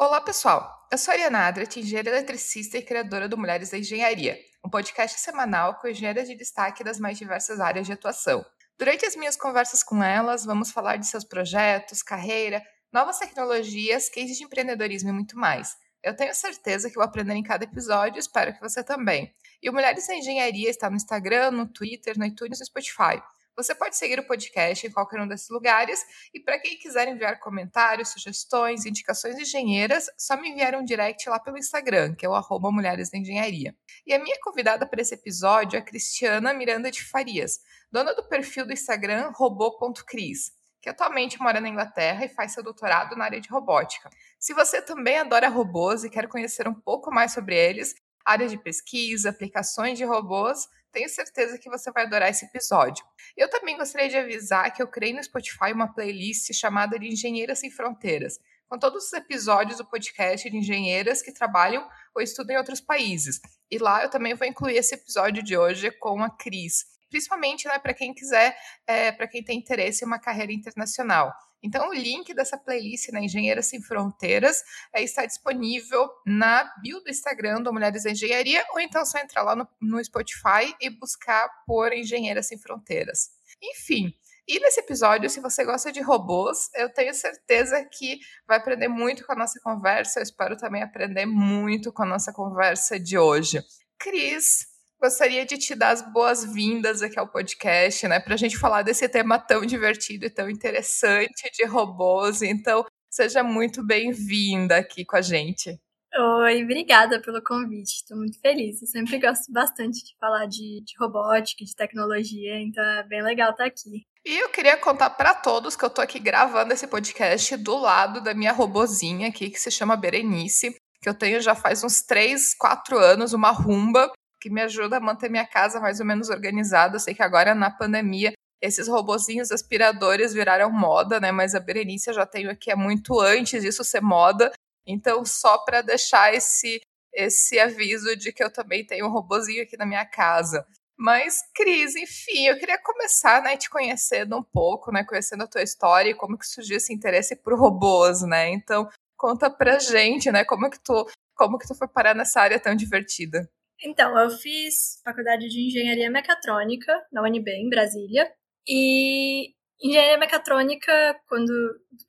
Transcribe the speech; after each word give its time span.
Olá, 0.00 0.20
pessoal! 0.20 0.86
Eu 0.92 0.96
sou 0.96 1.10
a 1.10 1.16
Ariana 1.16 1.48
Adrat, 1.48 1.76
engenheira 1.76 2.10
eletricista 2.10 2.78
e 2.78 2.82
criadora 2.82 3.28
do 3.28 3.36
Mulheres 3.36 3.70
da 3.70 3.78
Engenharia, 3.78 4.38
um 4.64 4.70
podcast 4.70 5.18
semanal 5.18 5.74
com 5.74 5.88
engenheiras 5.88 6.28
de 6.28 6.36
destaque 6.36 6.84
das 6.84 7.00
mais 7.00 7.18
diversas 7.18 7.58
áreas 7.58 7.84
de 7.84 7.92
atuação. 7.92 8.46
Durante 8.78 9.04
as 9.04 9.16
minhas 9.16 9.36
conversas 9.36 9.82
com 9.82 10.00
elas, 10.00 10.44
vamos 10.44 10.70
falar 10.70 10.98
de 10.98 11.06
seus 11.08 11.24
projetos, 11.24 12.00
carreira, 12.00 12.62
novas 12.92 13.18
tecnologias, 13.18 14.08
cases 14.08 14.38
de 14.38 14.44
empreendedorismo 14.44 15.08
e 15.08 15.12
muito 15.12 15.36
mais. 15.36 15.76
Eu 16.00 16.14
tenho 16.14 16.32
certeza 16.32 16.88
que 16.88 16.94
vou 16.94 17.02
aprender 17.02 17.34
em 17.34 17.42
cada 17.42 17.64
episódio, 17.64 18.20
espero 18.20 18.54
que 18.54 18.60
você 18.60 18.84
também. 18.84 19.34
E 19.60 19.68
o 19.68 19.72
Mulheres 19.72 20.06
da 20.06 20.14
Engenharia 20.14 20.70
está 20.70 20.88
no 20.88 20.94
Instagram, 20.94 21.50
no 21.50 21.66
Twitter, 21.66 22.16
no 22.16 22.24
iTunes 22.24 22.58
e 22.58 22.60
no 22.60 22.66
Spotify. 22.66 23.20
Você 23.58 23.74
pode 23.74 23.96
seguir 23.96 24.20
o 24.20 24.24
podcast 24.24 24.86
em 24.86 24.90
qualquer 24.92 25.20
um 25.20 25.26
desses 25.26 25.48
lugares 25.48 26.00
e 26.32 26.38
para 26.38 26.60
quem 26.60 26.78
quiser 26.78 27.08
enviar 27.08 27.40
comentários, 27.40 28.10
sugestões, 28.10 28.86
indicações 28.86 29.36
engenheiras, 29.36 30.06
só 30.16 30.40
me 30.40 30.50
enviar 30.50 30.76
um 30.76 30.84
direct 30.84 31.28
lá 31.28 31.40
pelo 31.40 31.58
Instagram, 31.58 32.14
que 32.14 32.24
é 32.24 32.28
o 32.28 32.34
arroba 32.34 32.70
Mulheres 32.70 33.10
da 33.10 33.18
Engenharia. 33.18 33.74
E 34.06 34.14
a 34.14 34.22
minha 34.22 34.38
convidada 34.44 34.86
para 34.86 35.00
esse 35.00 35.12
episódio 35.12 35.76
é 35.76 35.80
a 35.80 35.84
Cristiana 35.84 36.54
Miranda 36.54 36.88
de 36.88 37.02
Farias, 37.02 37.58
dona 37.90 38.14
do 38.14 38.28
perfil 38.28 38.64
do 38.64 38.72
Instagram 38.72 39.32
robô.cris 39.34 40.56
que 40.80 40.88
atualmente 40.88 41.40
mora 41.40 41.60
na 41.60 41.68
Inglaterra 41.68 42.24
e 42.24 42.28
faz 42.28 42.52
seu 42.52 42.62
doutorado 42.62 43.16
na 43.16 43.24
área 43.24 43.40
de 43.40 43.48
robótica. 43.48 44.08
Se 44.38 44.54
você 44.54 44.80
também 44.80 45.18
adora 45.18 45.48
robôs 45.48 46.04
e 46.04 46.10
quer 46.10 46.28
conhecer 46.28 46.68
um 46.68 46.74
pouco 46.74 47.10
mais 47.10 47.32
sobre 47.32 47.56
eles, 47.56 47.96
áreas 48.24 48.52
de 48.52 48.58
pesquisa, 48.58 49.30
aplicações 49.30 49.98
de 49.98 50.04
robôs, 50.04 50.68
tenho 50.92 51.08
certeza 51.08 51.58
que 51.58 51.68
você 51.68 51.90
vai 51.90 52.04
adorar 52.04 52.30
esse 52.30 52.44
episódio. 52.44 53.04
Eu 53.36 53.48
também 53.48 53.76
gostaria 53.76 54.08
de 54.08 54.16
avisar 54.16 54.72
que 54.72 54.82
eu 54.82 54.88
criei 54.88 55.12
no 55.12 55.22
Spotify 55.22 55.72
uma 55.72 55.92
playlist 55.92 56.52
chamada 56.52 56.98
de 56.98 57.06
Engenheiras 57.06 57.60
Sem 57.60 57.70
Fronteiras, 57.70 58.38
com 58.68 58.78
todos 58.78 59.06
os 59.06 59.12
episódios 59.12 59.78
do 59.78 59.86
podcast 59.86 60.48
de 60.48 60.56
engenheiras 60.56 61.22
que 61.22 61.32
trabalham 61.32 61.88
ou 62.14 62.22
estudam 62.22 62.54
em 62.54 62.58
outros 62.58 62.80
países. 62.80 63.40
E 63.70 63.78
lá 63.78 64.02
eu 64.02 64.10
também 64.10 64.34
vou 64.34 64.46
incluir 64.46 64.76
esse 64.76 64.94
episódio 64.94 65.42
de 65.42 65.56
hoje 65.56 65.90
com 65.90 66.22
a 66.22 66.30
Cris, 66.30 66.84
principalmente 67.08 67.66
né, 67.66 67.78
para 67.78 67.94
quem 67.94 68.14
quiser, 68.14 68.56
é, 68.86 69.12
para 69.12 69.26
quem 69.26 69.42
tem 69.42 69.58
interesse 69.58 70.04
em 70.04 70.06
uma 70.06 70.18
carreira 70.18 70.52
internacional. 70.52 71.32
Então, 71.62 71.88
o 71.88 71.92
link 71.92 72.32
dessa 72.34 72.56
playlist 72.56 73.08
na 73.08 73.20
Engenheiras 73.20 73.66
Sem 73.66 73.82
Fronteiras 73.82 74.62
é, 74.94 75.02
está 75.02 75.26
disponível 75.26 76.08
na 76.24 76.64
bio 76.80 77.00
do 77.00 77.10
Instagram 77.10 77.62
do 77.62 77.72
Mulheres 77.72 78.04
da 78.04 78.10
Engenharia, 78.10 78.64
ou 78.70 78.80
então 78.80 79.04
só 79.04 79.18
entrar 79.18 79.42
lá 79.42 79.56
no, 79.56 79.68
no 79.80 80.02
Spotify 80.04 80.74
e 80.80 80.88
buscar 80.88 81.48
por 81.66 81.92
Engenheiras 81.92 82.46
Sem 82.46 82.58
Fronteiras. 82.58 83.30
Enfim, 83.60 84.14
e 84.48 84.58
nesse 84.60 84.80
episódio, 84.80 85.28
se 85.28 85.40
você 85.40 85.62
gosta 85.62 85.92
de 85.92 86.00
robôs, 86.00 86.70
eu 86.74 86.90
tenho 86.90 87.12
certeza 87.12 87.84
que 87.84 88.18
vai 88.46 88.56
aprender 88.56 88.88
muito 88.88 89.26
com 89.26 89.32
a 89.32 89.36
nossa 89.36 89.60
conversa. 89.60 90.20
Eu 90.20 90.22
espero 90.22 90.56
também 90.56 90.82
aprender 90.82 91.26
muito 91.26 91.92
com 91.92 92.02
a 92.02 92.06
nossa 92.06 92.32
conversa 92.32 92.98
de 92.98 93.18
hoje. 93.18 93.62
Cris, 93.98 94.66
gostaria 95.00 95.46
de 95.46 95.56
te 95.56 95.74
dar 95.74 95.90
as 95.90 96.02
boas-vindas 96.12 97.02
aqui 97.02 97.18
ao 97.18 97.28
podcast, 97.28 98.06
né, 98.08 98.18
para 98.20 98.34
a 98.34 98.36
gente 98.36 98.58
falar 98.58 98.82
desse 98.82 99.08
tema 99.08 99.38
tão 99.38 99.64
divertido 99.64 100.26
e 100.26 100.30
tão 100.30 100.50
interessante 100.50 101.50
de 101.54 101.64
robôs. 101.64 102.42
Então, 102.42 102.84
seja 103.08 103.42
muito 103.42 103.84
bem-vinda 103.84 104.76
aqui 104.76 105.04
com 105.04 105.16
a 105.16 105.22
gente. 105.22 105.78
Oi, 106.16 106.64
obrigada 106.64 107.20
pelo 107.20 107.42
convite. 107.42 107.96
Estou 107.96 108.16
muito 108.16 108.40
feliz. 108.40 108.80
Eu 108.80 108.88
sempre 108.88 109.18
gosto 109.18 109.52
bastante 109.52 110.02
de 110.04 110.16
falar 110.18 110.46
de, 110.46 110.82
de 110.82 110.94
robótica, 110.98 111.64
de 111.64 111.76
tecnologia, 111.76 112.58
então 112.60 112.82
é 112.82 113.02
bem 113.04 113.22
legal 113.22 113.50
estar 113.50 113.66
aqui. 113.66 114.02
E 114.24 114.42
eu 114.42 114.48
queria 114.48 114.76
contar 114.76 115.10
para 115.10 115.34
todos 115.34 115.76
que 115.76 115.84
eu 115.84 115.88
estou 115.88 116.02
aqui 116.02 116.18
gravando 116.18 116.72
esse 116.72 116.86
podcast 116.88 117.56
do 117.56 117.76
lado 117.76 118.20
da 118.20 118.34
minha 118.34 118.52
robozinha 118.52 119.28
aqui, 119.28 119.50
que 119.50 119.60
se 119.60 119.70
chama 119.70 119.96
Berenice, 119.96 120.74
que 121.00 121.08
eu 121.08 121.14
tenho 121.14 121.40
já 121.40 121.54
faz 121.54 121.84
uns 121.84 122.02
3, 122.02 122.54
4 122.54 122.98
anos, 122.98 123.32
uma 123.32 123.50
rumba, 123.50 124.10
que 124.40 124.50
me 124.50 124.60
ajuda 124.62 124.96
a 124.96 125.00
manter 125.00 125.30
minha 125.30 125.46
casa 125.46 125.80
mais 125.80 126.00
ou 126.00 126.06
menos 126.06 126.30
organizada. 126.30 126.96
Eu 126.96 127.00
sei 127.00 127.14
que 127.14 127.22
agora 127.22 127.54
na 127.54 127.70
pandemia 127.70 128.32
esses 128.60 128.88
robozinhos 128.88 129.52
aspiradores 129.52 130.32
viraram 130.32 130.70
moda, 130.70 131.20
né? 131.20 131.30
Mas 131.30 131.54
a 131.54 131.60
Berenice 131.60 132.10
eu 132.10 132.14
já 132.14 132.26
tenho 132.26 132.50
aqui 132.50 132.70
há 132.70 132.76
muito 132.76 133.20
antes 133.20 133.62
disso 133.62 133.84
ser 133.84 134.00
moda. 134.02 134.52
Então, 134.86 135.24
só 135.24 135.58
para 135.58 135.82
deixar 135.82 136.34
esse 136.34 136.80
esse 137.12 137.58
aviso 137.58 138.14
de 138.16 138.32
que 138.32 138.44
eu 138.44 138.52
também 138.52 138.86
tenho 138.86 139.06
um 139.06 139.10
robozinho 139.10 139.62
aqui 139.62 139.76
na 139.76 139.86
minha 139.86 140.04
casa. 140.04 140.64
Mas, 140.96 141.40
Cris, 141.54 141.94
enfim, 141.96 142.46
eu 142.46 142.58
queria 142.58 142.78
começar, 142.78 143.42
né, 143.42 143.56
te 143.56 143.70
conhecendo 143.70 144.36
um 144.36 144.42
pouco, 144.42 144.92
né, 144.92 145.04
conhecendo 145.04 145.44
a 145.44 145.46
tua 145.46 145.62
história 145.62 146.10
e 146.10 146.14
como 146.14 146.36
que 146.36 146.46
surgiu 146.46 146.76
esse 146.76 146.92
interesse 146.92 147.36
por 147.36 147.58
robôs, 147.58 148.22
né? 148.22 148.50
Então, 148.50 148.88
conta 149.16 149.48
pra 149.48 149.78
gente, 149.78 150.30
né, 150.30 150.44
como 150.44 150.68
que 150.70 150.78
tu, 150.80 151.08
como 151.36 151.58
que 151.58 151.66
tu 151.66 151.74
foi 151.74 151.88
parar 151.88 152.14
nessa 152.14 152.40
área 152.40 152.58
tão 152.58 152.74
divertida. 152.74 153.48
Então, 153.84 154.18
eu 154.18 154.30
fiz 154.30 155.00
faculdade 155.04 155.48
de 155.48 155.66
engenharia 155.66 156.10
mecatrônica 156.10 156.92
na 157.12 157.22
UNB, 157.22 157.48
em 157.50 157.68
Brasília. 157.68 158.30
E 158.66 159.54
engenharia 159.82 160.18
mecatrônica, 160.18 160.92
quando 161.28 161.52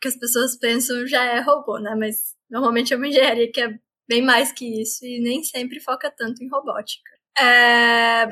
que 0.01 0.07
as 0.07 0.17
pessoas 0.17 0.57
pensam, 0.57 1.05
já 1.07 1.23
é 1.23 1.39
robô, 1.39 1.79
né? 1.79 1.95
Mas 1.95 2.35
normalmente 2.49 2.93
é 2.93 2.97
uma 2.97 3.07
engenharia 3.07 3.51
que 3.51 3.61
é 3.61 3.69
bem 4.07 4.21
mais 4.23 4.51
que 4.51 4.81
isso 4.81 5.05
e 5.05 5.21
nem 5.21 5.43
sempre 5.43 5.79
foca 5.79 6.11
tanto 6.11 6.43
em 6.43 6.49
robótica. 6.49 7.11
É... 7.39 8.27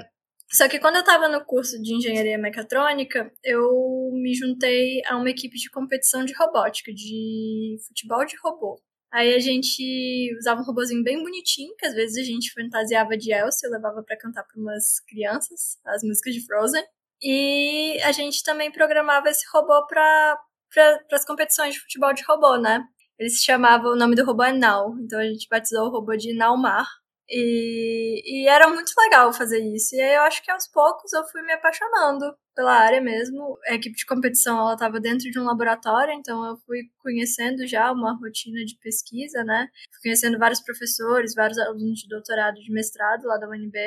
Só 0.52 0.68
que 0.68 0.80
quando 0.80 0.96
eu 0.96 1.02
estava 1.02 1.28
no 1.28 1.44
curso 1.46 1.82
de 1.82 1.94
engenharia 1.94 2.38
mecatrônica, 2.38 3.32
eu 3.44 4.10
me 4.14 4.34
juntei 4.34 5.02
a 5.06 5.18
uma 5.18 5.30
equipe 5.30 5.58
de 5.58 5.70
competição 5.70 6.24
de 6.26 6.34
robótica, 6.34 6.92
de 6.94 7.78
futebol 7.88 8.26
de 8.26 8.36
robô. 8.42 8.82
Aí 9.12 9.34
a 9.34 9.40
gente 9.40 10.36
usava 10.38 10.62
um 10.62 10.66
robozinho 10.66 11.04
bem 11.04 11.22
bonitinho, 11.22 11.74
que 11.78 11.86
às 11.86 11.94
vezes 11.94 12.18
a 12.18 12.24
gente 12.24 12.52
fantasiava 12.54 13.18
de 13.18 13.32
Elsa 13.32 13.68
e 13.68 13.70
levava 13.70 14.04
para 14.04 14.18
cantar 14.18 14.44
para 14.44 14.60
umas 14.62 15.00
crianças, 15.08 15.80
as 15.86 16.04
músicas 16.04 16.34
de 16.34 16.46
Frozen. 16.46 16.84
E 17.22 18.00
a 18.04 18.12
gente 18.12 18.44
também 18.44 18.72
programava 18.72 19.30
esse 19.30 19.46
robô 19.52 19.86
para 19.88 20.40
pra, 20.74 21.00
as 21.14 21.26
competições 21.26 21.74
de 21.74 21.80
futebol 21.80 22.14
de 22.14 22.24
robô, 22.24 22.58
né? 22.58 22.84
Ele 23.18 23.30
se 23.30 23.44
chamava, 23.44 23.88
o 23.88 23.96
nome 23.96 24.16
do 24.16 24.26
robô 24.26 24.44
é 24.44 24.54
Nau, 24.54 24.96
então 25.00 25.20
a 25.20 25.26
gente 25.26 25.48
batizou 25.50 25.88
o 25.88 25.92
robô 25.92 26.16
de 26.16 26.34
Naumar. 26.36 26.86
E, 27.30 28.22
e 28.26 28.48
era 28.48 28.68
muito 28.70 28.92
legal 28.98 29.34
fazer 29.34 29.60
isso. 29.60 29.96
E 29.96 30.02
aí 30.02 30.16
eu 30.16 30.22
acho 30.22 30.42
que 30.44 30.52
aos 30.52 30.68
poucos 30.68 31.12
eu 31.14 31.26
fui 31.26 31.42
me 31.42 31.54
apaixonando 31.54 32.36
pela 32.56 32.74
área 32.74 33.02
mesmo. 33.02 33.58
A 33.68 33.76
equipe 33.76 33.96
de 33.96 34.06
competição 34.06 34.58
ela 34.60 34.74
estava 34.74 35.00
dentro 35.00 35.30
de 35.30 35.40
um 35.40 35.44
laboratório, 35.44 36.14
então 36.14 36.46
eu 36.46 36.58
fui 36.66 36.84
conhecendo 37.00 37.68
já 37.68 37.92
uma 37.92 38.18
rotina 38.18 38.64
de 38.66 38.78
pesquisa, 38.80 39.44
né? 39.44 39.68
Fui 39.94 40.04
conhecendo 40.04 40.40
vários 40.40 40.62
professores, 40.62 41.36
vários 41.36 41.58
alunos 41.60 42.00
de 42.00 42.08
doutorado, 42.08 42.56
de 42.56 42.72
mestrado 42.72 43.26
lá 43.26 43.38
da 43.38 43.50
UNB. 43.50 43.78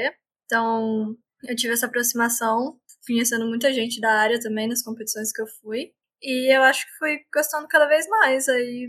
Então 0.44 1.16
eu 1.44 1.56
tive 1.56 1.72
essa 1.72 1.86
aproximação, 1.86 2.78
conhecendo 3.06 3.46
muita 3.46 3.72
gente 3.72 4.00
da 4.00 4.12
área 4.12 4.38
também 4.38 4.68
nas 4.68 4.82
competições 4.82 5.32
que 5.32 5.40
eu 5.40 5.46
fui. 5.62 5.92
E 6.22 6.54
eu 6.54 6.62
acho 6.62 6.84
que 6.86 6.98
fui 6.98 7.20
gostando 7.32 7.66
cada 7.66 7.86
vez 7.86 8.06
mais. 8.08 8.48
Aí 8.48 8.86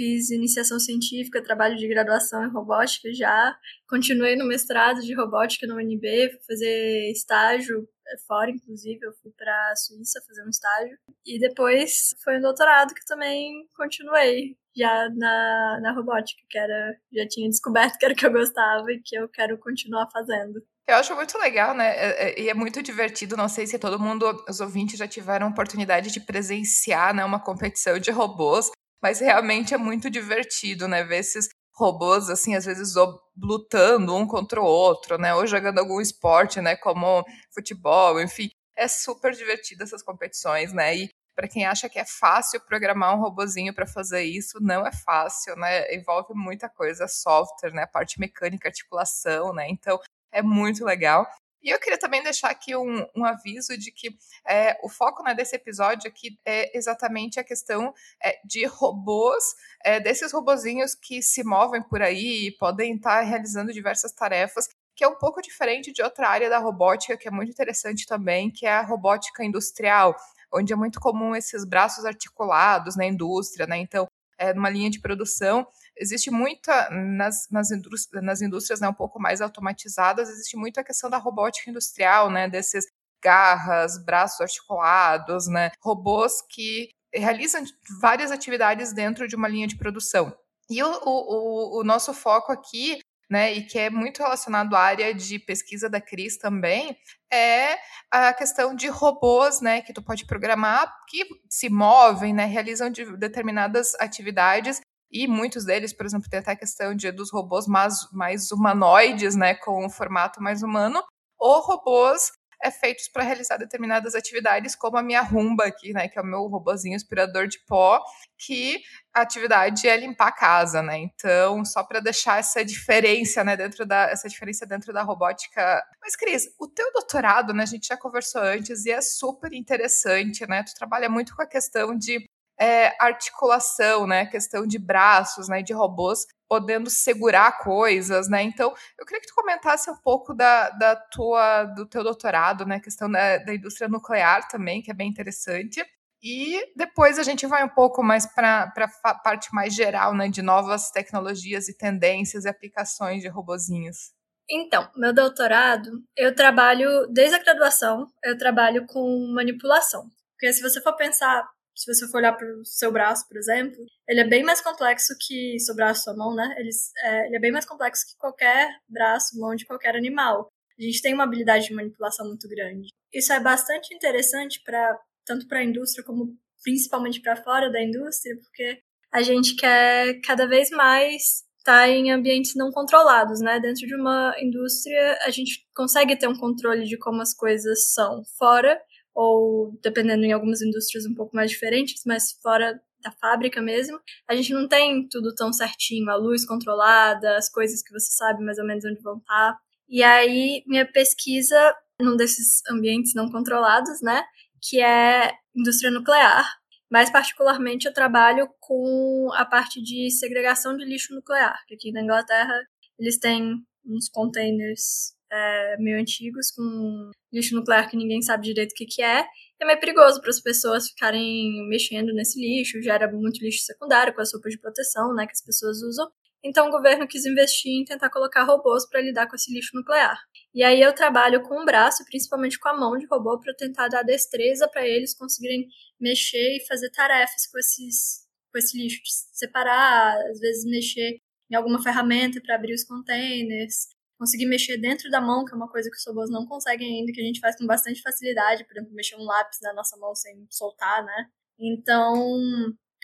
fiz 0.00 0.30
iniciação 0.30 0.80
científica, 0.80 1.42
trabalho 1.42 1.76
de 1.76 1.86
graduação 1.86 2.42
em 2.42 2.50
robótica 2.50 3.12
já, 3.12 3.54
continuei 3.86 4.34
no 4.34 4.46
mestrado 4.46 5.02
de 5.02 5.14
robótica 5.14 5.66
no 5.66 5.76
UNB, 5.76 6.30
fui 6.30 6.40
fazer 6.48 7.10
estágio 7.10 7.86
é, 8.08 8.18
fora, 8.26 8.50
inclusive, 8.50 8.98
eu 9.02 9.12
fui 9.22 9.30
para 9.36 9.52
a 9.70 9.76
Suíça 9.76 10.22
fazer 10.26 10.42
um 10.42 10.48
estágio, 10.48 10.96
e 11.26 11.38
depois 11.38 12.14
foi 12.24 12.38
um 12.38 12.40
doutorado 12.40 12.94
que 12.94 13.04
também 13.04 13.68
continuei 13.76 14.56
já 14.74 15.10
na, 15.10 15.80
na 15.82 15.92
robótica, 15.92 16.40
que 16.48 16.56
era, 16.56 16.96
já 17.12 17.28
tinha 17.28 17.50
descoberto 17.50 17.98
que 17.98 18.04
era 18.06 18.14
o 18.14 18.16
que 18.16 18.24
eu 18.24 18.32
gostava 18.32 18.90
e 18.90 19.02
que 19.04 19.16
eu 19.16 19.28
quero 19.28 19.58
continuar 19.58 20.08
fazendo. 20.10 20.62
Eu 20.88 20.96
acho 20.96 21.14
muito 21.14 21.38
legal, 21.38 21.74
né? 21.74 21.88
É, 21.90 22.30
é, 22.30 22.40
e 22.40 22.48
é 22.48 22.54
muito 22.54 22.82
divertido. 22.82 23.36
Não 23.36 23.48
sei 23.48 23.64
se 23.64 23.78
todo 23.78 23.98
mundo, 23.98 24.26
os 24.48 24.60
ouvintes 24.60 24.98
já 24.98 25.06
tiveram 25.06 25.48
oportunidade 25.48 26.10
de 26.10 26.18
presenciar 26.18 27.14
né, 27.14 27.24
uma 27.24 27.38
competição 27.38 27.96
de 27.98 28.10
robôs. 28.10 28.72
Mas 29.02 29.20
realmente 29.20 29.74
é 29.74 29.78
muito 29.78 30.10
divertido, 30.10 30.86
né? 30.88 31.02
Ver 31.04 31.18
esses 31.18 31.48
robôs, 31.74 32.28
assim, 32.28 32.54
às 32.54 32.66
vezes 32.66 32.94
lutando 33.36 34.14
um 34.14 34.26
contra 34.26 34.60
o 34.60 34.64
outro, 34.64 35.16
né? 35.18 35.34
Ou 35.34 35.46
jogando 35.46 35.78
algum 35.78 36.00
esporte, 36.00 36.60
né? 36.60 36.76
Como 36.76 37.24
futebol, 37.54 38.20
enfim. 38.20 38.50
É 38.76 38.86
super 38.88 39.32
divertido 39.32 39.82
essas 39.82 40.02
competições, 40.02 40.72
né? 40.72 40.96
E 40.96 41.10
para 41.34 41.48
quem 41.48 41.64
acha 41.64 41.88
que 41.88 41.98
é 41.98 42.04
fácil 42.04 42.60
programar 42.60 43.14
um 43.16 43.20
robozinho 43.20 43.74
para 43.74 43.86
fazer 43.86 44.22
isso, 44.22 44.58
não 44.60 44.86
é 44.86 44.92
fácil, 44.92 45.56
né? 45.56 45.94
Envolve 45.94 46.34
muita 46.34 46.68
coisa, 46.68 47.08
software, 47.08 47.72
né? 47.72 47.86
Parte 47.86 48.20
mecânica, 48.20 48.68
articulação, 48.68 49.52
né? 49.54 49.66
Então 49.70 49.98
é 50.32 50.42
muito 50.42 50.84
legal. 50.84 51.26
E 51.62 51.68
eu 51.68 51.78
queria 51.78 51.98
também 51.98 52.22
deixar 52.22 52.50
aqui 52.50 52.74
um, 52.74 53.06
um 53.14 53.24
aviso 53.24 53.76
de 53.76 53.92
que 53.92 54.16
é, 54.48 54.78
o 54.82 54.88
foco 54.88 55.22
né, 55.22 55.34
desse 55.34 55.54
episódio 55.54 56.08
aqui 56.08 56.38
é 56.44 56.76
exatamente 56.76 57.38
a 57.38 57.44
questão 57.44 57.92
é, 58.22 58.40
de 58.44 58.64
robôs, 58.66 59.44
é, 59.84 60.00
desses 60.00 60.32
robozinhos 60.32 60.94
que 60.94 61.22
se 61.22 61.44
movem 61.44 61.82
por 61.82 62.00
aí 62.00 62.48
e 62.48 62.56
podem 62.56 62.94
estar 62.94 63.20
realizando 63.20 63.72
diversas 63.72 64.12
tarefas, 64.12 64.68
que 64.96 65.04
é 65.04 65.08
um 65.08 65.16
pouco 65.16 65.42
diferente 65.42 65.92
de 65.92 66.02
outra 66.02 66.28
área 66.28 66.48
da 66.48 66.58
robótica, 66.58 67.16
que 67.16 67.28
é 67.28 67.30
muito 67.30 67.50
interessante 67.50 68.06
também, 68.06 68.50
que 68.50 68.66
é 68.66 68.72
a 68.72 68.82
robótica 68.82 69.44
industrial, 69.44 70.16
onde 70.52 70.72
é 70.72 70.76
muito 70.76 70.98
comum 70.98 71.36
esses 71.36 71.64
braços 71.64 72.04
articulados 72.04 72.96
na 72.96 73.06
indústria, 73.06 73.66
né? 73.66 73.78
Então, 73.78 74.06
é, 74.38 74.54
numa 74.54 74.70
linha 74.70 74.90
de 74.90 75.00
produção, 75.00 75.66
existe 76.00 76.30
muita, 76.30 76.88
nas, 76.90 77.46
nas, 77.50 77.70
indústrias, 77.70 78.24
nas 78.24 78.40
indústrias 78.40 78.80
né, 78.80 78.88
um 78.88 78.94
pouco 78.94 79.20
mais 79.20 79.40
automatizadas, 79.40 80.30
existe 80.30 80.56
muito 80.56 80.80
a 80.80 80.84
questão 80.84 81.10
da 81.10 81.18
robótica 81.18 81.70
industrial, 81.70 82.30
né, 82.30 82.48
desses 82.48 82.86
garras, 83.22 84.02
braços 84.02 84.40
articulados, 84.40 85.46
né, 85.46 85.70
robôs 85.82 86.40
que 86.48 86.88
realizam 87.12 87.62
várias 88.00 88.30
atividades 88.30 88.92
dentro 88.92 89.28
de 89.28 89.36
uma 89.36 89.48
linha 89.48 89.66
de 89.66 89.76
produção. 89.76 90.34
E 90.70 90.82
o, 90.82 91.00
o, 91.04 91.80
o 91.80 91.84
nosso 91.84 92.14
foco 92.14 92.50
aqui 92.50 93.00
né, 93.30 93.52
e 93.54 93.62
que 93.62 93.78
é 93.78 93.88
muito 93.88 94.18
relacionado 94.18 94.74
à 94.74 94.80
área 94.80 95.14
de 95.14 95.38
pesquisa 95.38 95.88
da 95.88 96.00
Cris 96.00 96.36
também, 96.36 96.96
é 97.32 97.78
a 98.10 98.34
questão 98.34 98.74
de 98.74 98.88
robôs, 98.88 99.60
né, 99.60 99.80
que 99.82 99.92
tu 99.92 100.02
pode 100.02 100.26
programar, 100.26 100.92
que 101.08 101.24
se 101.48 101.70
movem, 101.70 102.34
né, 102.34 102.44
realizam 102.44 102.90
de 102.90 103.16
determinadas 103.16 103.94
atividades 104.00 104.80
e 105.10 105.26
muitos 105.26 105.64
deles, 105.64 105.92
por 105.92 106.06
exemplo, 106.06 106.28
tem 106.28 106.40
até 106.40 106.52
a 106.52 106.56
questão 106.56 106.94
de, 106.94 107.10
dos 107.10 107.32
robôs 107.32 107.66
mais, 107.66 108.10
mais 108.12 108.50
humanoides, 108.50 109.34
né, 109.36 109.54
com 109.54 109.84
um 109.84 109.90
formato 109.90 110.42
mais 110.42 110.62
humano, 110.62 111.02
ou 111.38 111.60
robôs 111.60 112.30
é 112.62 112.70
feitos 112.70 113.08
para 113.08 113.22
realizar 113.22 113.56
determinadas 113.56 114.14
atividades, 114.14 114.76
como 114.76 114.98
a 114.98 115.02
minha 115.02 115.22
rumba 115.22 115.64
aqui, 115.64 115.92
né, 115.92 116.08
que 116.08 116.18
é 116.18 116.22
o 116.22 116.26
meu 116.26 116.46
robozinho 116.46 116.94
aspirador 116.94 117.46
de 117.46 117.58
pó, 117.66 118.02
que 118.38 118.80
a 119.14 119.22
atividade 119.22 119.88
é 119.88 119.96
limpar 119.96 120.28
a 120.28 120.32
casa, 120.32 120.82
né? 120.82 120.98
Então, 120.98 121.64
só 121.64 121.82
para 121.82 122.00
deixar 122.00 122.38
essa 122.38 122.64
diferença, 122.64 123.42
né, 123.42 123.56
dentro 123.56 123.86
da 123.86 124.10
essa 124.10 124.28
diferença 124.28 124.66
dentro 124.66 124.92
da 124.92 125.02
robótica. 125.02 125.82
Mas 126.02 126.14
Cris, 126.14 126.48
o 126.60 126.68
teu 126.68 126.92
doutorado, 126.92 127.54
né, 127.54 127.62
a 127.62 127.66
gente 127.66 127.86
já 127.86 127.96
conversou 127.96 128.42
antes 128.42 128.84
e 128.84 128.90
é 128.90 129.00
super 129.00 129.52
interessante, 129.52 130.46
né? 130.46 130.62
Tu 130.62 130.74
trabalha 130.74 131.08
muito 131.08 131.34
com 131.34 131.42
a 131.42 131.46
questão 131.46 131.96
de 131.96 132.24
é, 132.60 132.94
articulação, 133.00 134.06
né, 134.06 134.26
questão 134.26 134.66
de 134.66 134.78
braços, 134.78 135.48
né, 135.48 135.62
de 135.62 135.72
robôs 135.72 136.26
podendo 136.50 136.90
segurar 136.90 137.58
coisas, 137.58 138.28
né? 138.28 138.42
Então, 138.42 138.74
eu 138.98 139.06
queria 139.06 139.20
que 139.20 139.28
tu 139.28 139.34
comentasse 139.36 139.88
um 139.88 139.96
pouco 139.96 140.34
da, 140.34 140.68
da 140.70 140.96
tua, 140.96 141.62
do 141.62 141.86
teu 141.86 142.02
doutorado, 142.02 142.66
né? 142.66 142.80
Questão 142.80 143.08
da, 143.08 143.38
da 143.38 143.54
indústria 143.54 143.88
nuclear 143.88 144.48
também, 144.48 144.82
que 144.82 144.90
é 144.90 144.94
bem 144.94 145.08
interessante. 145.08 145.80
E 146.20 146.60
depois 146.76 147.20
a 147.20 147.22
gente 147.22 147.46
vai 147.46 147.62
um 147.62 147.68
pouco 147.68 148.02
mais 148.02 148.26
para 148.26 148.72
a 149.04 149.14
parte 149.14 149.54
mais 149.54 149.72
geral, 149.72 150.12
né? 150.12 150.28
De 150.28 150.42
novas 150.42 150.90
tecnologias 150.90 151.68
e 151.68 151.78
tendências 151.78 152.44
e 152.44 152.48
aplicações 152.48 153.22
de 153.22 153.28
robozinhos. 153.28 154.10
Então, 154.50 154.90
meu 154.96 155.14
doutorado, 155.14 155.88
eu 156.16 156.34
trabalho, 156.34 157.06
desde 157.12 157.36
a 157.36 157.42
graduação, 157.44 158.08
eu 158.24 158.36
trabalho 158.36 158.84
com 158.88 159.32
manipulação. 159.32 160.10
Porque 160.32 160.52
se 160.52 160.60
você 160.60 160.80
for 160.80 160.96
pensar 160.96 161.48
se 161.80 161.94
você 161.94 162.06
for 162.08 162.18
olhar 162.18 162.34
para 162.34 162.46
o 162.46 162.64
seu 162.64 162.92
braço, 162.92 163.26
por 163.26 163.38
exemplo, 163.38 163.78
ele 164.06 164.20
é 164.20 164.28
bem 164.28 164.42
mais 164.42 164.60
complexo 164.60 165.14
que 165.18 165.58
seu 165.58 165.74
braço, 165.74 166.04
sua 166.04 166.14
mão, 166.14 166.34
né? 166.34 166.54
Ele 166.58 166.68
é, 167.02 167.26
ele 167.26 167.36
é 167.36 167.40
bem 167.40 167.50
mais 167.50 167.64
complexo 167.64 168.04
que 168.06 168.18
qualquer 168.18 168.68
braço, 168.86 169.38
mão 169.38 169.54
de 169.54 169.64
qualquer 169.64 169.96
animal. 169.96 170.48
A 170.78 170.82
gente 170.82 171.00
tem 171.00 171.14
uma 171.14 171.24
habilidade 171.24 171.68
de 171.68 171.74
manipulação 171.74 172.26
muito 172.26 172.46
grande. 172.48 172.88
Isso 173.10 173.32
é 173.32 173.40
bastante 173.40 173.94
interessante 173.94 174.60
para 174.62 174.98
tanto 175.24 175.48
para 175.48 175.60
a 175.60 175.64
indústria 175.64 176.04
como 176.04 176.36
principalmente 176.62 177.22
para 177.22 177.42
fora 177.42 177.70
da 177.70 177.82
indústria, 177.82 178.36
porque 178.36 178.82
a 179.10 179.22
gente 179.22 179.56
quer 179.56 180.20
cada 180.20 180.46
vez 180.46 180.68
mais 180.68 181.44
estar 181.60 181.86
tá 181.86 181.88
em 181.88 182.10
ambientes 182.10 182.54
não 182.56 182.70
controlados, 182.70 183.40
né? 183.40 183.58
Dentro 183.58 183.86
de 183.86 183.94
uma 183.94 184.34
indústria, 184.38 185.18
a 185.22 185.30
gente 185.30 185.66
consegue 185.74 186.14
ter 186.14 186.28
um 186.28 186.36
controle 186.36 186.84
de 186.84 186.98
como 186.98 187.22
as 187.22 187.34
coisas 187.34 187.90
são. 187.92 188.22
Fora, 188.38 188.78
ou 189.14 189.78
dependendo 189.82 190.24
em 190.24 190.32
algumas 190.32 190.62
indústrias 190.62 191.06
um 191.06 191.14
pouco 191.14 191.34
mais 191.34 191.50
diferentes, 191.50 192.02
mas 192.06 192.32
fora 192.42 192.80
da 193.02 193.10
fábrica 193.12 193.62
mesmo, 193.62 193.98
a 194.28 194.34
gente 194.34 194.52
não 194.52 194.68
tem 194.68 195.08
tudo 195.08 195.34
tão 195.34 195.52
certinho, 195.52 196.10
a 196.10 196.16
luz 196.16 196.44
controlada, 196.44 197.36
as 197.36 197.48
coisas 197.48 197.82
que 197.82 197.92
você 197.92 198.12
sabe 198.12 198.44
mais 198.44 198.58
ou 198.58 198.66
menos 198.66 198.84
onde 198.84 199.00
vão 199.00 199.18
estar. 199.18 199.56
E 199.88 200.02
aí, 200.02 200.62
minha 200.66 200.86
pesquisa 200.86 201.74
num 202.00 202.16
desses 202.16 202.62
ambientes 202.70 203.14
não 203.14 203.30
controlados, 203.30 204.00
né, 204.02 204.24
que 204.62 204.82
é 204.82 205.32
indústria 205.54 205.90
nuclear. 205.90 206.46
Mais 206.90 207.10
particularmente, 207.10 207.86
eu 207.86 207.94
trabalho 207.94 208.48
com 208.58 209.28
a 209.34 209.44
parte 209.44 209.80
de 209.80 210.10
segregação 210.10 210.76
de 210.76 210.84
lixo 210.84 211.14
nuclear, 211.14 211.56
que 211.66 211.74
aqui 211.74 211.92
na 211.92 212.02
Inglaterra 212.02 212.54
eles 212.98 213.18
têm 213.18 213.54
uns 213.86 214.08
containers 214.08 215.14
é, 215.32 215.76
meio 215.78 216.00
antigos, 216.00 216.50
com 216.50 217.10
lixo 217.32 217.54
nuclear 217.54 217.88
que 217.88 217.96
ninguém 217.96 218.20
sabe 218.22 218.44
direito 218.44 218.72
o 218.72 218.74
que, 218.74 218.86
que 218.86 219.02
é. 219.02 219.24
É 219.60 219.64
meio 219.64 219.78
perigoso 219.78 220.20
para 220.20 220.30
as 220.30 220.40
pessoas 220.40 220.88
ficarem 220.88 221.68
mexendo 221.68 222.12
nesse 222.12 222.40
lixo, 222.40 222.82
gera 222.82 223.10
muito 223.10 223.42
lixo 223.44 223.64
secundário 223.64 224.14
com 224.14 224.20
as 224.20 224.32
roupas 224.32 224.52
de 224.52 224.58
proteção 224.58 225.14
né, 225.14 225.26
que 225.26 225.32
as 225.32 225.44
pessoas 225.44 225.82
usam. 225.82 226.10
Então 226.42 226.68
o 226.68 226.70
governo 226.70 227.06
quis 227.06 227.26
investir 227.26 227.70
em 227.70 227.84
tentar 227.84 228.08
colocar 228.08 228.44
robôs 228.44 228.88
para 228.88 229.02
lidar 229.02 229.28
com 229.28 229.36
esse 229.36 229.52
lixo 229.52 229.76
nuclear. 229.76 230.18
E 230.54 230.62
aí 230.62 230.80
eu 230.80 230.94
trabalho 230.94 231.42
com 231.42 231.60
o 231.60 231.64
braço, 231.64 232.04
principalmente 232.06 232.58
com 232.58 232.68
a 232.68 232.76
mão 232.76 232.96
de 232.96 233.06
robô, 233.06 233.38
para 233.38 233.54
tentar 233.54 233.88
dar 233.88 234.02
destreza 234.02 234.66
para 234.68 234.86
eles 234.86 235.14
conseguirem 235.14 235.66
mexer 236.00 236.56
e 236.56 236.66
fazer 236.66 236.90
tarefas 236.90 237.46
com 237.46 237.58
esses 237.58 238.28
com 238.52 238.58
esse 238.58 238.76
lixo, 238.76 239.00
separar, 239.32 240.16
às 240.28 240.40
vezes 240.40 240.64
mexer 240.64 241.20
em 241.48 241.54
alguma 241.54 241.80
ferramenta 241.80 242.40
para 242.40 242.56
abrir 242.56 242.74
os 242.74 242.84
containers, 242.84 243.86
conseguir 244.20 244.44
mexer 244.44 244.76
dentro 244.76 245.08
da 245.08 245.18
mão, 245.18 245.46
que 245.46 245.54
é 245.54 245.56
uma 245.56 245.70
coisa 245.70 245.88
que 245.90 245.96
os 245.96 246.06
robôs 246.06 246.28
não 246.28 246.46
conseguem 246.46 246.98
ainda, 246.98 247.10
que 247.10 247.22
a 247.22 247.24
gente 247.24 247.40
faz 247.40 247.56
com 247.56 247.66
bastante 247.66 248.02
facilidade, 248.02 248.64
por 248.64 248.76
exemplo, 248.76 248.94
mexer 248.94 249.16
um 249.16 249.24
lápis 249.24 249.58
na 249.62 249.72
nossa 249.72 249.96
mão 249.96 250.14
sem 250.14 250.46
soltar, 250.50 251.02
né? 251.02 251.26
Então, 251.58 252.38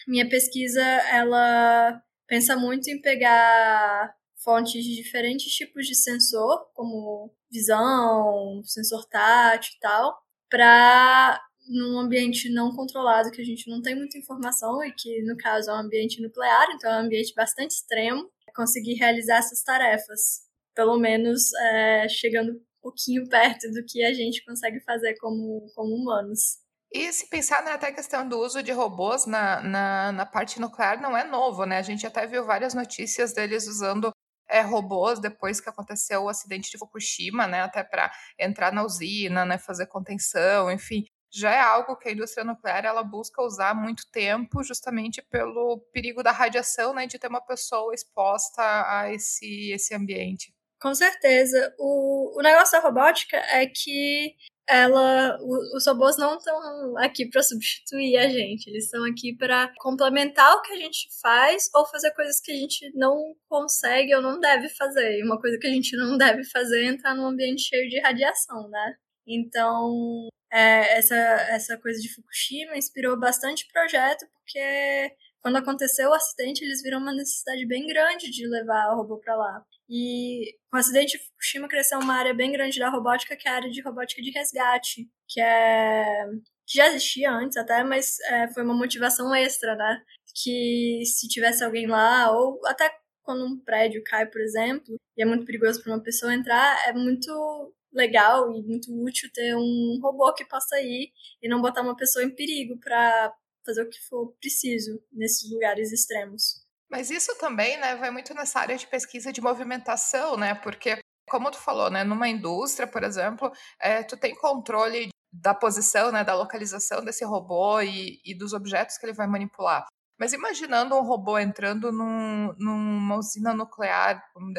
minha 0.07 0.29
pesquisa, 0.29 0.83
ela 0.83 2.03
pensa 2.27 2.55
muito 2.55 2.91
em 2.91 3.01
pegar 3.01 4.15
fontes 4.45 4.85
de 4.85 4.95
diferentes 4.95 5.51
tipos 5.55 5.87
de 5.87 5.95
sensor, 5.95 6.71
como 6.75 7.35
visão, 7.51 8.61
sensor 8.63 9.07
tátil 9.07 9.73
e 9.75 9.81
tal, 9.81 10.19
para 10.51 11.41
num 11.67 11.99
ambiente 11.99 12.53
não 12.53 12.77
controlado 12.77 13.31
que 13.31 13.41
a 13.41 13.45
gente 13.45 13.71
não 13.71 13.81
tem 13.81 13.95
muita 13.97 14.19
informação 14.19 14.85
e 14.85 14.93
que 14.93 15.23
no 15.23 15.35
caso 15.39 15.71
é 15.71 15.75
um 15.75 15.79
ambiente 15.79 16.21
nuclear, 16.21 16.67
então 16.75 16.93
é 16.93 16.97
um 16.99 17.07
ambiente 17.07 17.33
bastante 17.35 17.71
extremo, 17.71 18.31
conseguir 18.55 18.95
realizar 18.95 19.39
essas 19.39 19.63
tarefas 19.63 20.46
pelo 20.77 20.99
menos 20.99 21.53
é, 21.55 22.09
chegando 22.09 22.53
um 22.53 22.61
pouquinho 22.83 23.27
perto 23.29 23.69
do 23.73 23.83
que 23.89 24.05
a 24.05 24.13
gente 24.13 24.45
consegue 24.45 24.79
fazer 24.81 25.17
como, 25.19 25.67
como 25.75 25.97
humanos. 25.97 26.59
E 26.93 27.13
se 27.13 27.29
pensar 27.29 27.65
né, 27.65 27.73
até 27.73 27.89
a 27.89 27.95
questão 27.95 28.29
do 28.29 28.39
uso 28.39 28.63
de 28.63 28.71
robôs 28.71 29.27
na, 29.27 29.61
na, 29.63 30.13
na, 30.13 30.27
parte 30.27 30.61
nuclear 30.61 31.01
não 31.01 31.17
é 31.17 31.25
novo, 31.25 31.65
né? 31.65 31.79
A 31.79 31.83
gente 31.83 32.07
até 32.07 32.27
viu 32.27 32.45
várias 32.45 32.75
notícias 32.75 33.33
deles 33.33 33.67
usando 33.67 34.13
é, 34.49 34.61
robôs 34.61 35.19
depois 35.19 35.61
que 35.61 35.69
aconteceu 35.69 36.23
o 36.23 36.29
acidente 36.29 36.71
de 36.71 36.79
Fukushima, 36.79 37.47
né? 37.47 37.63
Até 37.63 37.83
para 37.83 38.13
entrar 38.39 38.73
na 38.73 38.85
usina, 38.85 39.45
né? 39.45 39.59
Fazer 39.59 39.87
contenção, 39.87 40.71
enfim. 40.71 41.05
Já 41.33 41.51
é 41.53 41.61
algo 41.61 41.97
que 41.97 42.09
a 42.09 42.13
indústria 42.13 42.45
nuclear 42.45 42.85
ela 42.85 43.03
busca 43.03 43.43
usar 43.43 43.71
há 43.71 43.75
muito 43.75 44.09
tempo, 44.13 44.63
justamente 44.63 45.21
pelo 45.23 45.81
perigo 45.93 46.23
da 46.23 46.31
radiação, 46.31 46.95
né? 46.95 47.07
De 47.07 47.19
ter 47.19 47.29
uma 47.29 47.45
pessoa 47.45 47.93
exposta 47.93 48.63
a 48.63 49.13
esse, 49.13 49.73
esse 49.73 49.95
ambiente. 49.95 50.56
Com 50.81 50.95
certeza. 50.95 51.75
O, 51.79 52.39
o 52.39 52.43
negócio 52.43 52.73
da 52.73 52.87
robótica 52.87 53.37
é 53.37 53.67
que 53.67 54.35
ela, 54.69 55.39
o, 55.41 55.77
os 55.77 55.87
robôs 55.87 56.17
não 56.19 56.37
estão 56.37 56.97
aqui 56.99 57.29
para 57.29 57.43
substituir 57.43 58.17
a 58.17 58.29
gente, 58.29 58.69
eles 58.69 58.85
estão 58.85 59.05
aqui 59.05 59.35
para 59.37 59.73
complementar 59.79 60.53
o 60.55 60.63
que 60.63 60.73
a 60.73 60.77
gente 60.77 61.09
faz 61.23 61.71
ou 61.75 61.87
fazer 61.87 62.11
coisas 62.13 62.41
que 62.41 62.51
a 62.51 62.57
gente 62.57 62.91
não 62.95 63.35
consegue 63.49 64.15
ou 64.15 64.21
não 64.21 64.41
deve 64.41 64.69
fazer. 64.71 65.19
E 65.19 65.25
uma 65.25 65.41
coisa 65.41 65.59
que 65.59 65.67
a 65.67 65.71
gente 65.71 65.97
não 65.97 66.19
deve 66.19 66.45
fazer 66.45 66.85
é 66.85 66.89
entrar 66.89 67.15
num 67.15 67.27
ambiente 67.27 67.63
cheio 67.63 67.89
de 67.89 68.01
radiação, 68.01 68.69
né? 68.69 68.95
Então, 69.27 70.29
é, 70.53 70.99
essa, 70.99 71.15
essa 71.15 71.79
coisa 71.79 72.01
de 72.01 72.13
Fukushima 72.13 72.77
inspirou 72.77 73.19
bastante 73.19 73.67
projeto, 73.73 74.27
porque 74.33 75.17
quando 75.41 75.57
aconteceu 75.57 76.11
o 76.11 76.15
acidente, 76.15 76.65
eles 76.65 76.83
viram 76.83 76.99
uma 76.99 77.13
necessidade 77.13 77.65
bem 77.67 77.87
grande 77.87 78.31
de 78.31 78.49
levar 78.49 78.93
o 78.93 78.97
robô 78.97 79.19
para 79.19 79.37
lá. 79.37 79.65
E 79.89 80.57
com 80.71 80.77
o 80.77 80.81
acidente 80.81 81.17
de 81.17 81.25
Fukushima 81.25 81.69
cresceu 81.69 81.99
uma 81.99 82.15
área 82.15 82.35
bem 82.35 82.53
grande 82.53 82.79
da 82.79 82.89
robótica, 82.91 83.37
que 83.37 83.49
é 83.49 83.51
a 83.51 83.55
área 83.55 83.71
de 83.71 83.81
robótica 83.83 84.21
de 84.21 84.31
resgate, 84.31 85.09
que 85.29 85.41
é 85.41 86.27
que 86.67 86.79
já 86.79 86.89
existia 86.89 87.31
antes 87.31 87.57
até, 87.57 87.85
mas 87.85 88.19
é, 88.29 88.49
foi 88.53 88.65
uma 88.65 88.75
motivação 88.75 89.33
extra, 89.35 89.77
né? 89.77 90.03
Que 90.35 91.03
se 91.07 91.29
tivesse 91.29 91.63
alguém 91.65 91.87
lá, 91.87 92.33
ou 92.33 92.61
até 92.67 92.91
quando 93.23 93.45
um 93.45 93.59
prédio 93.59 94.03
cai, 94.05 94.27
por 94.27 94.41
exemplo, 94.41 95.01
e 95.17 95.23
é 95.23 95.25
muito 95.25 95.45
perigoso 95.45 95.83
para 95.83 95.93
uma 95.93 96.03
pessoa 96.03 96.35
entrar, 96.35 96.89
é 96.89 96.93
muito 96.93 97.73
legal 97.93 98.53
e 98.53 98.63
muito 98.63 98.93
útil 99.05 99.31
ter 99.33 99.57
um 99.57 99.99
robô 100.03 100.33
que 100.35 100.45
possa 100.45 100.81
ir 100.81 101.13
e 101.43 101.49
não 101.49 101.63
botar 101.63 101.83
uma 101.83 101.97
pessoa 101.97 102.25
em 102.25 102.35
perigo 102.35 102.79
para 102.79 103.33
fazer 103.65 103.83
o 103.83 103.89
que 103.89 104.01
for 104.09 104.33
preciso 104.41 105.03
nesses 105.13 105.51
lugares 105.51 105.93
extremos. 105.93 106.66
Mas 106.91 107.11
isso 107.11 107.37
também, 107.39 107.77
né, 107.79 107.97
vai 107.97 108.11
muito 108.11 108.33
nessa 108.35 108.61
área 108.61 108.77
de 108.77 108.87
pesquisa 108.87 109.33
de 109.33 109.41
movimentação, 109.41 110.37
né? 110.37 110.55
Porque, 110.55 110.99
como 111.29 111.51
tu 111.51 111.59
falou, 111.59 111.91
né, 111.91 112.05
numa 112.05 112.29
indústria, 112.29 112.87
por 112.87 113.03
exemplo, 113.03 113.51
é, 113.81 114.03
tu 114.03 114.17
tem 114.17 114.35
controle 114.35 115.09
da 115.33 115.55
posição, 115.55 116.13
né, 116.13 116.25
da 116.25 116.35
localização 116.35 117.05
desse 117.05 117.25
robô 117.25 117.81
e, 117.81 118.21
e 118.25 118.35
dos 118.35 118.53
objetos 118.53 118.97
que 118.97 119.07
ele 119.07 119.13
vai 119.13 119.27
manipular. 119.27 119.87
Mas 120.19 120.33
imaginando 120.33 120.95
um 120.97 121.03
robô 121.03 121.39
entrando 121.39 121.93
num, 121.93 122.55
numa 122.59 123.17
usina 123.17 123.53
nuclear, 123.53 124.25
um 124.37 124.53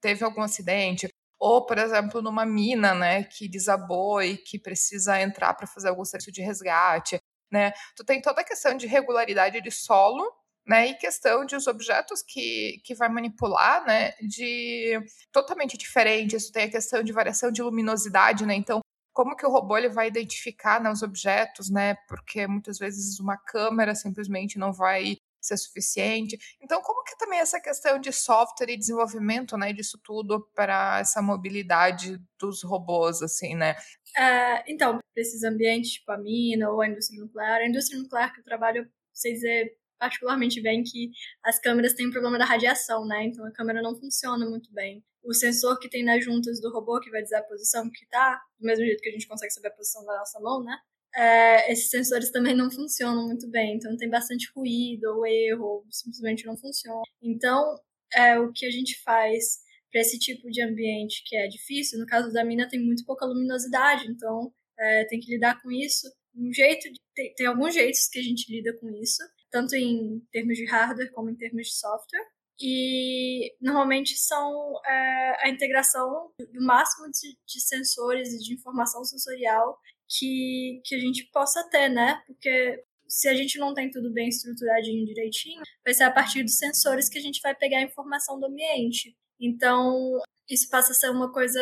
teve 0.00 0.24
algum 0.24 0.42
acidente, 0.42 1.08
ou, 1.38 1.66
por 1.66 1.78
exemplo, 1.78 2.22
numa 2.22 2.46
mina, 2.46 2.94
né, 2.94 3.24
que 3.24 3.48
desabou 3.48 4.22
e 4.22 4.36
que 4.38 4.58
precisa 4.58 5.20
entrar 5.20 5.52
para 5.54 5.66
fazer 5.66 5.88
algum 5.88 6.04
serviço 6.04 6.32
de 6.32 6.40
resgate, 6.42 7.18
né? 7.50 7.72
Tu 7.94 8.04
tem 8.04 8.22
toda 8.22 8.40
a 8.40 8.44
questão 8.44 8.76
de 8.76 8.86
regularidade 8.86 9.60
de 9.60 9.70
solo, 9.70 10.24
né, 10.66 10.88
e 10.88 10.94
questão 10.94 11.44
de 11.44 11.54
os 11.54 11.66
objetos 11.66 12.22
que, 12.22 12.80
que 12.84 12.94
vai 12.94 13.08
manipular, 13.08 13.84
né, 13.86 14.12
de 14.20 15.00
totalmente 15.30 15.76
diferentes. 15.78 16.46
Tu 16.46 16.52
tem 16.52 16.64
a 16.64 16.70
questão 16.70 17.02
de 17.02 17.12
variação 17.12 17.52
de 17.52 17.62
luminosidade, 17.62 18.44
né? 18.44 18.54
Então, 18.54 18.80
como 19.12 19.36
que 19.36 19.46
o 19.46 19.50
robô 19.50 19.78
ele 19.78 19.88
vai 19.88 20.08
identificar 20.08 20.80
né, 20.80 20.90
os 20.90 21.02
objetos, 21.02 21.70
né? 21.70 21.94
Porque 22.08 22.46
muitas 22.46 22.78
vezes 22.78 23.18
uma 23.20 23.36
câmera 23.36 23.94
simplesmente 23.94 24.58
não 24.58 24.72
vai 24.72 25.16
ser 25.40 25.56
suficiente. 25.56 26.36
Então, 26.60 26.82
como 26.82 27.04
que 27.04 27.16
também 27.16 27.38
essa 27.38 27.60
questão 27.60 27.98
de 27.98 28.12
software 28.12 28.70
e 28.70 28.76
desenvolvimento, 28.76 29.56
né, 29.56 29.72
disso 29.72 29.98
tudo 30.02 30.46
para 30.54 30.98
essa 30.98 31.22
mobilidade 31.22 32.18
dos 32.38 32.62
robôs, 32.62 33.22
assim, 33.22 33.54
né? 33.54 33.76
É, 34.16 34.70
então, 34.70 34.98
para 34.98 35.22
esses 35.22 35.44
ambientes, 35.44 35.92
tipo 35.92 36.10
a 36.10 36.18
mina 36.18 36.68
ou 36.70 36.80
a 36.80 36.88
indústria 36.88 37.20
nuclear, 37.20 37.60
a 37.60 37.68
indústria 37.68 38.00
nuclear 38.00 38.34
que 38.34 38.40
eu 38.40 38.44
trabalho, 38.44 38.90
sei 39.12 39.34
dizer 39.34 39.78
particularmente 39.98 40.60
bem 40.60 40.82
que 40.82 41.10
as 41.44 41.58
câmeras 41.58 41.94
têm 41.94 42.08
um 42.08 42.10
problema 42.10 42.38
da 42.38 42.44
radiação, 42.44 43.06
né? 43.06 43.24
Então 43.24 43.44
a 43.46 43.52
câmera 43.52 43.82
não 43.82 43.94
funciona 43.98 44.48
muito 44.48 44.72
bem. 44.72 45.02
O 45.22 45.34
sensor 45.34 45.78
que 45.78 45.88
tem 45.88 46.04
nas 46.04 46.24
juntas 46.24 46.60
do 46.60 46.72
robô, 46.72 47.00
que 47.00 47.10
vai 47.10 47.22
dizer 47.22 47.36
a 47.36 47.42
posição 47.42 47.90
que 47.90 48.06
tá, 48.06 48.40
do 48.58 48.66
mesmo 48.66 48.84
jeito 48.84 49.02
que 49.02 49.08
a 49.08 49.12
gente 49.12 49.26
consegue 49.26 49.52
saber 49.52 49.68
a 49.68 49.72
posição 49.72 50.04
da 50.04 50.18
nossa 50.18 50.38
mão, 50.40 50.62
né? 50.62 50.76
é, 51.16 51.72
esses 51.72 51.88
sensores 51.88 52.30
também 52.30 52.54
não 52.54 52.70
funcionam 52.70 53.26
muito 53.26 53.48
bem. 53.48 53.76
Então 53.76 53.96
tem 53.96 54.08
bastante 54.08 54.50
ruído 54.54 55.04
ou 55.06 55.26
erro, 55.26 55.64
ou 55.64 55.86
simplesmente 55.90 56.44
não 56.44 56.56
funciona. 56.56 57.02
Então, 57.22 57.74
é, 58.14 58.38
o 58.38 58.52
que 58.52 58.66
a 58.66 58.70
gente 58.70 59.00
faz 59.02 59.60
para 59.90 60.02
esse 60.02 60.18
tipo 60.18 60.50
de 60.50 60.62
ambiente 60.62 61.22
que 61.24 61.34
é 61.36 61.48
difícil, 61.48 61.98
no 61.98 62.06
caso 62.06 62.32
da 62.32 62.44
mina 62.44 62.68
tem 62.68 62.84
muito 62.84 63.04
pouca 63.06 63.24
luminosidade, 63.24 64.10
então 64.10 64.52
é, 64.78 65.04
tem 65.06 65.18
que 65.18 65.32
lidar 65.32 65.60
com 65.62 65.70
isso. 65.70 66.06
Um 66.34 66.52
jeito 66.52 66.92
de, 66.92 67.00
tem, 67.14 67.32
tem 67.34 67.46
alguns 67.46 67.72
jeitos 67.72 68.06
que 68.08 68.18
a 68.18 68.22
gente 68.22 68.52
lida 68.52 68.76
com 68.78 68.90
isso, 68.90 69.22
tanto 69.50 69.74
em 69.74 70.20
termos 70.32 70.56
de 70.56 70.66
hardware 70.66 71.12
como 71.12 71.30
em 71.30 71.36
termos 71.36 71.68
de 71.68 71.74
software 71.74 72.26
e 72.60 73.54
normalmente 73.60 74.16
são 74.16 74.80
é, 74.84 75.46
a 75.46 75.48
integração 75.48 76.30
do 76.38 76.64
máximo 76.64 77.10
de, 77.10 77.36
de, 77.46 77.60
sensores 77.60 78.32
e 78.32 78.38
de 78.38 78.54
informação 78.54 79.04
sensorial 79.04 79.78
que, 80.08 80.80
que 80.84 80.94
a 80.94 80.98
gente 80.98 81.28
possa 81.30 81.68
ter, 81.68 81.90
né? 81.90 82.22
Porque 82.26 82.82
se 83.06 83.28
a 83.28 83.34
gente 83.34 83.58
não 83.58 83.74
tem 83.74 83.90
tudo 83.90 84.12
bem 84.12 84.28
estruturadinho 84.28 85.04
direitinho, 85.04 85.62
vai 85.84 85.92
ser 85.92 86.04
a 86.04 86.10
partir 86.10 86.42
dos 86.42 86.56
sensores 86.56 87.08
que 87.08 87.18
a 87.18 87.22
gente 87.22 87.40
vai 87.42 87.54
pegar 87.54 87.78
a 87.78 87.82
informação 87.82 88.40
do 88.40 88.46
ambiente. 88.46 89.14
Então, 89.38 90.18
isso 90.48 90.68
passa 90.70 90.92
a 90.92 90.94
ser 90.94 91.10
uma 91.10 91.30
coisa 91.30 91.60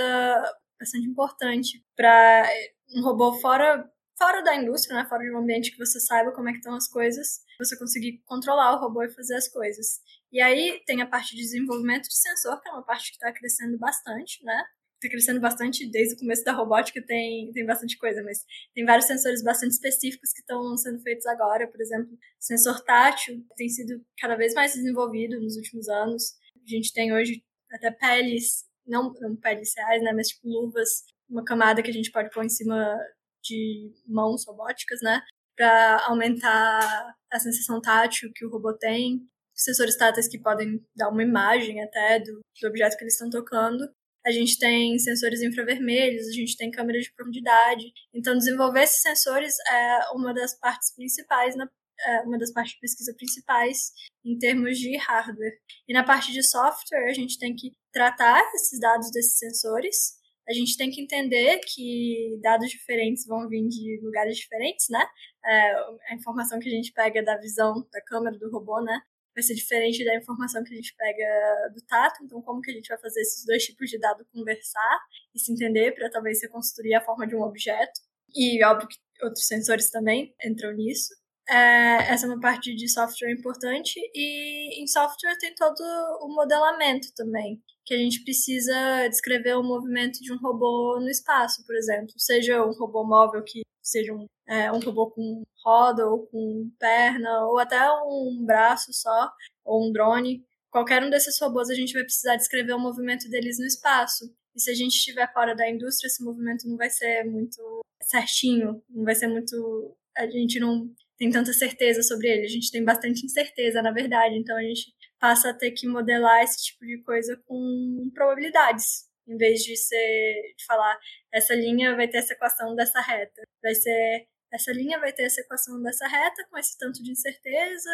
bastante 0.79 1.09
importante 1.09 1.85
para 1.97 2.49
um 2.95 3.03
robô 3.03 3.33
fora 3.41 3.91
fora 4.17 4.43
da 4.43 4.57
indústria, 4.57 4.97
né, 4.97 5.09
fora 5.09 5.23
de 5.23 5.31
um 5.31 5.39
ambiente 5.39 5.71
que 5.71 5.79
você 5.79 5.99
saiba 6.01 6.33
como 6.33 6.49
é 6.49 6.53
que 6.53 6.59
estão 6.59 6.75
as 6.75 6.89
coisas, 6.89 7.41
você 7.59 7.79
conseguir 7.79 8.23
controlar 8.25 8.77
o 8.77 8.81
robô 8.81 9.03
e 9.03 9.11
fazer 9.11 9.37
as 9.37 9.49
coisas. 9.49 10.01
E 10.33 10.41
aí 10.41 10.83
tem 10.87 11.03
a 11.03 11.07
parte 11.07 11.35
de 11.35 11.43
desenvolvimento 11.43 12.09
de 12.09 12.17
sensor, 12.17 12.61
que 12.61 12.69
é 12.69 12.73
uma 12.73 12.85
parte 12.85 13.11
que 13.11 13.17
está 13.17 13.33
crescendo 13.33 13.79
bastante, 13.79 14.43
né? 14.45 14.65
está 15.07 15.09
crescendo 15.09 15.41
bastante 15.41 15.87
desde 15.91 16.15
o 16.15 16.19
começo 16.19 16.45
da 16.45 16.53
robótica, 16.53 17.03
tem, 17.03 17.53
tem 17.53 17.65
bastante 17.65 17.97
coisa, 17.99 18.23
mas 18.23 18.45
tem 18.75 18.85
vários 18.85 19.07
sensores 19.07 19.43
bastante 19.43 19.73
específicos 19.73 20.33
que 20.33 20.41
estão 20.41 20.77
sendo 20.77 21.01
feitos 21.01 21.27
agora. 21.27 21.69
Por 21.69 21.81
exemplo, 21.81 22.17
sensor 22.39 22.83
tátil 22.83 23.45
tem 23.57 23.69
sido 23.69 24.03
cada 24.19 24.37
vez 24.37 24.55
mais 24.55 24.75
desenvolvido 24.75 25.41
nos 25.41 25.57
últimos 25.57 25.89
anos. 25.89 26.35
A 26.57 26.69
gente 26.69 26.93
tem 26.93 27.13
hoje 27.13 27.43
até 27.71 27.91
peles, 27.91 28.65
não, 28.87 29.13
não 29.21 29.37
peles 29.37 29.73
reais, 29.77 30.03
né, 30.03 30.13
mas 30.13 30.29
tipo 30.29 30.49
luvas, 30.49 31.05
uma 31.29 31.45
camada 31.45 31.83
que 31.83 31.91
a 31.91 31.95
gente 31.95 32.11
pode 32.11 32.31
pôr 32.31 32.45
em 32.45 32.49
cima 32.49 32.97
de 33.45 33.93
mãos 34.07 34.45
robóticas, 34.47 35.01
né, 35.03 35.23
para 35.57 36.07
aumentar 36.07 37.15
a 37.31 37.39
sensação 37.39 37.81
tátil 37.81 38.33
que 38.35 38.45
o 38.45 38.51
robô 38.51 38.73
tem. 38.73 39.21
Sensores 39.55 39.97
táteis 39.97 40.27
que 40.27 40.39
podem 40.39 40.85
dar 40.97 41.11
uma 41.11 41.23
imagem 41.23 41.81
até 41.83 42.19
do, 42.19 42.41
do 42.61 42.69
objeto 42.69 42.97
que 42.97 43.05
eles 43.05 43.15
estão 43.15 43.31
tocando 43.31 43.89
a 44.27 44.31
gente 44.31 44.59
tem 44.59 44.99
sensores 44.99 45.43
infravermelhos, 45.43 46.29
a 46.29 46.33
gente 46.33 46.57
tem 46.57 46.71
câmeras 46.71 47.05
de 47.05 47.13
profundidade. 47.13 47.93
Então, 48.13 48.37
desenvolver 48.37 48.83
esses 48.83 49.03
sensores 49.03 49.55
é 49.71 50.11
uma 50.13 50.33
das 50.33 50.59
partes 50.59 50.95
principais, 50.95 51.55
na, 51.55 51.69
é 52.07 52.21
uma 52.23 52.39
das 52.39 52.51
partes 52.51 52.73
de 52.73 52.81
pesquisa 52.81 53.15
principais 53.15 53.93
em 54.25 54.39
termos 54.39 54.79
de 54.79 54.97
hardware. 54.97 55.59
E 55.87 55.93
na 55.93 56.03
parte 56.03 56.33
de 56.33 56.43
software, 56.43 57.11
a 57.11 57.13
gente 57.13 57.39
tem 57.39 57.55
que 57.55 57.73
tratar 57.93 58.43
esses 58.55 58.81
dados 58.81 59.11
desses 59.11 59.37
sensores. 59.39 60.15
A 60.49 60.53
gente 60.53 60.77
tem 60.77 60.91
que 60.91 61.01
entender 61.01 61.59
que 61.61 62.39
dados 62.43 62.71
diferentes 62.71 63.27
vão 63.27 63.49
vir 63.49 63.67
de 63.69 64.01
lugares 64.03 64.37
diferentes, 64.37 64.87
né? 64.91 65.05
É, 65.45 65.75
a 66.11 66.15
informação 66.15 66.59
que 66.59 66.69
a 66.69 66.73
gente 66.73 66.93
pega 66.93 67.23
da 67.23 67.37
visão 67.39 67.87
da 67.93 68.01
câmera 68.03 68.37
do 68.39 68.51
robô, 68.51 68.81
né? 68.83 69.01
vai 69.35 69.43
ser 69.43 69.55
diferente 69.55 70.05
da 70.05 70.15
informação 70.17 70.63
que 70.63 70.73
a 70.73 70.77
gente 70.77 70.95
pega 70.97 71.73
do 71.75 71.83
tato. 71.83 72.23
Então, 72.23 72.41
como 72.41 72.61
que 72.61 72.71
a 72.71 72.75
gente 72.75 72.89
vai 72.89 72.99
fazer 72.99 73.21
esses 73.21 73.45
dois 73.45 73.65
tipos 73.65 73.91
de 73.91 73.99
dado 73.99 74.25
conversar 74.33 75.01
e 75.35 75.41
se 75.41 75.53
entender 75.53 75.93
para 75.93 76.09
talvez 76.09 76.41
reconstruir 76.41 76.95
a 76.95 77.05
forma 77.05 77.27
de 77.27 77.35
um 77.35 77.43
objeto? 77.43 78.01
E 78.35 78.65
óbvio 78.65 78.89
que 78.89 78.97
outros 79.25 79.47
sensores 79.47 79.91
também 79.91 80.35
entram 80.45 80.73
nisso. 80.73 81.13
É, 81.49 82.13
essa 82.13 82.27
é 82.27 82.29
uma 82.29 82.41
parte 82.41 82.75
de 82.75 82.89
software 82.89 83.33
importante 83.33 84.01
e 84.15 84.83
em 84.83 84.87
software 84.87 85.37
tem 85.39 85.55
todo 85.55 85.83
o 86.23 86.35
modelamento 86.35 87.09
também, 87.15 87.61
que 87.85 87.95
a 87.95 87.99
gente 87.99 88.23
precisa 88.25 89.09
descrever 89.09 89.55
o 89.55 89.63
movimento 89.63 90.21
de 90.21 90.33
um 90.33 90.39
robô 90.39 90.99
no 91.01 91.09
espaço, 91.09 91.65
por 91.67 91.77
exemplo, 91.77 92.13
seja 92.17 92.65
um 92.65 92.73
robô 92.73 93.05
móvel 93.05 93.43
que 93.45 93.63
seja 93.83 94.15
um, 94.15 94.27
é, 94.49 94.73
um 94.73 94.81
robô 94.81 95.11
com 95.11 95.43
roda 95.65 96.09
ou 96.09 96.27
com 96.27 96.71
perna 96.79 97.47
ou 97.47 97.59
até 97.59 97.79
um 97.91 98.43
braço 98.45 98.93
só 98.93 99.31
ou 99.65 99.87
um 99.87 99.93
drone. 99.93 100.43
Qualquer 100.71 101.05
um 101.05 101.11
desses 101.11 101.39
robôs 101.41 101.71
a 101.71 101.75
gente 101.75 101.93
vai 101.93 102.03
precisar 102.03 102.37
descrever 102.37 102.73
o 102.73 102.79
movimento 102.79 103.29
deles 103.29 103.59
no 103.59 103.67
espaço. 103.67 104.25
E 104.57 104.61
se 104.61 104.71
a 104.71 104.75
gente 104.75 104.95
estiver 104.95 105.31
fora 105.33 105.55
da 105.55 105.69
indústria, 105.69 106.09
esse 106.09 106.25
movimento 106.25 106.69
não 106.69 106.77
vai 106.77 106.89
ser 106.91 107.25
muito 107.25 107.81
certinho, 108.03 108.83
não 108.89 109.05
vai 109.05 109.15
ser 109.15 109.29
muito. 109.29 109.97
A 110.17 110.27
gente 110.27 110.59
não 110.59 110.89
tem 111.19 111.31
tanta 111.31 111.53
certeza 111.53 112.03
sobre 112.03 112.29
ele. 112.29 112.45
A 112.45 112.49
gente 112.49 112.71
tem 112.71 112.85
bastante 112.85 113.25
incerteza, 113.25 113.83
na 113.83 113.93
verdade. 113.93 114.37
Então 114.37 114.57
a 114.57 114.63
gente 114.63 114.93
passa 115.25 115.49
a 115.49 115.55
ter 115.55 115.71
que 115.71 115.89
modelar 115.89 116.43
esse 116.43 116.67
tipo 116.67 116.85
de 116.85 117.03
coisa 117.03 117.35
com 117.47 118.11
probabilidades, 118.13 119.07
em 119.27 119.39
vez 119.39 119.61
de 119.63 119.75
ser 119.75 120.53
de 120.55 120.67
falar 120.67 120.99
essa 121.33 121.55
linha 121.55 121.97
vai 121.97 122.07
ter 122.07 122.19
essa 122.19 122.35
equação 122.35 122.75
dessa 122.75 123.01
reta, 123.01 123.43
vai 123.63 123.75
ser 123.75 124.27
essa 124.55 124.73
linha 124.73 125.01
vai 125.01 125.13
ter 125.13 125.25
essa 125.25 125.41
equação 125.41 125.83
dessa 125.83 126.07
reta 126.07 126.47
com 126.49 126.57
esse 126.57 126.79
tanto 126.79 127.03
de 127.03 127.11
incerteza, 127.11 127.91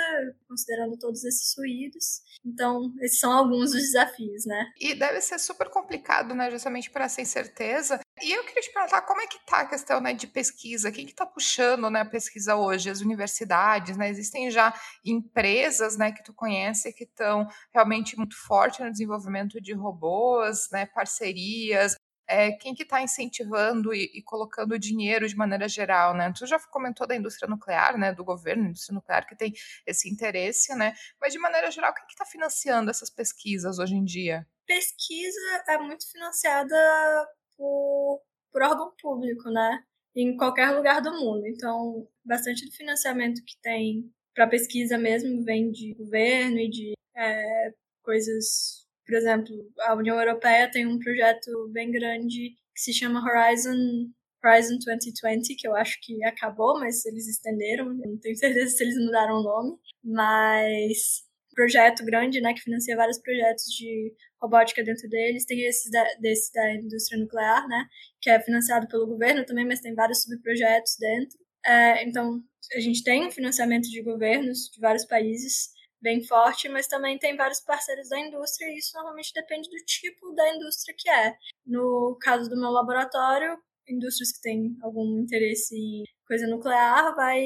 considerando 0.47 0.99
todos 0.99 1.25
esses 1.25 1.55
ruídos. 1.57 2.21
Então, 2.45 2.93
esses 3.01 3.19
são 3.19 3.33
alguns 3.33 3.73
dos 3.73 3.81
desafios, 3.81 4.45
né? 4.45 4.71
E 4.79 4.95
deve 4.95 5.23
ser 5.23 5.39
super 5.39 5.71
complicado, 5.71 6.35
né, 6.35 6.51
justamente 6.51 6.91
por 6.91 7.01
essa 7.01 7.21
incerteza. 7.21 7.99
E 8.23 8.33
eu 8.33 8.45
queria 8.45 8.61
te 8.61 8.73
perguntar 8.73 9.01
como 9.03 9.23
é 9.23 9.27
que 9.27 9.39
tá 9.47 9.61
a 9.61 9.67
questão 9.67 10.01
né, 10.01 10.13
de 10.13 10.27
pesquisa? 10.27 10.93
Quem 10.93 11.07
que 11.07 11.13
está 11.13 11.25
puxando 11.25 11.89
né, 11.89 12.01
a 12.01 12.05
pesquisa 12.05 12.55
hoje? 12.57 12.91
As 12.91 13.01
universidades, 13.01 13.97
né? 13.97 14.11
Existem 14.11 14.51
já 14.51 14.75
empresas 15.03 15.97
né, 15.97 16.13
que 16.13 16.23
tu 16.23 16.35
conhece 16.35 16.93
que 16.93 17.05
estão 17.05 17.49
realmente 17.73 18.19
muito 18.19 18.37
fortes 18.47 18.81
no 18.81 18.91
desenvolvimento 18.91 19.59
de 19.61 19.73
robôs, 19.73 20.69
né, 20.71 20.85
parcerias, 20.85 21.97
é, 22.31 22.53
quem 22.53 22.73
que 22.73 22.85
está 22.85 23.03
incentivando 23.03 23.93
e, 23.93 24.09
e, 24.15 24.23
colocando 24.23 24.79
dinheiro 24.79 25.27
de 25.27 25.37
maneira 25.37 25.69
geral, 25.69 26.15
né? 26.15 26.33
Tu 26.33 26.47
já 26.47 26.61
comentou 26.61 27.05
da 27.05 27.17
indústria 27.17 27.49
nuclear, 27.49 27.99
né? 27.99 28.15
Do 28.15 28.25
governo, 28.25 28.69
indústria 28.69 28.95
nuclear 28.95 29.27
que 29.27 29.35
tem 29.35 29.53
esse 29.85 30.09
interesse, 30.09 30.73
né? 30.77 30.95
Mas 31.21 31.33
de 31.33 31.41
maneira 31.41 31.73
geral, 31.73 31.93
quem 31.93 32.07
que 32.07 32.13
está 32.13 32.25
financiando 32.25 32.89
essas 32.89 33.11
pesquisas 33.11 33.81
hoje 33.81 33.97
em 33.97 34.05
dia? 34.05 34.47
Pesquisa 34.65 35.65
é 35.69 35.77
muito 35.79 36.09
financiada 36.09 36.77
por, 37.57 38.23
por 38.53 38.63
órgão 38.63 38.95
público, 39.03 39.51
né? 39.51 39.83
Em 40.15 40.37
qualquer 40.37 40.71
lugar 40.71 41.03
do 41.03 41.11
mundo. 41.11 41.45
Então, 41.49 42.07
bastante 42.25 42.65
do 42.65 42.73
financiamento 42.73 43.43
que 43.45 43.61
tem 43.61 44.09
para 44.33 44.47
pesquisa 44.47 44.97
mesmo 44.97 45.43
vem 45.43 45.73
de 45.73 45.95
governo 45.95 46.59
e 46.59 46.71
de 46.71 46.93
é, 47.17 47.75
coisas 48.05 48.80
por 49.11 49.17
exemplo, 49.17 49.53
a 49.81 49.95
União 49.97 50.17
Europeia 50.17 50.71
tem 50.71 50.87
um 50.87 51.01
projeto 51.01 51.69
bem 51.73 51.91
grande 51.91 52.51
que 52.73 52.81
se 52.81 52.95
chama 52.95 53.21
Horizon 53.21 53.75
Horizon 54.43 54.79
2020, 54.85 55.57
que 55.57 55.67
eu 55.67 55.75
acho 55.75 55.99
que 56.01 56.25
acabou, 56.25 56.79
mas 56.79 57.05
eles 57.05 57.27
estenderam, 57.29 57.93
não 57.93 58.17
tenho 58.19 58.37
certeza 58.39 58.69
se 58.69 58.85
eles 58.85 58.97
mudaram 58.97 59.41
o 59.41 59.43
nome, 59.43 59.77
mas 60.05 61.25
projeto 61.53 62.05
grande, 62.05 62.41
né, 62.41 62.55
que 62.55 62.63
financia 62.63 62.97
vários 62.97 63.19
projetos 63.19 63.65
de 63.65 64.15
robótica 64.41 64.85
dentro 64.85 65.09
deles, 65.09 65.45
tem 65.45 65.61
esse 65.67 65.91
da, 65.91 66.05
desse 66.21 66.53
da 66.53 66.73
indústria 66.75 67.21
nuclear, 67.21 67.67
né, 67.67 67.87
que 68.23 68.31
é 68.31 68.41
financiado 68.41 68.87
pelo 68.87 69.09
governo 69.09 69.45
também, 69.45 69.67
mas 69.67 69.81
tem 69.81 69.93
vários 69.93 70.23
subprojetos 70.23 70.97
dentro. 70.99 71.37
É, 71.67 72.05
então, 72.09 72.41
a 72.75 72.81
gente 72.81 73.03
tem 73.03 73.31
financiamento 73.31 73.91
de 73.91 74.03
governos 74.03 74.71
de 74.73 74.81
vários 74.81 75.05
países 75.05 75.71
bem 76.01 76.25
forte, 76.25 76.69
mas 76.69 76.87
também 76.87 77.19
tem 77.19 77.37
vários 77.37 77.61
parceiros 77.61 78.09
da 78.09 78.19
indústria 78.19 78.67
e 78.67 78.79
isso 78.79 78.93
normalmente 78.95 79.33
depende 79.35 79.69
do 79.69 79.85
tipo 79.85 80.33
da 80.35 80.55
indústria 80.55 80.95
que 80.97 81.11
é. 81.11 81.37
No 81.67 82.17
caso 82.21 82.49
do 82.49 82.59
meu 82.59 82.71
laboratório, 82.71 83.59
indústrias 83.89 84.33
que 84.33 84.41
têm 84.41 84.77
algum 84.83 85.19
interesse 85.19 85.75
em 85.77 86.05
coisa 86.27 86.47
nuclear 86.47 87.15
vai, 87.17 87.45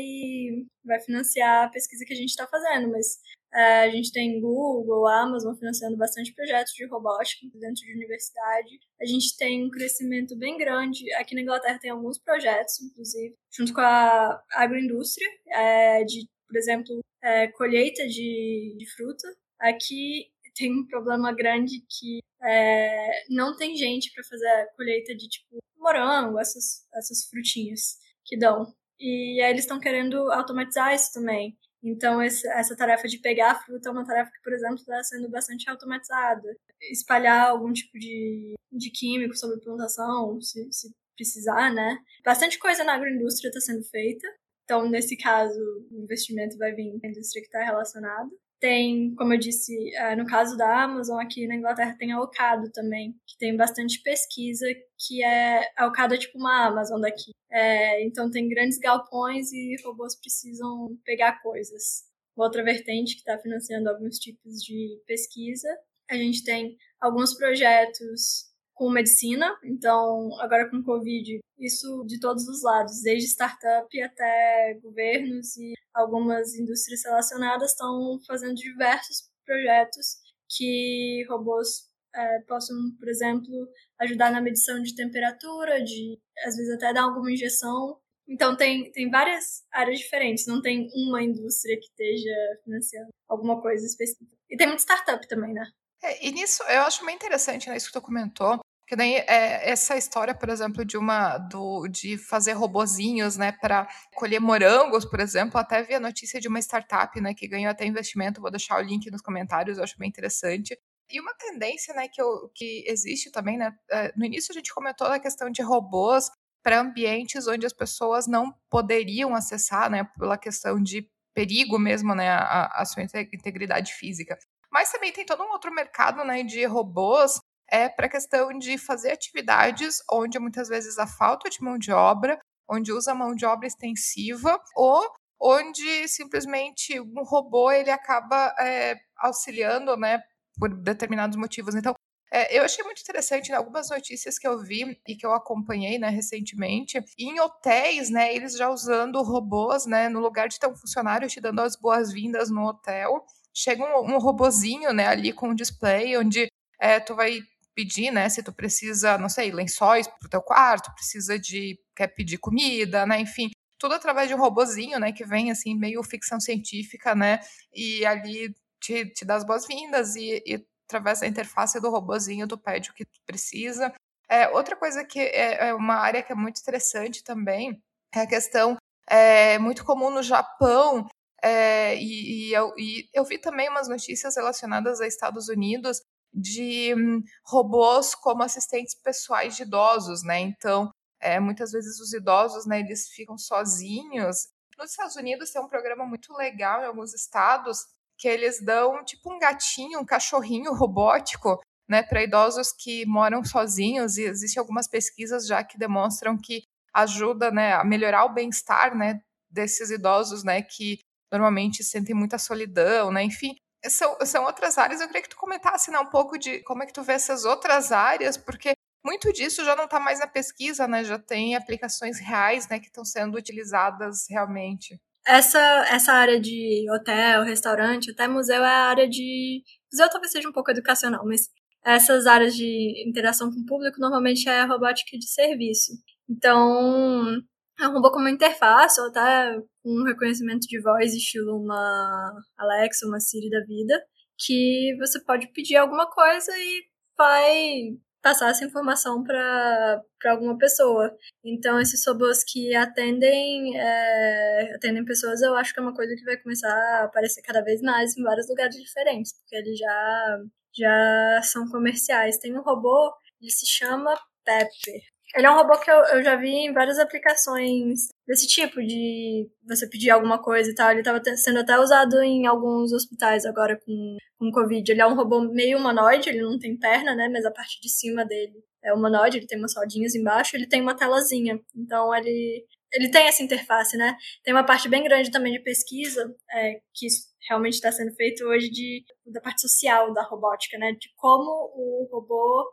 vai 0.84 1.00
financiar 1.00 1.64
a 1.64 1.70
pesquisa 1.70 2.04
que 2.04 2.12
a 2.12 2.16
gente 2.16 2.30
está 2.30 2.46
fazendo, 2.46 2.90
mas 2.90 3.18
é, 3.54 3.84
a 3.84 3.90
gente 3.90 4.10
tem 4.10 4.40
Google, 4.40 5.06
Amazon 5.06 5.54
financiando 5.54 5.96
bastante 5.96 6.34
projetos 6.34 6.72
de 6.74 6.86
robótica 6.86 7.46
dentro 7.54 7.82
de 7.82 7.94
universidade. 7.94 8.80
A 9.00 9.06
gente 9.06 9.36
tem 9.36 9.64
um 9.64 9.70
crescimento 9.70 10.36
bem 10.36 10.58
grande. 10.58 11.10
Aqui 11.14 11.36
na 11.36 11.40
Inglaterra 11.40 11.78
tem 11.80 11.90
alguns 11.90 12.18
projetos, 12.18 12.82
inclusive, 12.82 13.34
junto 13.56 13.72
com 13.72 13.80
a 13.80 14.42
agroindústria, 14.54 15.28
é, 15.52 16.02
de, 16.02 16.28
por 16.54 16.58
exemplo, 16.58 17.00
é, 17.20 17.48
colheita 17.48 18.06
de, 18.06 18.76
de 18.78 18.86
fruta. 18.94 19.26
Aqui 19.58 20.30
tem 20.54 20.72
um 20.72 20.86
problema 20.86 21.34
grande 21.34 21.80
que 21.90 22.20
é, 22.44 23.24
não 23.28 23.56
tem 23.56 23.76
gente 23.76 24.12
para 24.12 24.22
fazer 24.22 24.46
a 24.46 24.66
colheita 24.76 25.16
de 25.16 25.28
tipo 25.28 25.58
morango, 25.76 26.38
essas, 26.38 26.86
essas 26.94 27.24
frutinhas 27.28 27.98
que 28.24 28.38
dão. 28.38 28.72
E 29.00 29.42
aí 29.42 29.50
eles 29.50 29.62
estão 29.62 29.80
querendo 29.80 30.30
automatizar 30.30 30.94
isso 30.94 31.12
também. 31.12 31.58
Então, 31.82 32.22
esse, 32.22 32.46
essa 32.48 32.76
tarefa 32.76 33.08
de 33.08 33.18
pegar 33.18 33.50
a 33.50 33.60
fruta 33.60 33.88
é 33.88 33.92
uma 33.92 34.06
tarefa 34.06 34.30
que, 34.30 34.42
por 34.42 34.52
exemplo, 34.52 34.76
está 34.76 35.02
sendo 35.02 35.28
bastante 35.28 35.68
automatizada. 35.68 36.56
Espalhar 36.82 37.48
algum 37.48 37.72
tipo 37.72 37.98
de, 37.98 38.54
de 38.70 38.90
químico 38.90 39.36
sobre 39.36 39.60
plantação, 39.60 40.40
se, 40.40 40.72
se 40.72 40.94
precisar, 41.16 41.74
né? 41.74 41.98
Bastante 42.24 42.60
coisa 42.60 42.84
na 42.84 42.94
agroindústria 42.94 43.48
está 43.48 43.60
sendo 43.60 43.82
feita. 43.84 44.26
Então, 44.64 44.88
nesse 44.88 45.16
caso, 45.16 45.58
o 45.90 46.02
investimento 46.02 46.56
vai 46.56 46.72
vir 46.74 46.98
da 46.98 47.08
indústria 47.08 47.42
que 47.42 47.48
está 47.48 47.62
relacionada. 47.62 48.30
Tem, 48.60 49.14
como 49.16 49.34
eu 49.34 49.38
disse, 49.38 49.94
eh, 49.94 50.16
no 50.16 50.24
caso 50.24 50.56
da 50.56 50.84
Amazon, 50.84 51.20
aqui 51.20 51.46
na 51.46 51.56
Inglaterra 51.56 51.94
tem 51.98 52.12
a 52.12 52.20
Ocado 52.20 52.70
também, 52.72 53.14
que 53.26 53.36
tem 53.38 53.54
bastante 53.56 54.00
pesquisa, 54.02 54.66
que 54.98 55.22
é. 55.22 55.70
A 55.76 55.86
Ocado 55.86 56.14
é 56.14 56.18
tipo 56.18 56.38
uma 56.38 56.66
Amazon 56.66 57.00
daqui. 57.00 57.32
É, 57.52 58.04
então 58.04 58.30
tem 58.30 58.48
grandes 58.48 58.78
galpões 58.78 59.52
e 59.52 59.76
robôs 59.84 60.18
precisam 60.18 60.98
pegar 61.04 61.42
coisas. 61.42 62.04
Outra 62.36 62.64
vertente 62.64 63.14
que 63.14 63.20
está 63.20 63.38
financiando 63.38 63.88
alguns 63.90 64.18
tipos 64.18 64.62
de 64.62 65.00
pesquisa. 65.06 65.68
A 66.10 66.16
gente 66.16 66.42
tem 66.42 66.76
alguns 67.00 67.34
projetos 67.36 68.53
com 68.74 68.90
medicina, 68.90 69.56
então 69.64 70.28
agora 70.40 70.68
com 70.68 70.82
Covid, 70.82 71.38
isso 71.58 72.04
de 72.06 72.18
todos 72.18 72.46
os 72.48 72.62
lados, 72.62 73.02
desde 73.02 73.28
startup 73.28 74.02
até 74.02 74.78
governos 74.82 75.56
e 75.56 75.72
algumas 75.94 76.54
indústrias 76.54 77.04
relacionadas 77.04 77.70
estão 77.70 78.18
fazendo 78.26 78.54
diversos 78.54 79.28
projetos 79.46 80.16
que 80.48 81.24
robôs 81.28 81.88
é, 82.14 82.40
possam, 82.42 82.76
por 82.98 83.08
exemplo, 83.08 83.52
ajudar 84.00 84.30
na 84.30 84.40
medição 84.40 84.80
de 84.82 84.94
temperatura, 84.94 85.82
de 85.82 86.18
às 86.44 86.56
vezes 86.56 86.74
até 86.74 86.92
dar 86.92 87.02
alguma 87.02 87.30
injeção. 87.30 87.98
Então 88.28 88.56
tem, 88.56 88.90
tem 88.92 89.10
várias 89.10 89.64
áreas 89.72 89.98
diferentes, 89.98 90.46
não 90.46 90.62
tem 90.62 90.88
uma 90.94 91.22
indústria 91.22 91.78
que 91.78 91.86
esteja 91.86 92.34
financiando 92.64 93.10
alguma 93.28 93.60
coisa 93.60 93.84
específica. 93.84 94.36
E 94.48 94.56
tem 94.56 94.66
muita 94.66 94.82
startup 94.82 95.26
também, 95.28 95.52
né? 95.52 95.64
É, 96.02 96.26
e 96.26 96.32
nisso 96.32 96.62
eu 96.64 96.82
acho 96.82 97.04
bem 97.04 97.14
interessante 97.14 97.68
né, 97.68 97.76
isso 97.76 97.86
que 97.86 97.92
tu 97.92 98.02
comentou, 98.02 98.60
que 98.86 98.94
daí 98.94 99.14
é, 99.14 99.70
essa 99.70 99.96
história, 99.96 100.34
por 100.34 100.48
exemplo, 100.48 100.84
de 100.84 100.96
uma 100.96 101.38
do, 101.38 101.88
de 101.88 102.18
fazer 102.18 102.52
robozinhos, 102.52 103.36
né, 103.36 103.52
para 103.52 103.88
colher 104.14 104.40
morangos, 104.40 105.04
por 105.04 105.20
exemplo, 105.20 105.58
até 105.58 105.82
vi 105.82 105.94
a 105.94 106.00
notícia 106.00 106.40
de 106.40 106.48
uma 106.48 106.58
startup, 106.58 107.18
né, 107.20 107.34
que 107.34 107.48
ganhou 107.48 107.70
até 107.70 107.86
investimento. 107.86 108.40
Vou 108.40 108.50
deixar 108.50 108.78
o 108.78 108.82
link 108.82 109.10
nos 109.10 109.22
comentários, 109.22 109.78
eu 109.78 109.84
acho 109.84 109.98
bem 109.98 110.08
interessante. 110.08 110.78
E 111.10 111.20
uma 111.20 111.34
tendência, 111.34 111.94
né, 111.94 112.08
que, 112.08 112.20
eu, 112.20 112.50
que 112.54 112.84
existe 112.86 113.30
também, 113.30 113.56
né, 113.56 113.74
é, 113.90 114.12
no 114.16 114.24
início 114.24 114.52
a 114.52 114.54
gente 114.54 114.72
comentou 114.72 115.06
a 115.06 115.18
questão 115.18 115.50
de 115.50 115.62
robôs 115.62 116.30
para 116.62 116.80
ambientes 116.80 117.46
onde 117.46 117.66
as 117.66 117.72
pessoas 117.72 118.26
não 118.26 118.54
poderiam 118.70 119.34
acessar, 119.34 119.90
né, 119.90 120.04
pela 120.18 120.38
questão 120.38 120.82
de 120.82 121.08
perigo 121.34 121.78
mesmo, 121.78 122.14
né, 122.14 122.28
a, 122.30 122.66
a 122.80 122.84
sua 122.84 123.02
integridade 123.02 123.92
física. 123.94 124.38
Mas 124.70 124.90
também 124.90 125.12
tem 125.12 125.24
todo 125.24 125.42
um 125.42 125.52
outro 125.52 125.72
mercado, 125.72 126.24
né, 126.24 126.42
de 126.42 126.64
robôs 126.64 127.40
é 127.74 127.88
para 127.88 128.06
a 128.06 128.10
questão 128.10 128.56
de 128.56 128.78
fazer 128.78 129.10
atividades 129.10 130.00
onde 130.08 130.38
muitas 130.38 130.68
vezes 130.68 130.96
a 130.96 131.08
falta 131.08 131.50
de 131.50 131.60
mão 131.60 131.76
de 131.76 131.90
obra, 131.90 132.38
onde 132.70 132.92
usa 132.92 133.12
mão 133.12 133.34
de 133.34 133.44
obra 133.44 133.66
extensiva, 133.66 134.56
ou 134.76 135.04
onde 135.40 136.06
simplesmente 136.06 137.00
um 137.00 137.24
robô 137.24 137.72
ele 137.72 137.90
acaba 137.90 138.54
é, 138.60 138.94
auxiliando, 139.18 139.96
né, 139.96 140.22
por 140.56 140.72
determinados 140.72 141.36
motivos. 141.36 141.74
Então, 141.74 141.92
é, 142.32 142.56
eu 142.56 142.64
achei 142.64 142.84
muito 142.84 143.02
interessante 143.02 143.50
né, 143.50 143.56
algumas 143.56 143.90
notícias 143.90 144.38
que 144.38 144.46
eu 144.46 144.62
vi 144.62 144.96
e 145.06 145.16
que 145.16 145.26
eu 145.26 145.32
acompanhei 145.32 145.98
né, 145.98 146.08
recentemente. 146.10 147.02
Em 147.18 147.40
hotéis, 147.40 148.08
né, 148.08 148.32
eles 148.32 148.56
já 148.56 148.70
usando 148.70 149.20
robôs, 149.20 149.84
né, 149.84 150.08
no 150.08 150.20
lugar 150.20 150.48
de 150.48 150.60
ter 150.60 150.68
um 150.68 150.76
funcionário 150.76 151.28
te 151.28 151.40
dando 151.40 151.60
as 151.60 151.74
boas-vindas 151.74 152.50
no 152.50 152.68
hotel, 152.68 153.26
chega 153.52 153.84
um, 153.84 154.14
um 154.14 154.18
robozinho, 154.18 154.92
né, 154.92 155.08
ali 155.08 155.32
com 155.32 155.48
um 155.48 155.54
display 155.54 156.16
onde 156.16 156.46
é, 156.80 157.00
tu 157.00 157.16
vai 157.16 157.40
pedir, 157.74 158.10
né? 158.10 158.28
Se 158.28 158.42
tu 158.42 158.52
precisa, 158.52 159.18
não 159.18 159.28
sei, 159.28 159.50
lençóis 159.50 160.06
para 160.06 160.26
o 160.26 160.30
teu 160.30 160.42
quarto, 160.42 160.94
precisa 160.94 161.38
de 161.38 161.78
quer 161.94 162.08
pedir 162.08 162.38
comida, 162.38 163.06
né? 163.06 163.20
Enfim, 163.20 163.50
tudo 163.78 163.94
através 163.94 164.28
de 164.28 164.34
um 164.34 164.38
robozinho, 164.38 164.98
né? 164.98 165.12
Que 165.12 165.24
vem 165.24 165.50
assim 165.50 165.76
meio 165.76 166.02
ficção 166.02 166.40
científica, 166.40 167.14
né? 167.14 167.40
E 167.72 168.04
ali 168.06 168.54
te, 168.80 169.06
te 169.06 169.24
dá 169.24 169.36
as 169.36 169.44
boas-vindas 169.44 170.16
e, 170.16 170.42
e, 170.46 170.64
através 170.86 171.20
da 171.20 171.26
interface 171.26 171.80
do 171.80 171.90
robozinho 171.90 172.46
tu 172.46 172.58
pede 172.58 172.90
o 172.90 172.94
que 172.94 173.04
tu 173.04 173.20
precisa. 173.26 173.92
É, 174.28 174.48
outra 174.48 174.76
coisa 174.76 175.04
que 175.04 175.20
é, 175.20 175.68
é 175.68 175.74
uma 175.74 175.96
área 175.96 176.22
que 176.22 176.32
é 176.32 176.34
muito 176.34 176.60
interessante 176.60 177.22
também 177.22 177.82
é 178.14 178.20
a 178.20 178.26
questão 178.26 178.76
é 179.08 179.58
muito 179.58 179.84
comum 179.84 180.10
no 180.10 180.22
Japão 180.22 181.06
é, 181.42 181.94
e, 181.96 182.48
e, 182.48 182.54
eu, 182.54 182.72
e, 182.78 183.06
eu, 183.12 183.22
vi 183.22 183.36
também 183.36 183.68
umas 183.68 183.86
notícias 183.86 184.34
relacionadas 184.34 184.98
a 184.98 185.06
Estados 185.06 185.48
Unidos 185.48 186.00
de 186.34 186.94
hum, 186.94 187.22
robôs 187.44 188.14
como 188.14 188.42
assistentes 188.42 188.94
pessoais 188.94 189.56
de 189.56 189.62
idosos, 189.62 190.24
né? 190.24 190.40
Então, 190.40 190.90
é, 191.20 191.38
muitas 191.38 191.70
vezes 191.72 192.00
os 192.00 192.12
idosos, 192.12 192.66
né, 192.66 192.80
eles 192.80 193.08
ficam 193.08 193.38
sozinhos. 193.38 194.48
Nos 194.76 194.90
Estados 194.90 195.16
Unidos 195.16 195.50
tem 195.50 195.62
um 195.62 195.68
programa 195.68 196.04
muito 196.04 196.32
legal 196.34 196.82
em 196.82 196.86
alguns 196.86 197.14
estados 197.14 197.86
que 198.18 198.28
eles 198.28 198.62
dão 198.62 199.04
tipo 199.04 199.32
um 199.32 199.38
gatinho, 199.38 200.00
um 200.00 200.04
cachorrinho 200.04 200.74
robótico, 200.74 201.60
né, 201.88 202.02
para 202.02 202.22
idosos 202.22 202.72
que 202.72 203.06
moram 203.06 203.44
sozinhos 203.44 204.16
e 204.16 204.22
existem 204.22 204.60
algumas 204.60 204.88
pesquisas 204.88 205.46
já 205.46 205.62
que 205.62 205.78
demonstram 205.78 206.36
que 206.36 206.62
ajuda, 206.92 207.50
né, 207.50 207.74
a 207.74 207.84
melhorar 207.84 208.24
o 208.24 208.32
bem-estar, 208.34 208.96
né, 208.96 209.20
desses 209.50 209.90
idosos, 209.90 210.44
né, 210.44 210.62
que 210.62 210.98
normalmente 211.30 211.82
sentem 211.82 212.14
muita 212.14 212.38
solidão, 212.38 213.10
né, 213.10 213.22
enfim, 213.24 213.56
são, 213.88 214.16
são 214.24 214.44
outras 214.44 214.78
áreas. 214.78 215.00
Eu 215.00 215.06
queria 215.06 215.22
que 215.22 215.28
tu 215.28 215.36
comentasse 215.36 215.90
né, 215.90 215.98
um 215.98 216.06
pouco 216.06 216.38
de 216.38 216.60
como 216.60 216.82
é 216.82 216.86
que 216.86 216.92
tu 216.92 217.02
vê 217.02 217.12
essas 217.12 217.44
outras 217.44 217.92
áreas, 217.92 218.36
porque 218.36 218.72
muito 219.04 219.32
disso 219.32 219.64
já 219.64 219.76
não 219.76 219.84
está 219.84 220.00
mais 220.00 220.18
na 220.18 220.26
pesquisa, 220.26 220.88
né? 220.88 221.04
Já 221.04 221.18
tem 221.18 221.54
aplicações 221.54 222.18
reais, 222.18 222.68
né, 222.68 222.78
que 222.80 222.86
estão 222.86 223.04
sendo 223.04 223.36
utilizadas 223.36 224.26
realmente. 224.28 224.98
Essa, 225.26 225.58
essa 225.88 226.12
área 226.12 226.40
de 226.40 226.86
hotel, 226.90 227.44
restaurante, 227.44 228.10
até 228.10 228.28
museu 228.28 228.62
é 228.62 228.68
a 228.68 228.88
área 228.88 229.08
de. 229.08 229.62
Museu 229.92 230.10
talvez 230.10 230.32
seja 230.32 230.48
um 230.48 230.52
pouco 230.52 230.70
educacional, 230.70 231.24
mas 231.24 231.48
essas 231.84 232.26
áreas 232.26 232.54
de 232.54 233.04
interação 233.06 233.50
com 233.50 233.60
o 233.60 233.66
público 233.66 234.00
normalmente 234.00 234.48
é 234.48 234.64
robótica 234.64 235.16
de 235.18 235.28
serviço. 235.28 235.92
Então, 236.28 237.42
é 237.80 237.88
um 237.88 237.92
robô 237.92 238.10
com 238.12 238.20
uma 238.20 238.30
interface, 238.30 239.00
ou 239.00 239.08
até 239.08 239.58
um 239.84 240.04
reconhecimento 240.04 240.66
de 240.66 240.80
voz, 240.80 241.14
estilo 241.14 241.56
uma 241.56 242.32
Alexa, 242.56 243.06
uma 243.06 243.20
Siri 243.20 243.50
da 243.50 243.60
vida, 243.64 244.02
que 244.38 244.96
você 244.98 245.22
pode 245.24 245.48
pedir 245.52 245.76
alguma 245.76 246.10
coisa 246.10 246.52
e 246.56 246.82
vai 247.16 247.96
passar 248.22 248.50
essa 248.50 248.64
informação 248.64 249.22
para 249.22 250.02
alguma 250.26 250.56
pessoa. 250.56 251.14
Então, 251.44 251.78
esses 251.78 252.04
robôs 252.06 252.42
que 252.42 252.74
atendem, 252.74 253.78
é, 253.78 254.72
atendem 254.74 255.04
pessoas, 255.04 255.42
eu 255.42 255.54
acho 255.54 255.74
que 255.74 255.80
é 255.80 255.82
uma 255.82 255.94
coisa 255.94 256.14
que 256.16 256.24
vai 256.24 256.38
começar 256.38 256.72
a 256.72 257.04
aparecer 257.04 257.42
cada 257.42 257.62
vez 257.62 257.82
mais 257.82 258.16
em 258.16 258.22
vários 258.22 258.48
lugares 258.48 258.76
diferentes, 258.76 259.34
porque 259.38 259.56
eles 259.56 259.78
já, 259.78 260.38
já 260.74 261.42
são 261.42 261.68
comerciais. 261.68 262.38
Tem 262.38 262.56
um 262.56 262.62
robô, 262.62 263.12
ele 263.40 263.50
se 263.50 263.66
chama 263.66 264.14
Pepper. 264.42 265.13
Ele 265.34 265.46
é 265.46 265.50
um 265.50 265.56
robô 265.56 265.76
que 265.78 265.90
eu, 265.90 265.96
eu 265.96 266.22
já 266.22 266.36
vi 266.36 266.50
em 266.50 266.72
várias 266.72 266.98
aplicações 266.98 268.08
desse 268.26 268.46
tipo, 268.46 268.80
de 268.80 269.50
você 269.66 269.88
pedir 269.88 270.10
alguma 270.10 270.40
coisa 270.40 270.70
e 270.70 270.74
tal. 270.74 270.90
Ele 270.90 271.00
estava 271.00 271.20
sendo 271.36 271.58
até 271.58 271.78
usado 271.78 272.22
em 272.22 272.46
alguns 272.46 272.92
hospitais 272.92 273.44
agora 273.44 273.78
com, 273.84 274.16
com 274.38 274.52
Covid. 274.52 274.90
Ele 274.90 275.00
é 275.00 275.06
um 275.06 275.16
robô 275.16 275.40
meio 275.40 275.78
humanoide, 275.78 276.28
ele 276.28 276.42
não 276.42 276.58
tem 276.58 276.78
perna, 276.78 277.14
né? 277.14 277.28
Mas 277.28 277.44
a 277.44 277.50
parte 277.50 277.80
de 277.80 277.88
cima 277.88 278.24
dele 278.24 278.62
é 278.84 278.94
humanoide, 278.94 279.38
ele 279.38 279.46
tem 279.46 279.58
umas 279.58 279.74
rodinhas 279.74 280.14
embaixo, 280.14 280.56
ele 280.56 280.68
tem 280.68 280.80
uma 280.80 280.96
telazinha. 280.96 281.58
Então 281.74 282.14
ele 282.14 282.64
ele 282.94 283.10
tem 283.10 283.26
essa 283.26 283.42
interface, 283.42 283.96
né? 283.96 284.16
Tem 284.44 284.54
uma 284.54 284.64
parte 284.64 284.88
bem 284.88 285.02
grande 285.02 285.30
também 285.30 285.52
de 285.52 285.58
pesquisa 285.58 286.32
é, 286.52 286.80
que 286.94 287.08
realmente 287.48 287.74
está 287.74 287.90
sendo 287.90 288.14
feito 288.14 288.44
hoje 288.44 288.70
de, 288.70 289.04
da 289.26 289.40
parte 289.40 289.62
social 289.62 290.14
da 290.14 290.22
robótica, 290.22 290.78
né? 290.78 290.92
De 290.92 291.08
como 291.16 291.50
o 291.74 292.08
robô 292.10 292.64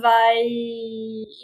vai 0.00 0.44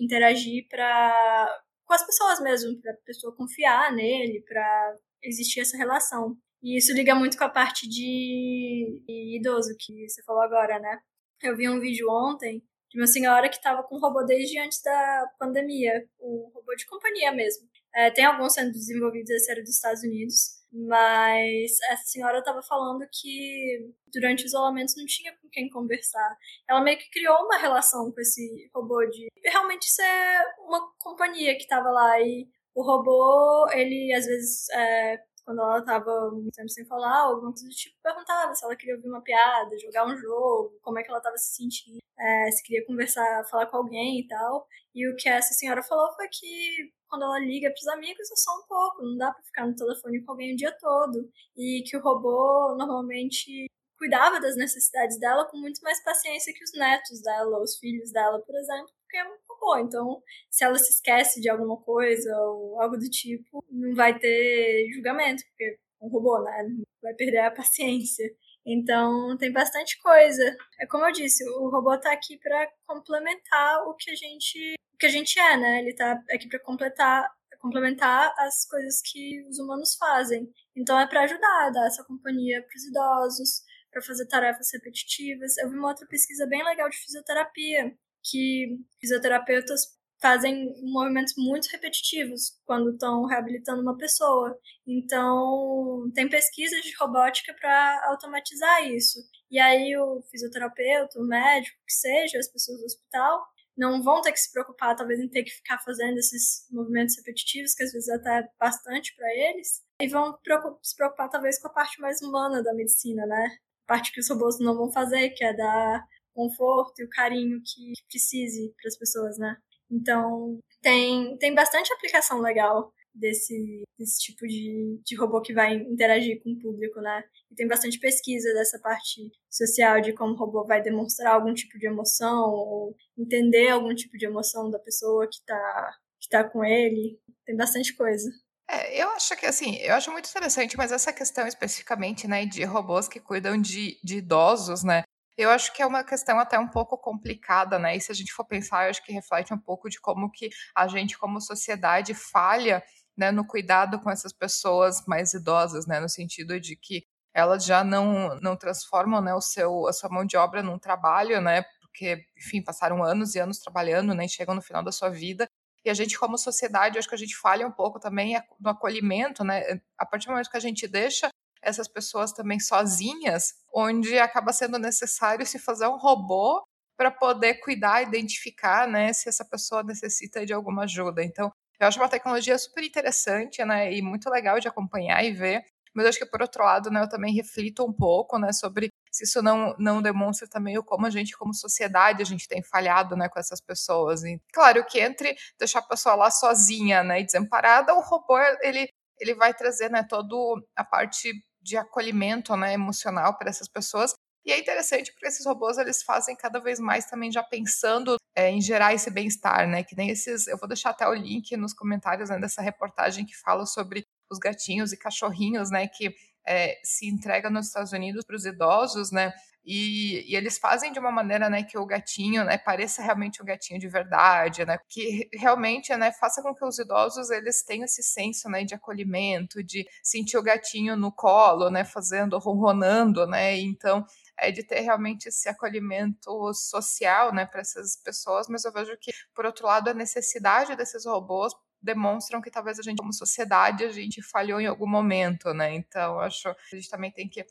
interagir 0.01 0.67
para 0.69 1.63
com 1.85 1.95
as 1.95 2.05
pessoas 2.05 2.41
mesmo, 2.41 2.81
para 2.81 2.93
a 2.93 2.97
pessoa 3.05 3.35
confiar 3.35 3.93
nele, 3.95 4.43
para 4.47 4.97
existir 5.23 5.61
essa 5.61 5.77
relação. 5.77 6.37
E 6.63 6.77
isso 6.77 6.93
liga 6.93 7.15
muito 7.15 7.39
com 7.39 7.45
a 7.45 7.49
parte 7.49 7.89
de, 7.89 9.03
idoso 9.37 9.75
que 9.79 10.09
você 10.09 10.23
falou 10.25 10.43
agora, 10.43 10.81
né? 10.81 11.01
Eu 11.43 11.57
vi 11.57 11.69
um 11.69 11.79
vídeo 11.79 12.09
ontem 12.11 12.63
de 12.91 13.01
uma 13.01 13.07
senhora 13.07 13.49
que 13.49 13.57
estava 13.57 13.83
com 13.85 13.97
um 13.97 14.01
robô 14.01 14.25
desde 14.25 14.59
antes 14.59 14.83
da 14.83 15.27
pandemia, 15.39 16.09
um 16.21 16.51
robô 16.53 16.75
de 16.75 16.87
companhia 16.87 17.31
mesmo. 17.31 17.69
É, 17.97 18.11
tem 18.11 18.27
alguns 18.27 18.53
sendo 18.53 18.73
desenvolvidos, 18.73 19.31
esse 19.31 19.51
era 19.51 19.63
dos 19.63 19.71
Estados 19.71 20.03
Unidos, 20.03 20.57
mas 20.71 21.73
essa 21.91 22.05
senhora 22.05 22.39
estava 22.39 22.63
falando 22.63 23.07
que 23.11 23.91
durante 24.13 24.45
o 24.45 24.47
isolamento 24.47 24.93
não 24.99 25.07
tinha 25.07 25.33
com 25.41 25.49
quem 25.51 25.71
conversar. 25.71 26.37
Ela 26.69 26.83
meio 26.83 26.99
que 26.99 27.11
criou 27.11 27.35
uma 27.45 27.57
relação 27.59 28.13
com 28.13 28.21
esse 28.21 28.71
robô 28.75 29.05
de 29.07 29.29
realmente 29.45 29.87
ser 29.87 30.45
uma 30.59 30.93
companhia 30.99 31.55
que 31.55 31.63
estava 31.63 31.91
lá 31.91 32.21
e 32.21 32.47
o 32.75 32.83
robô, 32.83 33.67
ele 33.73 34.13
às 34.13 34.27
vezes 34.27 34.69
é, 34.71 35.17
quando 35.47 35.63
ela 35.63 35.83
tava 35.83 36.31
muito 36.33 36.55
tempo 36.55 36.69
sem 36.69 36.85
falar, 36.85 37.21
alguma 37.21 37.53
coisa 37.53 37.67
do 37.67 37.71
tipo, 37.71 37.97
perguntava 38.03 38.55
se 38.55 38.65
ela 38.65 38.77
queria 38.77 38.97
ouvir 38.97 39.09
uma 39.09 39.23
piada, 39.23 39.79
jogar 39.79 40.07
um 40.07 40.17
jogo, 40.17 40.79
como 40.83 40.99
é 40.99 41.03
que 41.03 41.11
ela 41.11 41.21
tava 41.23 41.39
se 41.39 41.55
sentindo, 41.55 41.99
é, 42.19 42.51
se 42.51 42.63
queria 42.63 42.85
conversar, 42.85 43.45
falar 43.49 43.67
com 43.67 43.79
alguém 43.79 44.21
e 44.21 44.27
tal. 44.27 44.67
E 44.95 45.09
o 45.09 45.17
que 45.17 45.29
essa 45.29 45.55
senhora 45.55 45.83
falou 45.83 46.13
foi 46.17 46.27
que 46.31 46.93
quando 47.09 47.23
ela 47.23 47.39
liga 47.39 47.71
pros 47.71 47.87
amigos 47.89 48.31
é 48.31 48.37
só 48.37 48.51
um 48.59 48.67
pouco, 48.67 49.03
não 49.03 49.17
dá 49.17 49.33
pra 49.33 49.43
ficar 49.43 49.67
no 49.67 49.77
telefone 49.77 50.23
com 50.23 50.33
alguém 50.33 50.55
o 50.55 50.57
dia 50.57 50.73
todo. 50.79 51.31
E 51.57 51.83
que 51.87 51.97
o 51.97 52.01
robô 52.01 52.75
normalmente 52.77 53.67
cuidava 53.99 54.41
das 54.41 54.57
necessidades 54.57 55.19
dela 55.19 55.47
com 55.47 55.57
muito 55.57 55.81
mais 55.83 56.03
paciência 56.03 56.53
que 56.53 56.65
os 56.65 56.73
netos 56.73 57.23
dela, 57.23 57.63
os 57.63 57.79
filhos 57.79 58.13
dela, 58.13 58.41
por 58.41 58.55
exemplo, 58.57 58.91
porque 59.03 59.17
é 59.17 59.25
um 59.25 59.37
robô. 59.49 59.79
Então, 59.79 60.23
se 60.51 60.65
ela 60.65 60.79
se 60.79 60.91
esquece 60.91 61.41
de 61.41 61.49
alguma 61.49 61.77
coisa 61.79 62.37
ou 62.39 62.81
algo 62.81 62.97
do 62.97 63.09
tipo, 63.09 63.65
não 63.71 63.95
vai 63.95 64.19
ter 64.19 64.91
julgamento, 64.95 65.43
porque 65.49 65.65
é 65.65 65.79
um 66.01 66.09
robô, 66.09 66.43
né? 66.43 66.67
Vai 67.03 67.15
perder 67.15 67.39
a 67.39 67.51
paciência. 67.51 68.31
Então, 68.67 69.37
tem 69.39 69.53
bastante 69.53 69.99
coisa. 70.01 70.57
É 70.81 70.87
como 70.87 71.07
eu 71.07 71.13
disse, 71.13 71.49
o 71.51 71.71
robô 71.71 71.97
tá 71.99 72.13
aqui 72.13 72.37
para 72.39 72.69
complementar 72.87 73.83
o 73.87 73.95
que 73.95 74.11
a 74.11 74.15
gente, 74.15 74.75
o 74.93 74.97
que 74.99 75.07
a 75.07 75.11
gente 75.11 75.39
é, 75.39 75.57
né? 75.57 75.81
Ele 75.81 75.95
tá 75.95 76.21
aqui 76.31 76.49
para 76.49 76.59
completar 76.59 77.31
complementar 77.61 78.33
as 78.39 78.67
coisas 78.69 79.01
que 79.03 79.45
os 79.49 79.59
humanos 79.59 79.97
fazem. 79.97 80.49
Então 80.77 80.99
é 80.99 81.07
para 81.07 81.23
ajudar, 81.23 81.71
dar 81.71 81.87
essa 81.87 82.05
companhia 82.05 82.63
para 82.63 82.77
os 82.77 82.85
idosos, 82.85 83.63
para 83.91 84.03
fazer 84.03 84.27
tarefas 84.27 84.69
repetitivas. 84.73 85.57
Eu 85.59 85.71
vi 85.71 85.77
uma 85.77 85.89
outra 85.89 86.07
pesquisa 86.07 86.47
bem 86.47 86.63
legal 86.65 86.89
de 86.89 86.97
fisioterapia, 86.97 87.97
que 88.23 88.79
fisioterapeutas 89.01 89.97
fazem 90.21 90.75
movimentos 90.83 91.35
muito 91.37 91.69
repetitivos 91.69 92.59
quando 92.65 92.93
estão 92.93 93.25
reabilitando 93.25 93.83
uma 93.83 93.97
pessoa. 93.97 94.59
Então, 94.87 96.11
tem 96.15 96.29
pesquisas 96.29 96.83
de 96.83 96.95
robótica 96.99 97.55
para 97.55 98.09
automatizar 98.09 98.87
isso. 98.89 99.19
E 99.51 99.59
aí 99.59 99.97
o 99.97 100.23
fisioterapeuta, 100.31 101.19
o 101.21 101.27
médico, 101.27 101.79
que 101.87 101.93
seja, 101.93 102.39
as 102.39 102.49
pessoas 102.49 102.79
do 102.79 102.87
hospital, 102.87 103.47
não 103.77 104.03
vão 104.03 104.23
ter 104.23 104.33
que 104.33 104.41
se 104.41 104.51
preocupar, 104.51 104.97
talvez, 104.97 105.21
em 105.21 105.29
ter 105.29 105.45
que 105.45 105.51
ficar 105.51 105.79
fazendo 105.85 106.17
esses 106.17 106.67
movimentos 106.71 107.17
repetitivos, 107.19 107.75
que 107.75 107.85
às 107.85 107.93
vezes 107.93 108.09
até 108.09 108.39
é 108.39 108.49
bastante 108.59 109.15
para 109.15 109.29
eles, 109.35 109.83
e 110.01 110.09
vão 110.09 110.37
se 110.83 110.97
preocupar, 110.97 111.29
talvez, 111.29 111.61
com 111.61 111.69
a 111.69 111.73
parte 111.73 112.01
mais 112.01 112.23
humana 112.23 112.63
da 112.63 112.75
medicina, 112.75 113.27
né? 113.27 113.59
parte 113.87 114.13
que 114.13 114.21
os 114.21 114.29
robôs 114.29 114.59
não 114.59 114.77
vão 114.77 114.91
fazer, 114.91 115.31
que 115.31 115.45
é 115.45 115.55
dar 115.55 116.05
conforto 116.35 117.01
e 117.01 117.05
o 117.05 117.09
carinho 117.09 117.61
que 117.65 117.93
precise 118.09 118.75
para 118.77 118.89
as 118.89 118.99
pessoas, 118.99 119.39
né? 119.39 119.57
Então, 119.91 120.59
tem, 120.83 121.37
tem 121.39 121.55
bastante 121.55 121.93
aplicação 121.93 122.41
legal 122.41 122.93
desse, 123.17 123.83
desse 123.99 124.21
tipo 124.21 124.47
de, 124.47 125.01
de 125.05 125.17
robô 125.17 125.41
que 125.41 125.53
vai 125.53 125.75
interagir 125.75 126.43
com 126.43 126.51
o 126.51 126.59
público, 126.59 127.01
né? 127.01 127.25
E 127.51 127.55
tem 127.55 127.67
bastante 127.67 127.99
pesquisa 127.99 128.53
dessa 128.55 128.79
parte 128.79 129.21
social 129.51 130.01
de 130.01 130.13
como 130.13 130.35
o 130.35 130.37
robô 130.37 130.65
vai 130.65 130.83
demonstrar 130.83 131.35
algum 131.35 131.55
tipo 131.55 131.79
de 131.79 131.87
emoção 131.87 132.51
ou 132.51 132.97
entender 133.19 133.69
algum 133.69 133.95
tipo 133.95 134.17
de 134.19 134.27
emoção 134.27 134.71
da 134.71 134.79
pessoa 134.79 135.27
que 135.27 135.37
está 135.37 135.97
que 136.21 136.29
tá 136.29 136.45
com 136.45 136.65
ele. 136.65 137.19
Tem 137.45 137.57
bastante 137.57 137.95
coisa. 137.95 138.31
É, 138.69 139.01
eu 139.01 139.09
acho 139.11 139.37
que 139.37 139.47
assim, 139.47 139.77
eu 139.77 139.95
acho 139.95 140.11
muito 140.11 140.29
interessante, 140.29 140.77
mas 140.77 140.91
essa 140.91 141.13
questão 141.13 141.47
especificamente, 141.47 142.27
né, 142.27 142.45
de 142.45 142.65
robôs 142.65 143.07
que 143.07 143.21
cuidam 143.21 143.61
de, 143.61 143.97
de 144.03 144.19
idosos, 144.19 144.83
né, 144.83 145.05
eu 145.37 145.51
acho 145.51 145.73
que 145.73 145.83
é 145.83 145.87
uma 145.87 146.03
questão 146.03 146.39
até 146.39 146.59
um 146.59 146.69
pouco 146.69 146.97
complicada, 146.97 147.79
né? 147.79 147.97
E 147.97 148.01
se 148.01 148.11
a 148.11 148.15
gente 148.15 148.33
for 148.33 148.45
pensar, 148.45 148.85
eu 148.85 148.91
acho 148.91 149.05
que 149.05 149.13
reflete 149.13 149.53
um 149.53 149.59
pouco 149.59 149.89
de 149.89 150.01
como 150.01 150.31
que 150.31 150.51
a 150.75 150.87
gente, 150.89 151.19
como 151.19 151.41
sociedade, 151.41 152.15
falha 152.15 152.83
né, 153.17 153.31
no 153.31 153.47
cuidado 153.47 154.01
com 154.01 154.11
essas 154.11 154.33
pessoas 154.33 155.05
mais 155.07 155.35
idosas, 155.35 155.87
né? 155.87 156.01
No 156.01 156.09
sentido 156.09 156.59
de 156.61 156.77
que 156.77 157.05
elas 157.35 157.65
já 157.65 157.85
não, 157.85 158.35
não 158.41 158.57
transformam 158.57 159.21
né, 159.21 159.35
o 159.35 159.41
seu, 159.41 159.87
a 159.87 159.93
sua 159.93 160.09
mão 160.09 160.25
de 160.25 160.37
obra 160.37 160.63
num 160.63 160.79
trabalho, 160.79 161.41
né? 161.41 161.63
Porque, 161.81 162.25
enfim, 162.37 162.63
passaram 162.63 163.05
anos 163.05 163.35
e 163.35 163.39
anos 163.39 163.59
trabalhando, 163.59 164.15
né? 164.15 164.27
Chegam 164.29 164.55
no 164.55 164.63
final 164.63 164.83
da 164.83 164.93
sua 164.93 165.11
vida 165.11 165.49
e 165.87 165.91
a 165.91 165.95
gente, 165.95 166.19
como 166.19 166.37
sociedade, 166.37 166.99
acho 166.99 167.09
que 167.09 167.15
a 167.15 167.19
gente 167.19 167.37
falha 167.37 167.65
um 167.65 167.71
pouco 167.71 168.01
também 168.01 168.37
no 168.59 168.71
acolhimento, 168.71 169.45
né? 169.45 169.81
A 169.97 170.05
partir 170.05 170.27
do 170.27 170.33
momento 170.33 170.51
que 170.51 170.57
a 170.57 170.61
gente 170.61 170.89
deixa 170.89 171.29
essas 171.67 171.89
pessoas 171.89 172.33
também 172.33 172.61
sozinhas, 172.61 173.55
onde 173.75 174.19
acaba 174.19 174.53
sendo 174.53 174.79
necessário 174.79 175.45
se 175.45 175.59
fazer 175.59 175.87
um 175.89 175.99
robô 175.99 176.63
para 176.97 177.11
poder 177.11 177.55
cuidar, 177.57 178.03
identificar, 178.03 178.89
né, 178.89 179.13
se 179.13 179.29
essa 179.29 179.45
pessoa 179.45 179.83
necessita 179.83 180.47
de 180.47 180.53
alguma 180.53 180.85
ajuda. 180.85 181.23
Então, 181.23 181.53
eu 181.79 181.87
acho 181.87 182.01
uma 182.01 182.09
tecnologia 182.09 182.57
super 182.59 182.83
interessante, 182.85 183.63
né, 183.65 183.93
e 183.93 184.01
muito 184.01 184.31
legal 184.31 184.59
de 184.61 184.69
acompanhar 184.69 185.23
e 185.25 185.33
ver. 185.33 185.63
Mas 185.95 186.07
acho 186.07 186.19
que 186.19 186.27
por 186.27 186.43
outro 186.43 186.63
lado, 186.65 186.91
né, 186.91 187.03
eu 187.03 187.09
também 187.09 187.35
reflito 187.35 187.85
um 187.85 187.93
pouco, 187.93 188.39
né, 188.39 188.53
sobre 188.53 188.89
se 189.11 189.25
isso 189.25 189.43
não, 189.43 189.75
não 189.79 190.03
demonstra 190.03 190.47
também 190.49 190.77
o 190.79 190.85
como 190.85 191.07
a 191.07 191.11
gente, 191.11 191.37
como 191.37 191.55
sociedade, 191.55 192.23
a 192.23 192.27
gente 192.27 192.47
tem 192.49 192.63
falhado, 192.63 193.17
né, 193.17 193.29
com 193.29 193.39
essas 193.41 193.61
pessoas. 193.61 194.23
E, 194.25 194.41
claro 194.53 194.85
que 194.87 195.01
entre 195.01 195.35
deixar 195.59 195.81
a 195.81 195.83
pessoa 195.83 196.15
lá 196.15 196.31
sozinha, 196.31 197.03
né, 197.03 197.21
e 197.21 197.25
desamparada, 197.27 197.95
o 197.95 198.01
robô, 198.01 198.39
ele, 198.63 198.89
ele 199.19 199.35
vai 199.35 199.55
trazer, 199.55 199.91
né, 199.91 200.03
toda 200.09 200.35
a 200.77 200.85
parte 200.85 201.33
de 201.67 201.77
acolhimento, 201.77 202.57
né, 202.57 202.73
emocional 202.73 203.37
para 203.37 203.51
essas 203.51 203.69
pessoas. 203.69 204.15
E 204.45 204.53
é 204.53 204.61
interessante 204.61 205.13
porque 205.13 205.27
esses 205.27 205.45
robôs 205.45 205.77
eles 205.77 206.05
fazem 206.05 206.37
cada 206.37 206.61
vez 206.61 206.79
mais 206.79 207.07
também 207.07 207.33
já 207.33 207.43
pensando 207.43 208.17
é, 208.37 208.49
em 208.49 208.61
gerar 208.61 208.95
esse 208.95 209.11
bem-estar, 209.11 209.67
né? 209.67 209.83
Que 209.83 209.97
nem 209.97 210.09
esses. 210.09 210.47
Eu 210.47 210.57
vou 210.57 210.69
deixar 210.69 210.91
até 210.91 211.09
o 211.09 211.15
link 211.15 211.57
nos 211.57 211.75
comentários 211.75 212.31
né, 212.31 212.39
dessa 212.39 212.63
reportagem 212.63 213.27
que 213.27 213.37
fala 213.37 213.67
sobre 213.67 214.07
os 214.31 214.39
gatinhos 214.39 214.93
e 214.93 214.97
cachorrinhos, 214.97 215.69
né? 215.73 215.89
Que 215.89 216.15
é, 216.47 216.79
se 216.85 217.09
entrega 217.09 217.51
nos 217.51 217.67
Estados 217.67 217.91
Unidos 217.91 218.25
para 218.25 218.37
os 218.37 218.47
idosos, 218.47 219.11
né? 219.11 219.33
E, 219.67 220.33
e, 220.33 220.37
eles 220.37 220.59
fazem 220.59 220.93
de 220.93 220.99
uma 221.01 221.11
maneira, 221.11 221.51
né, 221.51 221.65
que 221.65 221.77
o 221.77 221.85
gatinho, 221.85 222.45
né, 222.45 222.57
pareça 222.57 223.03
realmente 223.03 223.43
um 223.43 223.45
gatinho 223.45 223.81
de 223.81 223.89
verdade, 223.89 224.65
né, 224.65 224.79
que 224.89 225.29
realmente, 225.33 225.95
né, 225.97 226.13
faça 226.13 226.41
com 226.41 226.55
que 226.55 226.65
os 226.65 226.79
idosos 226.79 227.31
eles 227.31 227.65
tenham 227.65 227.85
esse 227.85 228.01
senso, 228.01 228.49
né, 228.49 228.63
de 228.63 228.77
acolhimento, 228.77 229.65
de 229.65 229.85
sentir 230.05 230.39
o 230.39 230.43
gatinho 230.43 230.97
no 230.97 231.11
colo, 231.11 231.69
né, 231.69 231.85
fazendo, 231.85 232.39
ronronando, 232.39 233.27
né, 233.27 233.59
então 233.59 234.07
é 234.39 234.53
de 234.53 234.63
ter 234.63 234.81
realmente 234.81 235.29
esse 235.29 235.49
acolhimento 235.49 236.55
social, 236.55 237.35
né, 237.35 237.45
para 237.45 237.61
essas 237.61 237.97
pessoas, 237.97 238.47
mas 238.49 238.65
eu 238.65 238.73
vejo 238.73 238.97
que, 239.01 239.11
por 239.35 239.47
outro 239.47 239.67
lado, 239.67 239.91
a 239.91 239.95
necessidade 239.95 240.77
desses 240.77 241.05
robôs 241.07 241.53
demonstram 241.83 242.41
que 242.41 242.51
talvez 242.51 242.79
a 242.79 242.83
gente, 242.83 242.99
como 242.99 243.13
sociedade, 243.13 243.85
a 243.85 243.91
gente 243.93 244.23
falhou 244.23 244.61
em 244.61 244.67
algum 244.67 244.89
momento, 244.89 245.53
né? 245.55 245.75
Então, 245.75 246.19
acho 246.21 246.53
que 246.69 246.77
a 246.77 246.79
gente 246.79 246.91
também 246.91 247.13
tem 247.13 247.29
que 247.29 247.45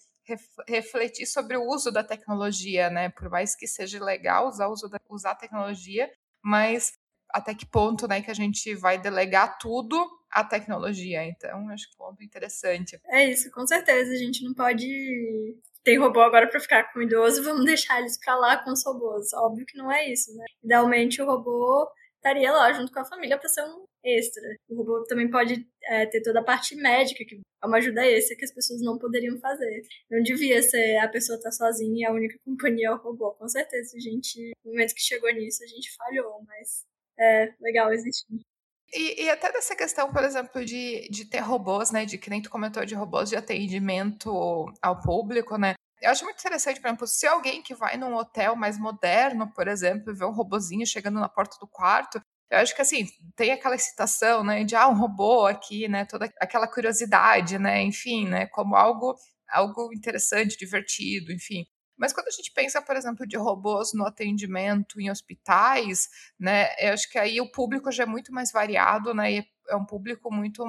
refletir 0.68 1.26
sobre 1.26 1.58
o 1.58 1.68
uso 1.68 1.92
da 1.92 2.04
tecnologia, 2.04 2.90
né? 2.90 3.10
Por 3.10 3.30
mais 3.30 3.56
que 3.56 3.68
seja 3.68 4.04
legal 4.04 4.48
usar, 4.48 4.70
usar 5.10 5.32
a 5.32 5.36
tecnologia, 5.36 6.10
mas 6.44 6.94
até 7.30 7.54
que 7.54 7.66
ponto, 7.66 8.08
né, 8.08 8.22
que 8.22 8.32
a 8.32 8.36
gente 8.36 8.74
vai 8.76 8.98
delegar 8.98 9.58
tudo 9.58 9.98
à 10.32 10.44
tecnologia. 10.44 11.26
Então, 11.26 11.70
acho 11.70 11.90
que 11.90 12.02
é 12.02 12.04
um 12.04 12.08
ponto 12.10 12.24
interessante. 12.24 13.00
É 13.08 13.26
isso, 13.30 13.52
com 13.52 13.66
certeza. 13.68 14.12
A 14.12 14.18
gente 14.18 14.44
não 14.44 14.54
pode 14.54 14.88
ter 15.84 15.98
robô 15.98 16.22
agora 16.22 16.48
para 16.48 16.60
ficar 16.60 16.92
com 16.92 17.00
o 17.00 17.04
idoso, 17.04 17.44
vamos 17.44 17.66
deixar 17.66 18.00
eles 18.00 18.18
para 18.18 18.36
lá 18.36 18.58
com 18.58 18.72
os 18.72 18.84
robôs. 18.86 19.34
Óbvio 19.34 19.66
que 19.66 19.78
não 19.78 19.92
é 19.92 20.10
isso, 20.10 20.36
né? 20.36 20.46
Idealmente 20.64 21.22
o 21.22 21.26
robô 21.26 21.88
estaria 22.26 22.52
lá 22.52 22.74
junto 22.74 22.92
com 22.92 23.00
a 23.00 23.06
família 23.06 23.38
para 23.38 23.48
ser 23.48 23.62
um 23.64 23.86
extra. 24.04 24.42
O 24.68 24.78
robô 24.78 25.04
também 25.06 25.30
pode 25.30 25.68
é, 25.84 26.06
ter 26.08 26.22
toda 26.22 26.40
a 26.40 26.44
parte 26.44 26.76
médica, 26.76 27.24
que 27.24 27.36
é 27.36 27.68
uma 27.68 27.78
ajuda 27.78 28.06
extra 28.06 28.36
que 28.36 28.46
as 28.46 28.54
pessoas 28.54 28.82
não 28.82 28.98
poderiam 28.98 29.38
fazer. 29.40 29.84
Não 30.10 30.22
devia 30.24 30.62
ser 30.62 30.98
a 30.98 31.08
pessoa 31.08 31.38
estar 31.38 31.50
tá 31.50 31.56
sozinha 31.56 32.02
e 32.02 32.06
a 32.06 32.14
única 32.14 32.38
companhia 32.44 32.88
é 32.88 32.92
o 32.92 32.98
robô. 32.98 33.32
Com 33.34 33.48
certeza, 33.48 33.96
a 33.96 34.00
gente, 34.00 34.54
no 34.64 34.72
momento 34.72 34.96
que 34.96 35.02
chegou 35.02 35.32
nisso, 35.34 35.64
a 35.64 35.68
gente 35.68 35.96
falhou, 35.96 36.44
mas 36.48 36.84
é 37.20 37.54
legal 37.62 37.94
existir. 37.94 38.40
E, 38.94 39.24
e, 39.24 39.30
até 39.30 39.52
dessa 39.52 39.76
questão, 39.76 40.12
por 40.12 40.24
exemplo, 40.24 40.64
de, 40.64 41.10
de 41.10 41.26
ter 41.26 41.40
robôs, 41.40 41.92
né? 41.92 42.06
De 42.06 42.18
que 42.18 42.30
nem 42.30 42.42
tu 42.42 42.50
comentou 42.50 42.86
de 42.86 42.96
robôs 42.96 43.30
de 43.30 43.36
atendimento 43.36 44.30
ao 44.82 45.02
público, 45.02 45.58
né? 45.58 45.74
Eu 46.02 46.12
acho 46.12 46.24
muito 46.26 46.40
interessante, 46.40 46.80
por 46.82 46.88
exemplo, 46.88 47.08
se 47.08 47.26
alguém 47.26 47.62
que 47.64 47.74
vai 47.74 47.98
num 47.98 48.16
hotel 48.16 48.56
mais 48.56 48.78
moderno, 48.78 49.52
por 49.54 49.68
exemplo, 49.68 50.14
vê 50.16 50.26
um 50.26 50.32
robozinho 50.32 50.86
chegando 50.86 51.20
na 51.20 51.30
porta 51.30 51.58
do 51.60 51.68
quarto, 51.68 52.22
eu 52.50 52.60
acho 52.60 52.76
que 52.76 52.82
assim, 52.82 53.08
tem 53.36 53.52
aquela 53.52 53.76
excitação, 53.76 54.44
né, 54.44 54.64
de 54.64 54.76
ah, 54.76 54.88
um 54.88 54.94
robô 54.98 55.46
aqui, 55.46 55.88
né, 55.88 56.06
toda 56.06 56.32
aquela 56.40 56.68
curiosidade, 56.68 57.58
né, 57.58 57.82
enfim, 57.82 58.28
né, 58.28 58.46
como 58.48 58.76
algo 58.76 59.16
algo 59.50 59.94
interessante, 59.94 60.58
divertido, 60.58 61.32
enfim. 61.32 61.66
Mas 61.98 62.12
quando 62.12 62.28
a 62.28 62.32
gente 62.32 62.52
pensa, 62.54 62.82
por 62.82 62.96
exemplo, 62.96 63.26
de 63.28 63.38
robôs 63.38 63.94
no 63.94 64.06
atendimento 64.06 65.00
em 65.00 65.10
hospitais, 65.10 66.10
né, 66.40 66.68
eu 66.80 66.94
acho 66.94 67.10
que 67.10 67.18
aí 67.18 67.40
o 67.40 67.52
público 67.52 67.92
já 67.92 68.04
é 68.04 68.06
muito 68.08 68.34
mais 68.34 68.52
variado, 68.52 69.14
né, 69.14 69.32
e 69.34 69.46
é 69.70 69.76
um 69.76 69.86
público 69.86 70.34
muito 70.34 70.64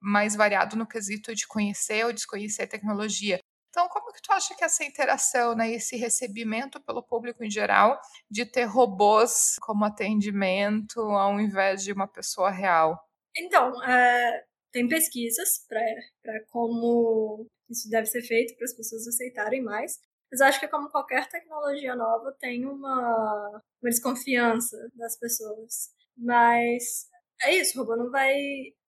mais 0.00 0.36
variado 0.36 0.76
no 0.76 0.86
quesito 0.86 1.34
de 1.34 1.46
conhecer 1.46 2.04
ou 2.06 2.12
desconhecer 2.12 2.62
a 2.62 2.66
tecnologia. 2.68 3.40
Então, 3.70 3.88
como 3.88 4.12
que 4.12 4.22
tu 4.22 4.32
acha 4.32 4.54
que 4.54 4.64
essa 4.64 4.84
interação, 4.84 5.54
né, 5.54 5.70
esse 5.70 5.96
recebimento 5.96 6.80
pelo 6.80 7.02
público 7.02 7.44
em 7.44 7.50
geral, 7.50 8.00
de 8.30 8.46
ter 8.46 8.64
robôs 8.64 9.56
como 9.60 9.84
atendimento 9.84 11.00
ao 11.00 11.38
invés 11.40 11.84
de 11.84 11.92
uma 11.92 12.08
pessoa 12.08 12.50
real? 12.50 12.98
Então, 13.36 13.82
é, 13.84 14.44
tem 14.72 14.88
pesquisas 14.88 15.64
para 15.68 16.44
como 16.50 17.46
isso 17.68 17.88
deve 17.90 18.06
ser 18.06 18.22
feito 18.22 18.56
para 18.56 18.64
as 18.64 18.74
pessoas 18.74 19.06
aceitarem 19.06 19.62
mais. 19.62 19.98
Mas 20.30 20.40
acho 20.40 20.60
que 20.60 20.68
como 20.68 20.90
qualquer 20.90 21.28
tecnologia 21.28 21.94
nova 21.94 22.34
tem 22.38 22.66
uma, 22.66 23.62
uma 23.82 23.90
desconfiança 23.90 24.76
das 24.94 25.18
pessoas. 25.18 25.90
Mas 26.16 27.08
é 27.42 27.54
isso, 27.54 27.78
o 27.78 27.82
robô 27.82 27.96
não 27.96 28.10
vai, 28.10 28.34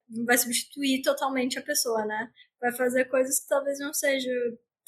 não 0.09 0.25
vai 0.25 0.37
substituir 0.37 1.01
totalmente 1.01 1.57
a 1.57 1.63
pessoa, 1.63 2.05
né? 2.05 2.29
Vai 2.59 2.71
fazer 2.73 3.05
coisas 3.05 3.39
que 3.39 3.47
talvez 3.47 3.79
não 3.79 3.93
sejam 3.93 4.33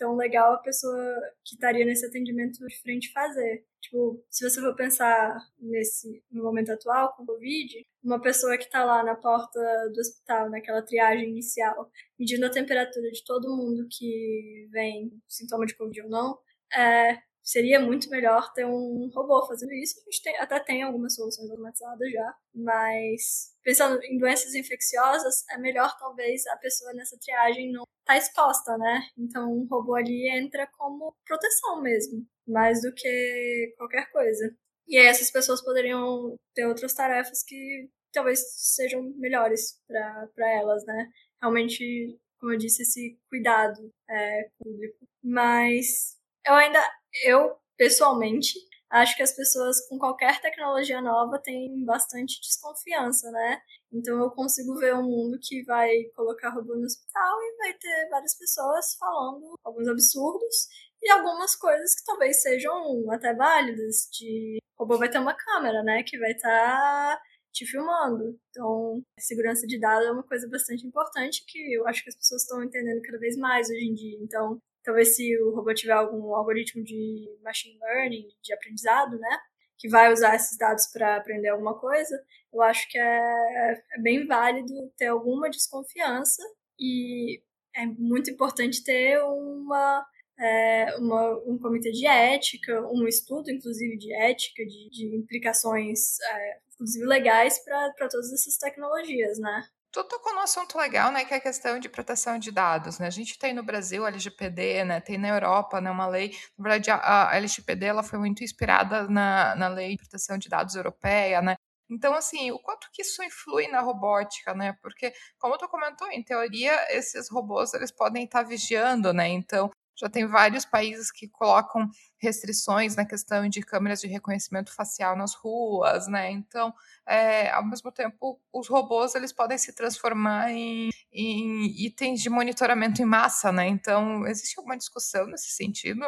tão 0.04 0.18
legal 0.18 0.54
a 0.54 0.58
pessoa 0.58 1.16
que 1.46 1.56
estaria 1.56 1.86
nesse 1.86 2.06
atendimento 2.06 2.60
de 2.68 2.82
frente 2.82 3.13
fazer. 3.13 3.66
Tipo, 3.80 4.22
se 4.30 4.50
você 4.50 4.60
for 4.60 4.76
pensar 4.76 5.34
nesse 5.58 6.22
no 6.30 6.44
momento 6.44 6.74
atual 6.74 7.13
com 7.16 7.24
o 7.24 7.26
Covid, 7.26 7.86
uma 8.04 8.22
pessoa 8.22 8.58
que 8.58 8.66
está 8.66 8.84
lá 8.84 9.02
na 9.02 9.16
porta 9.16 9.60
do 9.94 10.00
hospital, 10.02 10.50
naquela 10.50 10.82
triagem 10.82 11.30
inicial, 11.30 11.89
medindo 12.20 12.46
a 12.46 12.52
temperatura 12.52 13.10
de 13.12 13.24
todo 13.24 13.56
mundo 13.56 13.88
que 13.89 14.68
vem 14.72 15.10
sintoma 15.26 15.66
de 15.66 15.76
Covid 15.76 16.02
ou 16.02 16.10
não, 16.10 16.38
é, 16.76 17.18
seria 17.44 17.80
muito 17.80 18.10
melhor 18.10 18.52
ter 18.54 18.66
um 18.66 19.12
robô 19.14 19.46
fazendo 19.46 19.74
isso. 19.74 20.00
A 20.00 20.04
gente 20.10 20.24
tem, 20.24 20.38
até 20.38 20.60
tem 20.62 20.82
algumas 20.82 21.14
soluções 21.14 21.50
automatizadas 21.50 22.12
já, 22.12 22.36
mas 22.56 23.54
pensando 23.62 24.02
em 24.04 24.18
doenças 24.18 24.56
infecciosas, 24.56 25.44
é 25.52 25.58
melhor 25.58 25.96
talvez 26.00 26.48
a 26.48 26.58
pessoa 26.58 26.94
nessa 26.94 27.18
triagem 27.20 27.72
não 27.72 27.84
estar 27.84 28.14
tá 28.14 28.18
exposta, 28.18 28.78
né? 28.78 29.02
Então 29.18 29.52
um 29.52 29.68
robô 29.70 29.96
ali 29.96 30.30
entra 30.30 30.66
como 30.78 31.16
proteção 31.28 31.82
mesmo, 31.82 32.26
mais 32.48 32.82
do 32.82 32.94
que 32.94 33.74
qualquer 33.78 34.10
coisa. 34.12 34.56
E 34.88 34.98
aí 34.98 35.08
essas 35.08 35.30
pessoas 35.30 35.64
poderiam 35.64 36.36
ter 36.54 36.66
outras 36.66 36.94
tarefas 36.94 37.44
que 37.44 37.90
talvez 38.14 38.40
sejam 38.76 39.04
melhores 39.18 39.82
para 39.88 40.52
elas, 40.52 40.86
né? 40.86 41.10
Realmente, 41.42 42.18
como 42.40 42.54
eu 42.54 42.58
disse, 42.58 42.84
esse 42.84 43.18
cuidado 43.30 43.92
é, 44.10 44.50
público. 44.60 45.06
Mas 45.22 46.18
eu 46.46 46.54
ainda, 46.54 46.80
eu 47.26 47.56
pessoalmente, 47.78 48.54
acho 48.90 49.16
que 49.16 49.24
as 49.24 49.36
pessoas 49.36 49.88
com 49.88 49.98
qualquer 49.98 50.40
tecnologia 50.42 51.02
nova 51.02 51.40
têm 51.40 51.84
bastante 51.86 52.40
desconfiança, 52.42 53.30
né? 53.32 53.62
Então 53.92 54.20
eu 54.20 54.32
consigo 54.32 54.76
ver 54.78 54.94
um 54.96 55.04
mundo 55.04 55.40
que 55.42 55.64
vai 55.64 55.90
colocar 56.16 56.50
robô 56.50 56.76
no 56.76 56.86
hospital 56.86 57.42
e 57.42 57.58
vai 57.58 57.74
ter 57.74 58.10
várias 58.10 58.38
pessoas 58.38 58.96
falando 59.00 59.56
alguns 59.64 59.88
absurdos 59.88 60.68
e 61.02 61.10
algumas 61.12 61.56
coisas 61.56 61.96
que 61.96 62.06
talvez 62.06 62.42
sejam 62.42 63.12
até 63.12 63.34
válidas, 63.34 64.08
de 64.12 64.60
robô 64.78 64.98
vai 64.98 65.10
ter 65.10 65.20
uma 65.20 65.34
câmera, 65.36 65.84
né, 65.84 66.04
que 66.04 66.18
vai 66.18 66.32
estar 66.32 66.50
tá 66.50 67.22
te 67.52 67.66
filmando. 67.66 68.40
Então, 68.50 69.02
segurança 69.20 69.68
de 69.68 69.80
dados 69.80 70.08
é 70.08 70.12
uma 70.12 70.24
coisa 70.24 70.48
bastante 70.50 70.86
importante 70.88 71.44
que 71.48 71.74
eu 71.74 71.88
acho 71.88 72.04
que 72.04 72.10
as 72.10 72.16
pessoas 72.16 72.42
estão 72.44 72.64
entendendo 72.64 73.02
cada 73.02 73.20
vez 73.20 73.38
mais 73.38 73.70
hoje 73.70 73.86
em 73.86 73.94
dia. 73.94 74.18
Então, 74.22 74.60
talvez 74.84 75.15
se 75.15 75.38
o 75.41 75.56
robô 75.56 75.74
tiver 75.74 75.93
algum 75.93 76.36
algoritmo 76.36 76.84
de 76.84 77.26
machine 77.43 77.78
learning, 77.80 78.28
de 78.41 78.54
aprendizado, 78.54 79.17
né, 79.17 79.39
que 79.78 79.89
vai 79.89 80.12
usar 80.12 80.36
esses 80.36 80.58
dados 80.58 80.88
para 80.88 81.17
aprender 81.17 81.50
alguma 81.50 81.80
coisa, 81.80 82.15
eu 82.54 82.62
acho 82.62 82.88
que 82.89 82.98
é, 82.98 83.84
é 83.96 84.02
bem 84.02 84.26
válido 84.26 84.74
ter 84.98 85.08
alguma 85.08 85.50
desconfiança 85.50 86.41
e 86.80 87.41
é 87.76 87.86
muito 87.86 88.30
importante 88.30 88.84
ter 88.84 89.19
uma, 89.24 90.06
é, 90.39 90.96
uma, 90.98 91.38
um 91.48 91.58
comitê 91.58 91.91
de 91.91 92.06
ética, 92.06 92.88
um 92.91 93.08
estudo, 93.08 93.50
inclusive, 93.50 93.98
de 93.98 94.13
ética, 94.13 94.63
de, 94.63 94.89
de 94.89 95.15
implicações, 95.17 96.19
é, 96.22 96.58
inclusive 96.74 97.06
legais, 97.06 97.63
para 97.63 98.08
todas 98.10 98.32
essas 98.32 98.58
tecnologias, 98.58 99.39
né? 99.39 99.63
Tu 99.94 100.04
tocou 100.06 100.34
num 100.34 100.40
assunto 100.40 100.76
legal, 100.76 101.12
né, 101.12 101.24
que 101.24 101.36
é 101.36 101.38
a 101.38 101.40
questão 101.40 101.78
de 101.80 101.88
proteção 101.88 102.40
de 102.40 102.52
dados, 102.52 102.98
né? 102.98 103.06
A 103.06 103.12
gente 103.12 103.38
tem 103.38 103.54
no 103.54 103.62
Brasil 103.62 104.04
a 104.04 104.08
LGPD, 104.10 104.84
né? 104.84 105.00
Tem 105.00 105.20
na 105.20 105.28
Europa, 105.30 105.80
né, 105.80 105.92
uma 105.92 106.08
lei. 106.08 106.36
Na 106.58 106.64
verdade, 106.64 106.90
a, 106.90 107.30
a 107.30 107.36
LGPD 107.38 107.86
ela 107.86 108.02
foi 108.02 108.18
muito 108.18 108.44
inspirada 108.44 109.08
na, 109.08 109.56
na 109.56 109.68
lei 109.68 109.92
de 109.92 109.98
proteção 109.98 110.36
de 110.40 110.50
dados 110.50 110.74
europeia, 110.74 111.44
né? 111.44 111.56
Então, 111.88 112.16
assim, 112.16 112.50
o 112.50 112.58
quanto 112.58 112.90
que 112.92 113.04
isso 113.04 113.22
influi 113.24 113.68
na 113.68 113.82
robótica, 113.82 114.56
né? 114.56 114.76
Porque, 114.82 115.14
como 115.38 115.60
tu 115.60 115.68
comentou, 115.70 116.08
em 116.10 116.24
teoria, 116.24 116.74
esses 116.90 117.30
robôs 117.30 117.72
eles 117.76 117.92
podem 117.92 118.26
estar 118.26 118.42
vigiando, 118.42 119.14
né? 119.14 119.28
Então, 119.28 119.70
já 119.96 120.10
tem 120.10 120.26
vários 120.28 120.66
países 120.66 121.12
que 121.12 121.28
colocam 121.28 121.90
restrições 122.18 122.96
na 122.96 123.06
questão 123.06 123.48
de 123.48 123.62
câmeras 123.62 124.02
de 124.02 124.08
reconhecimento 124.08 124.74
facial 124.74 125.16
nas 125.16 125.34
ruas, 125.34 126.08
né? 126.08 126.32
Então, 126.32 126.74
é, 127.06 127.50
ao 127.52 127.66
mesmo 127.66 127.92
tempo, 127.92 128.42
os 128.52 128.68
robôs 128.68 129.16
eles 129.16 129.32
podem 129.32 129.58
se 129.58 129.74
transformar 129.74 130.52
em, 130.52 130.90
em 131.12 131.86
itens 131.86 132.22
de 132.22 132.30
monitoramento 132.30 133.02
em 133.02 133.06
massa, 133.06 133.52
né? 133.52 133.68
Então, 133.68 134.26
existe 134.28 134.58
alguma 134.58 134.78
discussão 134.78 135.28
nesse 135.28 135.52
sentido? 135.52 136.02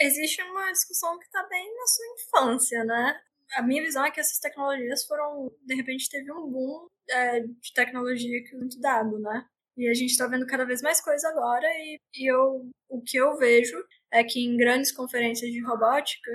Existe 0.00 0.42
uma 0.42 0.70
discussão 0.72 1.18
que 1.18 1.26
está 1.26 1.46
bem 1.48 1.74
na 1.76 1.86
sua 1.86 2.06
infância, 2.14 2.84
né? 2.84 3.20
A 3.56 3.62
minha 3.62 3.82
visão 3.82 4.04
é 4.04 4.10
que 4.10 4.20
essas 4.20 4.38
tecnologias 4.38 5.04
foram, 5.06 5.50
de 5.64 5.74
repente, 5.74 6.10
teve 6.10 6.30
um 6.32 6.50
boom 6.50 6.88
é, 7.10 7.40
de 7.40 7.72
tecnologia 7.74 8.44
que 8.44 8.56
muito 8.56 8.78
dado, 8.80 9.18
né? 9.18 9.46
E 9.78 9.88
a 9.88 9.94
gente 9.94 10.10
está 10.10 10.26
vendo 10.26 10.44
cada 10.44 10.64
vez 10.64 10.82
mais 10.82 11.00
coisa 11.00 11.28
agora 11.28 11.66
e, 11.66 12.00
e 12.16 12.32
eu, 12.32 12.68
o 12.88 13.00
que 13.00 13.16
eu 13.16 13.36
vejo 13.36 13.76
é 14.12 14.24
que 14.24 14.40
em 14.40 14.56
grandes 14.56 14.90
conferências 14.90 15.50
de 15.50 15.64
robótica 15.64 16.32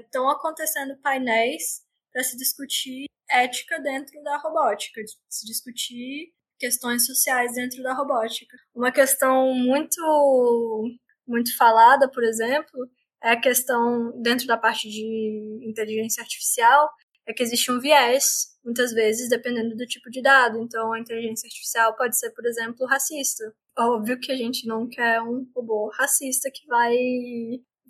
estão 0.00 0.30
é, 0.30 0.32
acontecendo 0.32 0.96
painéis 1.02 1.82
para 2.10 2.24
se 2.24 2.34
discutir 2.34 3.04
ética 3.30 3.78
dentro 3.80 4.22
da 4.22 4.38
robótica, 4.38 5.02
se 5.28 5.46
discutir 5.46 6.32
questões 6.58 7.04
sociais 7.04 7.52
dentro 7.52 7.82
da 7.82 7.92
robótica. 7.92 8.56
Uma 8.74 8.90
questão 8.90 9.52
muito 9.54 10.00
muito 11.28 11.54
falada, 11.58 12.08
por 12.10 12.24
exemplo, 12.24 12.88
é 13.22 13.32
a 13.32 13.40
questão 13.40 14.12
dentro 14.22 14.46
da 14.46 14.56
parte 14.56 14.88
de 14.88 15.60
inteligência 15.62 16.22
artificial, 16.22 16.88
é 17.28 17.32
que 17.32 17.42
existe 17.42 17.72
um 17.72 17.80
viés, 17.80 18.56
muitas 18.64 18.92
vezes, 18.92 19.28
dependendo 19.28 19.74
do 19.74 19.86
tipo 19.86 20.08
de 20.10 20.22
dado. 20.22 20.60
Então, 20.60 20.92
a 20.92 21.00
inteligência 21.00 21.46
artificial 21.46 21.96
pode 21.96 22.16
ser, 22.16 22.30
por 22.30 22.46
exemplo, 22.46 22.86
racista. 22.86 23.44
Óbvio 23.78 24.18
que 24.20 24.30
a 24.30 24.36
gente 24.36 24.66
não 24.66 24.88
quer 24.88 25.20
um 25.20 25.46
robô 25.54 25.90
racista 25.98 26.50
que 26.52 26.66
vai, 26.66 26.96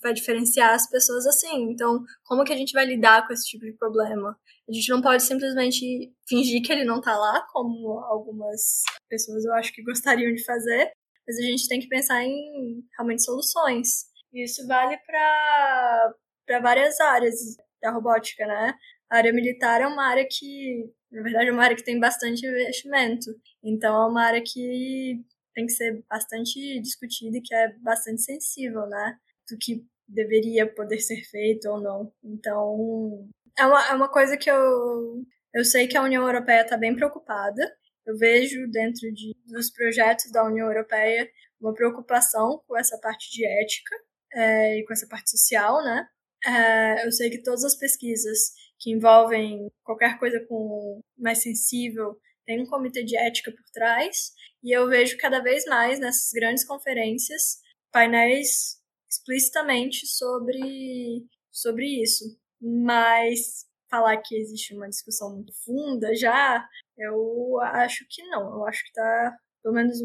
vai 0.03 0.15
diferenciar 0.15 0.75
as 0.75 0.89
pessoas 0.89 1.27
assim. 1.27 1.71
Então, 1.71 2.03
como 2.25 2.45
que 2.45 2.53
a 2.53 2.57
gente 2.57 2.73
vai 2.73 2.87
lidar 2.87 3.27
com 3.27 3.33
esse 3.33 3.47
tipo 3.47 3.65
de 3.65 3.73
problema? 3.73 4.39
A 4.69 4.73
gente 4.73 4.89
não 4.89 5.01
pode 5.01 5.23
simplesmente 5.23 6.13
fingir 6.29 6.63
que 6.63 6.73
ele 6.73 6.85
não 6.85 7.01
tá 7.01 7.17
lá, 7.17 7.47
como 7.53 8.01
algumas 8.01 8.83
pessoas 9.09 9.45
eu 9.45 9.53
acho 9.53 9.73
que 9.73 9.83
gostariam 9.83 10.35
de 10.35 10.45
fazer, 10.45 10.91
mas 11.27 11.39
a 11.39 11.43
gente 11.43 11.69
tem 11.69 11.79
que 11.79 11.89
pensar 11.89 12.25
em 12.25 12.83
realmente 12.97 13.23
soluções. 13.23 14.07
E 14.33 14.45
isso 14.45 14.67
vale 14.67 14.97
para 15.07 16.61
várias 16.61 16.99
áreas 17.01 17.35
da 17.81 17.93
robótica, 17.93 18.47
né? 18.47 18.75
A 19.11 19.19
área 19.19 19.33
militar 19.33 19.81
é 19.81 19.87
uma 19.87 20.05
área 20.05 20.27
que, 20.29 20.91
na 21.11 21.23
verdade, 21.23 21.49
é 21.49 21.53
uma 21.53 21.63
área 21.63 21.77
que 21.77 21.85
tem 21.85 21.99
bastante 21.99 22.47
investimento. 22.47 23.31
Então, 23.63 23.95
é 24.03 24.07
uma 24.07 24.25
área 24.25 24.43
que 24.45 25.25
tem 25.55 25.67
que 25.67 25.73
ser 25.73 26.05
bastante 26.09 26.81
discutida 26.81 27.39
e 27.39 27.43
que 27.43 27.55
é 27.55 27.73
bastante 27.79 28.23
sensível, 28.23 28.87
né? 28.87 29.17
Do 29.51 29.57
que 29.59 29.85
deveria 30.07 30.67
poder 30.67 31.01
ser 31.01 31.23
feito 31.25 31.69
ou 31.69 31.81
não. 31.81 32.13
Então, 32.23 33.29
é 33.59 33.67
uma, 33.67 33.89
é 33.89 33.95
uma 33.95 34.09
coisa 34.09 34.37
que 34.37 34.51
eu, 34.51 35.25
eu 35.55 35.65
sei 35.65 35.89
que 35.89 35.97
a 35.97 36.03
União 36.03 36.27
Europeia 36.27 36.63
está 36.63 36.77
bem 36.77 36.95
preocupada. 36.95 37.63
Eu 38.07 38.17
vejo 38.17 38.71
dentro 38.71 39.11
de, 39.13 39.35
dos 39.47 39.71
projetos 39.71 40.31
da 40.31 40.45
União 40.45 40.67
Europeia 40.69 41.29
uma 41.61 41.75
preocupação 41.75 42.63
com 42.67 42.77
essa 42.77 42.99
parte 42.99 43.33
de 43.33 43.45
ética 43.45 43.97
é, 44.35 44.79
e 44.79 44.85
com 44.85 44.93
essa 44.93 45.09
parte 45.09 45.31
social, 45.31 45.83
né? 45.83 46.07
É, 46.47 47.05
eu 47.07 47.11
sei 47.11 47.29
que 47.29 47.43
todas 47.43 47.65
as 47.65 47.75
pesquisas 47.77 48.53
que 48.79 48.93
envolvem 48.93 49.69
qualquer 49.83 50.19
coisa 50.19 50.39
com 50.49 51.01
mais 51.19 51.43
sensível 51.43 52.17
tem 52.47 52.63
um 52.63 52.67
comitê 52.67 53.03
de 53.03 53.17
ética 53.17 53.51
por 53.51 53.65
trás, 53.73 54.33
e 54.63 54.71
eu 54.71 54.89
vejo 54.89 55.19
cada 55.19 55.41
vez 55.41 55.65
mais 55.67 55.99
nessas 55.99 56.31
grandes 56.33 56.65
conferências 56.65 57.59
painéis 57.93 58.81
explicitamente 59.11 60.07
sobre, 60.07 61.27
sobre 61.51 62.03
isso. 62.03 62.25
Mas 62.61 63.67
falar 63.91 64.17
que 64.19 64.37
existe 64.37 64.75
uma 64.75 64.89
discussão 64.89 65.35
muito 65.35 65.53
funda 65.65 66.15
já, 66.15 66.65
eu 66.97 67.61
acho 67.61 68.07
que 68.09 68.23
não. 68.29 68.55
Eu 68.55 68.67
acho 68.67 68.85
que 68.85 68.93
tá, 68.93 69.37
pelo 69.63 69.75
menos 69.75 69.99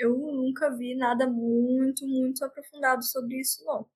eu 0.00 0.16
nunca 0.16 0.74
vi 0.76 0.94
nada 0.96 1.26
muito, 1.28 2.06
muito 2.06 2.44
aprofundado 2.44 3.04
sobre 3.04 3.40
isso, 3.40 3.62
não. 3.64 3.86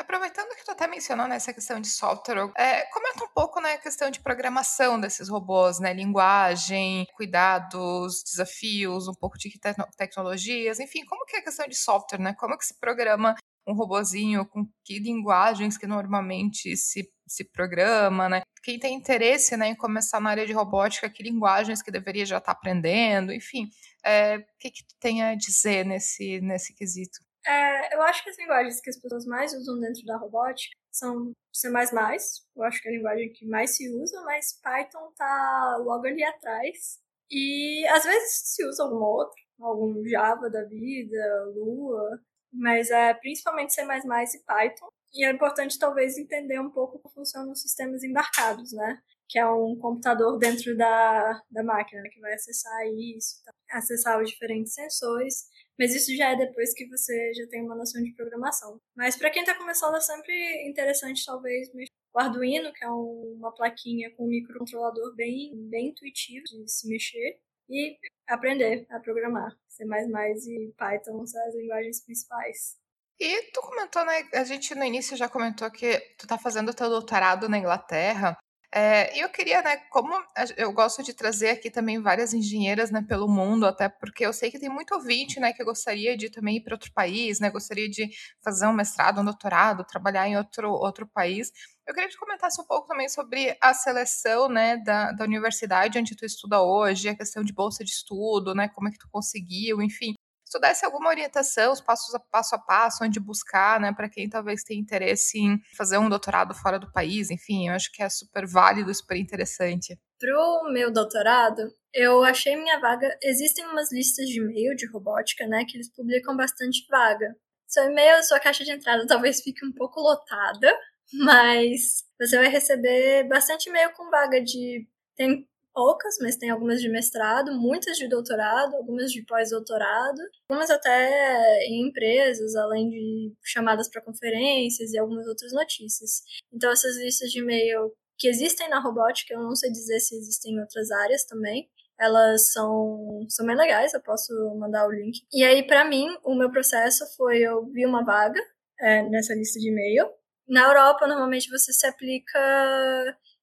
Aproveitando 0.00 0.56
que 0.56 0.64
tu 0.64 0.70
até 0.70 0.86
mencionou 0.86 1.28
nessa 1.28 1.52
questão 1.52 1.78
de 1.78 1.88
software, 1.88 2.50
é, 2.56 2.86
comenta 2.86 3.22
um 3.22 3.28
pouco 3.34 3.60
né, 3.60 3.74
a 3.74 3.78
questão 3.78 4.10
de 4.10 4.18
programação 4.18 4.98
desses 4.98 5.28
robôs, 5.28 5.78
né? 5.78 5.92
Linguagem, 5.92 7.06
cuidados, 7.14 8.22
desafios, 8.24 9.06
um 9.08 9.12
pouco 9.12 9.36
de 9.36 9.52
tecnologias, 9.98 10.80
enfim, 10.80 11.04
como 11.04 11.26
que 11.26 11.36
é 11.36 11.40
a 11.40 11.44
questão 11.44 11.68
de 11.68 11.74
software, 11.76 12.18
né? 12.18 12.32
Como 12.32 12.56
que 12.56 12.64
se 12.64 12.80
programa 12.80 13.34
um 13.68 13.74
robozinho, 13.74 14.46
com 14.46 14.66
que 14.82 14.98
linguagens 14.98 15.76
que 15.76 15.86
normalmente 15.86 16.74
se, 16.78 17.06
se 17.26 17.44
programa, 17.44 18.26
né? 18.26 18.40
Quem 18.62 18.78
tem 18.78 18.94
interesse 18.94 19.54
né, 19.54 19.68
em 19.68 19.76
começar 19.76 20.18
na 20.18 20.30
área 20.30 20.46
de 20.46 20.54
robótica, 20.54 21.10
que 21.10 21.22
linguagens 21.22 21.82
que 21.82 21.90
deveria 21.90 22.24
já 22.24 22.38
estar 22.38 22.52
aprendendo, 22.52 23.34
enfim. 23.34 23.68
É, 24.02 24.38
o 24.38 24.58
que, 24.58 24.70
que 24.70 24.82
tu 24.82 24.94
tem 24.98 25.22
a 25.22 25.34
dizer 25.34 25.84
nesse, 25.84 26.40
nesse 26.40 26.74
quesito? 26.74 27.20
É, 27.46 27.94
eu 27.94 28.02
acho 28.02 28.22
que 28.22 28.30
as 28.30 28.38
linguagens 28.38 28.80
que 28.80 28.90
as 28.90 29.00
pessoas 29.00 29.24
mais 29.24 29.54
usam 29.54 29.80
dentro 29.80 30.04
da 30.04 30.16
robótica 30.18 30.76
são 30.90 31.32
C++, 31.52 31.68
eu 31.68 32.62
acho 32.64 32.82
que 32.82 32.88
é 32.88 32.92
a 32.92 32.94
linguagem 32.94 33.32
que 33.32 33.46
mais 33.46 33.76
se 33.76 33.88
usa, 33.88 34.20
mas 34.22 34.60
Python 34.62 35.12
tá 35.16 35.76
logo 35.80 36.06
ali 36.06 36.22
atrás. 36.22 36.98
E 37.30 37.86
às 37.88 38.04
vezes 38.04 38.54
se 38.54 38.66
usa 38.66 38.82
algum 38.82 39.02
outro, 39.02 39.40
algum 39.60 40.06
Java 40.06 40.50
da 40.50 40.64
vida, 40.64 41.44
Lua, 41.54 42.20
mas 42.52 42.90
é 42.90 43.14
principalmente 43.14 43.72
C++ 43.72 43.82
e 43.82 44.44
Python. 44.44 44.88
E 45.12 45.24
é 45.24 45.30
importante 45.30 45.78
talvez 45.78 46.16
entender 46.18 46.60
um 46.60 46.70
pouco 46.70 46.98
como 46.98 47.14
funcionam 47.14 47.52
os 47.52 47.62
sistemas 47.62 48.02
embarcados, 48.04 48.72
né? 48.72 49.00
Que 49.28 49.38
é 49.38 49.46
um 49.48 49.76
computador 49.76 50.38
dentro 50.38 50.76
da, 50.76 51.40
da 51.50 51.64
máquina 51.64 52.02
que 52.10 52.20
vai 52.20 52.34
acessar 52.34 52.86
isso, 52.86 53.42
tá? 53.44 53.52
acessar 53.72 54.20
os 54.20 54.30
diferentes 54.30 54.74
sensores 54.74 55.46
mas 55.80 55.94
isso 55.94 56.14
já 56.14 56.32
é 56.32 56.36
depois 56.36 56.74
que 56.74 56.86
você 56.86 57.32
já 57.32 57.46
tem 57.46 57.62
uma 57.62 57.74
noção 57.74 58.02
de 58.02 58.12
programação. 58.12 58.78
Mas 58.94 59.16
para 59.16 59.30
quem 59.30 59.40
está 59.40 59.54
começando 59.54 59.96
é 59.96 60.00
sempre 60.00 60.68
interessante, 60.68 61.24
talvez, 61.24 61.70
o 62.14 62.20
Arduino, 62.20 62.70
que 62.70 62.84
é 62.84 62.88
uma 62.90 63.50
plaquinha 63.50 64.14
com 64.14 64.26
um 64.26 64.28
microcontrolador 64.28 65.16
bem, 65.16 65.52
bem 65.70 65.88
intuitivo 65.88 66.44
de 66.44 66.70
se 66.70 66.86
mexer, 66.86 67.40
e 67.70 67.96
aprender 68.28 68.86
a 68.90 69.00
programar. 69.00 69.56
C++ 69.68 69.84
e 69.84 70.72
Python 70.76 71.24
são 71.24 71.48
as 71.48 71.54
linguagens 71.54 72.04
principais. 72.04 72.76
E 73.18 73.50
tu 73.52 73.62
comentou, 73.62 74.04
né? 74.04 74.28
A 74.34 74.44
gente 74.44 74.74
no 74.74 74.84
início 74.84 75.16
já 75.16 75.30
comentou 75.30 75.70
que 75.70 75.98
tu 76.18 76.26
tá 76.26 76.36
fazendo 76.36 76.74
teu 76.74 76.90
doutorado 76.90 77.48
na 77.48 77.56
Inglaterra. 77.56 78.36
É, 78.72 79.18
eu 79.20 79.28
queria, 79.28 79.60
né, 79.62 79.78
como 79.90 80.12
eu 80.56 80.72
gosto 80.72 81.02
de 81.02 81.12
trazer 81.12 81.48
aqui 81.50 81.68
também 81.70 82.00
várias 82.00 82.32
engenheiras, 82.32 82.88
né, 82.92 83.02
pelo 83.02 83.26
mundo, 83.28 83.66
até 83.66 83.88
porque 83.88 84.24
eu 84.24 84.32
sei 84.32 84.48
que 84.48 84.60
tem 84.60 84.68
muito 84.68 84.94
ouvinte, 84.94 85.40
né, 85.40 85.52
que 85.52 85.64
gostaria 85.64 86.16
de 86.16 86.30
também 86.30 86.58
ir 86.58 86.60
para 86.62 86.74
outro 86.74 86.92
país, 86.92 87.40
né, 87.40 87.50
gostaria 87.50 87.88
de 87.90 88.08
fazer 88.44 88.68
um 88.68 88.72
mestrado, 88.72 89.20
um 89.20 89.24
doutorado, 89.24 89.82
trabalhar 89.84 90.28
em 90.28 90.36
outro, 90.36 90.70
outro 90.70 91.04
país. 91.04 91.50
Eu 91.84 91.92
queria 91.92 92.08
que 92.08 92.14
tu 92.14 92.20
comentasse 92.20 92.60
um 92.60 92.64
pouco 92.64 92.86
também 92.86 93.08
sobre 93.08 93.56
a 93.60 93.74
seleção, 93.74 94.48
né, 94.48 94.76
da, 94.76 95.10
da 95.10 95.24
universidade 95.24 95.98
onde 95.98 96.14
tu 96.16 96.24
estuda 96.24 96.62
hoje, 96.62 97.08
a 97.08 97.16
questão 97.16 97.42
de 97.42 97.52
bolsa 97.52 97.82
de 97.82 97.90
estudo, 97.90 98.54
né, 98.54 98.68
como 98.68 98.86
é 98.88 98.92
que 98.92 98.98
tu 98.98 99.08
conseguiu, 99.10 99.82
enfim, 99.82 100.14
se 100.50 100.58
tu 100.58 100.60
desse 100.60 100.84
alguma 100.84 101.08
orientação, 101.08 101.72
os 101.72 101.80
passos 101.80 102.12
a 102.12 102.18
passo 102.18 102.56
a 102.56 102.58
passo, 102.58 103.04
onde 103.04 103.20
buscar, 103.20 103.78
né, 103.78 103.92
para 103.92 104.08
quem 104.08 104.28
talvez 104.28 104.64
tenha 104.64 104.80
interesse 104.80 105.38
em 105.38 105.60
fazer 105.76 105.96
um 105.96 106.08
doutorado 106.08 106.52
fora 106.54 106.76
do 106.76 106.90
país, 106.90 107.30
enfim, 107.30 107.68
eu 107.68 107.74
acho 107.74 107.92
que 107.92 108.02
é 108.02 108.08
super 108.08 108.44
válido, 108.48 108.92
super 108.92 109.16
interessante. 109.16 109.96
Pro 110.18 110.72
meu 110.72 110.92
doutorado, 110.92 111.72
eu 111.94 112.24
achei 112.24 112.56
minha 112.56 112.80
vaga. 112.80 113.16
Existem 113.22 113.64
umas 113.66 113.92
listas 113.92 114.26
de 114.26 114.40
e-mail 114.40 114.74
de 114.74 114.90
robótica, 114.90 115.46
né, 115.46 115.64
que 115.64 115.76
eles 115.76 115.94
publicam 115.94 116.36
bastante 116.36 116.84
vaga. 116.90 117.32
Seu 117.68 117.84
e-mail, 117.84 118.20
sua 118.24 118.40
caixa 118.40 118.64
de 118.64 118.72
entrada 118.72 119.06
talvez 119.06 119.40
fique 119.40 119.64
um 119.64 119.72
pouco 119.72 120.00
lotada, 120.00 120.76
mas 121.14 122.02
você 122.18 122.36
vai 122.36 122.48
receber 122.48 123.28
bastante 123.28 123.68
e-mail 123.68 123.92
com 123.92 124.10
vaga 124.10 124.42
de. 124.42 124.84
Tem 125.14 125.46
poucas, 125.72 126.16
mas 126.20 126.36
tem 126.36 126.50
algumas 126.50 126.80
de 126.80 126.88
mestrado, 126.88 127.52
muitas 127.52 127.96
de 127.96 128.08
doutorado, 128.08 128.76
algumas 128.76 129.10
de 129.10 129.24
pós-doutorado, 129.24 130.20
algumas 130.48 130.70
até 130.70 131.64
em 131.66 131.88
empresas, 131.88 132.54
além 132.56 132.88
de 132.88 133.32
chamadas 133.44 133.88
para 133.88 134.02
conferências 134.02 134.92
e 134.92 134.98
algumas 134.98 135.26
outras 135.26 135.52
notícias. 135.52 136.22
Então, 136.52 136.70
essas 136.70 136.96
listas 136.98 137.30
de 137.30 137.40
e-mail 137.40 137.92
que 138.18 138.28
existem 138.28 138.68
na 138.68 138.80
robótica, 138.80 139.34
eu 139.34 139.42
não 139.42 139.56
sei 139.56 139.70
dizer 139.70 139.98
se 140.00 140.14
existem 140.14 140.54
em 140.54 140.60
outras 140.60 140.90
áreas 140.90 141.24
também. 141.24 141.68
Elas 141.98 142.52
são, 142.52 143.26
são 143.28 143.46
bem 143.46 143.56
legais, 143.56 143.92
eu 143.92 144.00
posso 144.00 144.32
mandar 144.58 144.86
o 144.86 144.92
link. 144.92 145.20
E 145.32 145.44
aí, 145.44 145.66
para 145.66 145.84
mim, 145.84 146.06
o 146.24 146.34
meu 146.34 146.50
processo 146.50 147.04
foi: 147.16 147.38
eu 147.38 147.66
vi 147.66 147.86
uma 147.86 148.04
vaga 148.04 148.40
é, 148.80 149.02
nessa 149.08 149.34
lista 149.34 149.58
de 149.58 149.68
e-mail. 149.68 150.08
Na 150.48 150.64
Europa, 150.64 151.06
normalmente 151.06 151.50
você 151.50 151.72
se 151.72 151.86
aplica 151.86 152.38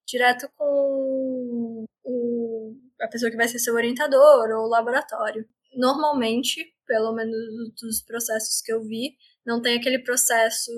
direto 0.06 0.48
com 0.56 1.77
o, 2.08 2.74
a 3.00 3.08
pessoa 3.08 3.30
que 3.30 3.36
vai 3.36 3.46
ser 3.46 3.58
seu 3.58 3.74
orientador 3.74 4.50
ou 4.50 4.66
laboratório. 4.66 5.46
Normalmente, 5.74 6.74
pelo 6.86 7.12
menos 7.12 7.36
dos 7.80 8.02
processos 8.02 8.62
que 8.62 8.72
eu 8.72 8.82
vi, 8.82 9.14
não 9.44 9.60
tem 9.60 9.78
aquele 9.78 9.98
processo 10.00 10.70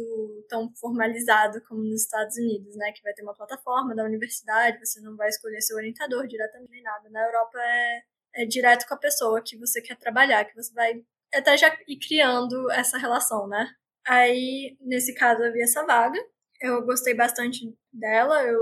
tão 0.48 0.72
formalizado 0.76 1.60
como 1.68 1.82
nos 1.82 2.02
Estados 2.02 2.36
Unidos, 2.36 2.76
né? 2.76 2.92
Que 2.92 3.02
vai 3.02 3.12
ter 3.12 3.22
uma 3.22 3.34
plataforma 3.34 3.94
da 3.94 4.04
universidade, 4.04 4.84
você 4.84 5.00
não 5.00 5.16
vai 5.16 5.28
escolher 5.28 5.60
seu 5.60 5.76
orientador 5.76 6.26
diretamente 6.26 6.70
nem 6.70 6.82
nada. 6.82 7.08
Na 7.10 7.24
Europa 7.24 7.58
é, 7.58 8.02
é 8.42 8.46
direto 8.46 8.86
com 8.86 8.94
a 8.94 8.98
pessoa 8.98 9.42
que 9.42 9.56
você 9.56 9.80
quer 9.80 9.96
trabalhar, 9.96 10.44
que 10.44 10.54
você 10.54 10.72
vai 10.74 11.02
até 11.32 11.56
já 11.56 11.76
ir 11.86 11.98
criando 11.98 12.70
essa 12.72 12.98
relação, 12.98 13.46
né? 13.48 13.68
Aí, 14.06 14.76
nesse 14.80 15.14
caso, 15.14 15.42
eu 15.42 15.52
vi 15.52 15.62
essa 15.62 15.84
vaga. 15.84 16.18
Eu 16.60 16.84
gostei 16.84 17.14
bastante 17.14 17.72
dela. 17.92 18.42
Eu 18.44 18.58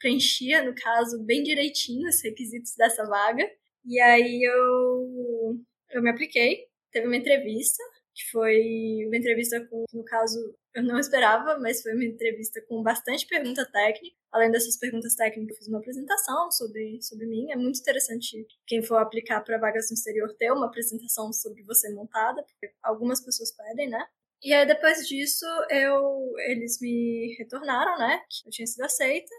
preenchia, 0.00 0.64
no 0.64 0.74
caso, 0.74 1.22
bem 1.22 1.42
direitinho 1.42 2.08
os 2.08 2.20
requisitos 2.22 2.74
dessa 2.74 3.04
vaga. 3.04 3.48
E 3.84 4.00
aí 4.00 4.42
eu, 4.42 5.60
eu 5.90 6.02
me 6.02 6.10
apliquei, 6.10 6.66
teve 6.90 7.06
uma 7.06 7.16
entrevista, 7.16 7.82
que 8.14 8.30
foi 8.30 9.06
uma 9.06 9.16
entrevista 9.16 9.64
com, 9.66 9.84
no 9.92 10.04
caso, 10.04 10.38
eu 10.74 10.82
não 10.82 10.98
esperava, 10.98 11.58
mas 11.58 11.82
foi 11.82 11.94
uma 11.94 12.04
entrevista 12.04 12.60
com 12.68 12.82
bastante 12.82 13.26
pergunta 13.26 13.64
técnica. 13.64 14.16
Além 14.32 14.50
dessas 14.50 14.76
perguntas 14.76 15.14
técnicas, 15.14 15.56
eu 15.56 15.58
fiz 15.58 15.68
uma 15.68 15.78
apresentação 15.78 16.50
sobre, 16.50 17.00
sobre 17.02 17.26
mim. 17.26 17.50
É 17.50 17.56
muito 17.56 17.80
interessante 17.80 18.46
quem 18.66 18.82
for 18.82 18.96
aplicar 18.96 19.40
para 19.42 19.58
vagas 19.58 19.90
no 19.90 19.94
exterior 19.94 20.34
ter 20.36 20.52
uma 20.52 20.66
apresentação 20.66 21.32
sobre 21.32 21.62
você 21.62 21.92
montada, 21.92 22.42
porque 22.42 22.72
algumas 22.82 23.24
pessoas 23.24 23.52
pedem, 23.56 23.88
né? 23.88 24.04
E 24.42 24.54
aí, 24.54 24.66
depois 24.66 25.06
disso, 25.06 25.44
eu, 25.68 26.32
eles 26.48 26.80
me 26.80 27.36
retornaram, 27.38 27.98
né? 27.98 28.22
Eu 28.46 28.50
tinha 28.50 28.66
sido 28.66 28.82
aceita. 28.84 29.30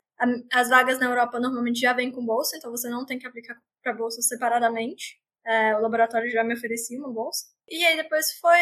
As 0.52 0.70
vagas 0.70 1.00
na 1.00 1.08
Europa 1.08 1.40
normalmente 1.40 1.80
já 1.80 1.94
vêm 1.94 2.12
com 2.12 2.26
bolsa, 2.26 2.56
então 2.58 2.72
você 2.72 2.90
não 2.90 3.06
tem 3.06 3.18
que 3.18 3.28
aplicar 3.28 3.56
para 3.84 3.94
bolsa 3.94 4.22
separadamente. 4.22 5.20
É, 5.46 5.76
o 5.76 5.82
laboratório 5.82 6.30
já 6.30 6.44
me 6.44 6.54
oferecia 6.54 7.00
uma 7.00 7.12
bolsa. 7.12 7.46
E 7.68 7.84
aí 7.86 7.96
depois 7.96 8.34
foi 8.40 8.60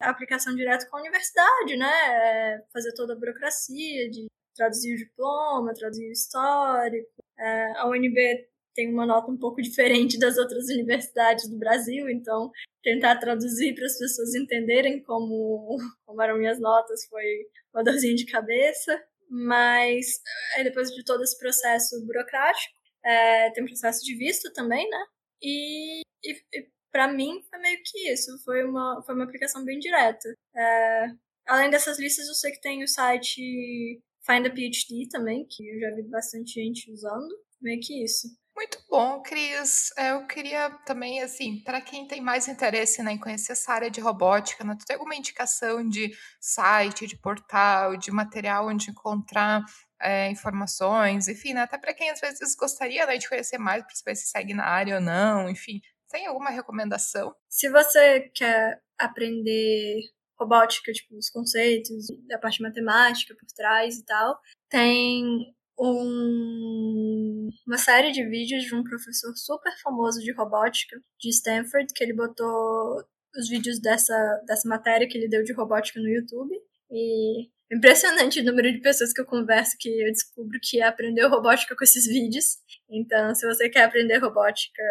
a 0.00 0.10
aplicação 0.10 0.54
direto 0.54 0.88
com 0.88 0.96
a 0.96 1.00
universidade, 1.00 1.76
né? 1.76 1.92
É, 1.92 2.64
fazer 2.72 2.94
toda 2.94 3.12
a 3.12 3.16
burocracia 3.16 4.08
de 4.10 4.26
traduzir 4.54 4.94
o 4.94 4.98
diploma, 4.98 5.74
traduzir 5.74 6.08
o 6.08 6.12
histórico. 6.12 7.10
É, 7.38 7.72
a 7.78 7.88
UNB 7.88 8.48
tem 8.74 8.92
uma 8.92 9.06
nota 9.06 9.30
um 9.30 9.36
pouco 9.36 9.60
diferente 9.60 10.18
das 10.18 10.38
outras 10.38 10.68
universidades 10.68 11.48
do 11.48 11.58
Brasil, 11.58 12.08
então 12.08 12.50
tentar 12.82 13.18
traduzir 13.18 13.74
para 13.74 13.84
as 13.84 13.98
pessoas 13.98 14.34
entenderem 14.34 15.02
como, 15.02 15.76
como 16.06 16.22
eram 16.22 16.38
minhas 16.38 16.58
notas 16.60 17.06
foi 17.06 17.46
uma 17.74 17.84
dorzinha 17.84 18.14
de 18.14 18.26
cabeça. 18.26 19.02
Mas 19.30 20.20
aí 20.56 20.64
depois 20.64 20.90
de 20.90 21.04
todo 21.04 21.22
esse 21.22 21.38
processo 21.38 22.04
burocrático, 22.04 22.74
é, 23.04 23.50
tem 23.50 23.62
um 23.64 23.68
processo 23.68 24.04
de 24.04 24.16
visto 24.16 24.52
também, 24.52 24.88
né? 24.90 25.04
E, 25.42 26.00
e, 26.24 26.32
e 26.52 26.68
para 26.90 27.08
mim 27.08 27.40
foi 27.48 27.58
meio 27.60 27.78
que 27.84 28.12
isso, 28.12 28.36
foi 28.44 28.64
uma, 28.64 29.02
foi 29.06 29.14
uma 29.14 29.24
aplicação 29.24 29.64
bem 29.64 29.78
direta. 29.78 30.28
É, 30.56 31.06
além 31.46 31.70
dessas 31.70 31.98
listas, 31.98 32.26
eu 32.28 32.34
sei 32.34 32.52
que 32.52 32.60
tem 32.60 32.82
o 32.82 32.88
site 32.88 34.02
Find 34.26 34.46
a 34.46 34.50
PhD 34.50 35.08
também, 35.08 35.46
que 35.48 35.66
eu 35.66 35.80
já 35.80 35.94
vi 35.94 36.02
bastante 36.02 36.54
gente 36.54 36.90
usando, 36.92 37.28
meio 37.60 37.80
que 37.80 38.04
isso. 38.04 38.28
Muito 38.60 38.78
bom, 38.90 39.22
Cris. 39.22 39.90
É, 39.96 40.10
eu 40.10 40.26
queria 40.26 40.68
também, 40.84 41.22
assim, 41.22 41.62
para 41.64 41.80
quem 41.80 42.06
tem 42.06 42.20
mais 42.20 42.46
interesse 42.46 43.02
né, 43.02 43.12
em 43.12 43.18
conhecer 43.18 43.52
essa 43.52 43.72
área 43.72 43.90
de 43.90 44.02
robótica, 44.02 44.62
né, 44.62 44.76
tu 44.78 44.84
tem 44.84 44.96
alguma 44.96 45.14
indicação 45.14 45.88
de 45.88 46.14
site, 46.38 47.06
de 47.06 47.16
portal, 47.16 47.96
de 47.96 48.10
material 48.10 48.68
onde 48.68 48.90
encontrar 48.90 49.62
é, 49.98 50.30
informações, 50.30 51.26
enfim, 51.26 51.54
né, 51.54 51.62
até 51.62 51.78
para 51.78 51.94
quem 51.94 52.10
às 52.10 52.20
vezes 52.20 52.54
gostaria 52.54 53.06
né, 53.06 53.16
de 53.16 53.26
conhecer 53.30 53.56
mais, 53.56 53.82
para 53.82 53.94
saber 53.94 54.14
se 54.14 54.26
segue 54.26 54.52
na 54.52 54.66
área 54.66 54.96
ou 54.96 55.00
não, 55.00 55.48
enfim. 55.48 55.80
Tem 56.10 56.26
alguma 56.26 56.50
recomendação? 56.50 57.34
Se 57.48 57.70
você 57.70 58.28
quer 58.34 58.78
aprender 58.98 60.02
robótica, 60.38 60.92
tipo, 60.92 61.16
os 61.16 61.30
conceitos, 61.30 62.08
da 62.28 62.38
parte 62.38 62.60
matemática 62.60 63.34
por 63.34 63.46
trás 63.56 63.96
e 63.96 64.04
tal, 64.04 64.38
tem 64.68 65.54
um, 65.80 67.48
uma 67.66 67.78
série 67.78 68.12
de 68.12 68.22
vídeos 68.28 68.64
de 68.64 68.74
um 68.74 68.84
professor 68.84 69.32
super 69.34 69.72
famoso 69.82 70.20
de 70.20 70.32
robótica 70.32 71.00
de 71.18 71.30
Stanford, 71.30 71.92
que 71.94 72.04
ele 72.04 72.12
botou 72.12 73.02
os 73.34 73.48
vídeos 73.48 73.80
dessa, 73.80 74.14
dessa 74.46 74.68
matéria 74.68 75.08
que 75.08 75.16
ele 75.16 75.28
deu 75.28 75.42
de 75.42 75.52
robótica 75.52 75.98
no 75.98 76.08
YouTube. 76.08 76.54
E 76.90 77.48
é 77.72 77.76
impressionante 77.76 78.40
o 78.40 78.44
número 78.44 78.70
de 78.70 78.80
pessoas 78.80 79.12
que 79.12 79.20
eu 79.20 79.26
converso 79.26 79.76
que 79.78 79.88
eu 79.88 80.12
descubro 80.12 80.58
que 80.62 80.82
aprendeu 80.82 81.30
robótica 81.30 81.74
com 81.74 81.84
esses 81.84 82.06
vídeos. 82.06 82.58
Então, 82.90 83.34
se 83.34 83.46
você 83.46 83.68
quer 83.70 83.84
aprender 83.84 84.18
robótica, 84.18 84.82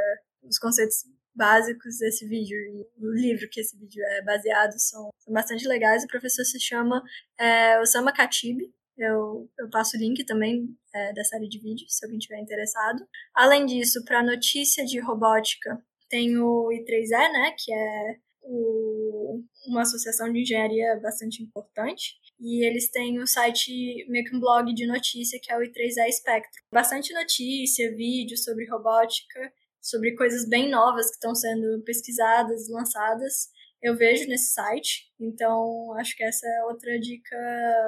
os 0.41 0.57
conceitos 0.57 1.03
básicos 1.35 1.99
desse 1.99 2.27
vídeo 2.27 2.57
e 2.57 3.05
o 3.05 3.11
livro 3.11 3.47
que 3.51 3.61
esse 3.61 3.77
vídeo 3.77 4.03
é 4.03 4.23
baseado 4.23 4.73
são, 4.77 5.09
são 5.19 5.33
bastante 5.33 5.67
legais. 5.67 6.03
O 6.03 6.07
professor 6.07 6.43
se 6.43 6.59
chama 6.59 7.03
é, 7.37 7.79
Osama 7.79 8.11
Khatib, 8.11 8.59
eu, 8.99 9.49
eu 9.57 9.69
passo 9.69 9.95
o 9.95 9.99
link 9.99 10.25
também 10.25 10.75
é, 10.93 11.13
da 11.13 11.23
série 11.23 11.47
de 11.47 11.57
vídeos, 11.57 11.95
se 11.95 12.05
alguém 12.05 12.19
tiver 12.19 12.39
interessado. 12.39 13.07
Além 13.33 13.65
disso, 13.65 14.03
para 14.03 14.21
notícia 14.21 14.85
de 14.85 14.99
robótica, 14.99 15.81
tem 16.09 16.37
o 16.37 16.67
I3E, 16.67 17.31
né, 17.31 17.55
que 17.57 17.73
é 17.73 18.17
o, 18.41 19.41
uma 19.67 19.81
associação 19.81 20.31
de 20.31 20.41
engenharia 20.41 20.99
bastante 21.01 21.41
importante. 21.41 22.15
E 22.39 22.65
eles 22.65 22.89
têm 22.89 23.19
o 23.19 23.27
site, 23.27 24.05
meio 24.09 24.25
que 24.25 24.35
um 24.35 24.39
blog 24.39 24.73
de 24.73 24.85
notícia, 24.85 25.39
que 25.41 25.51
é 25.51 25.57
o 25.57 25.61
I3E 25.61 26.11
Spectrum. 26.11 26.63
Bastante 26.73 27.13
notícia, 27.13 27.95
vídeos 27.95 28.43
sobre 28.43 28.69
robótica, 28.69 29.53
sobre 29.81 30.15
coisas 30.15 30.47
bem 30.47 30.69
novas 30.69 31.07
que 31.07 31.15
estão 31.15 31.33
sendo 31.33 31.81
pesquisadas, 31.83 32.69
lançadas 32.69 33.49
eu 33.81 33.95
vejo 33.95 34.27
nesse 34.27 34.53
site. 34.53 35.11
Então, 35.19 35.93
acho 35.97 36.15
que 36.15 36.23
essa 36.23 36.45
é 36.47 36.65
outra 36.65 36.99
dica, 36.99 37.37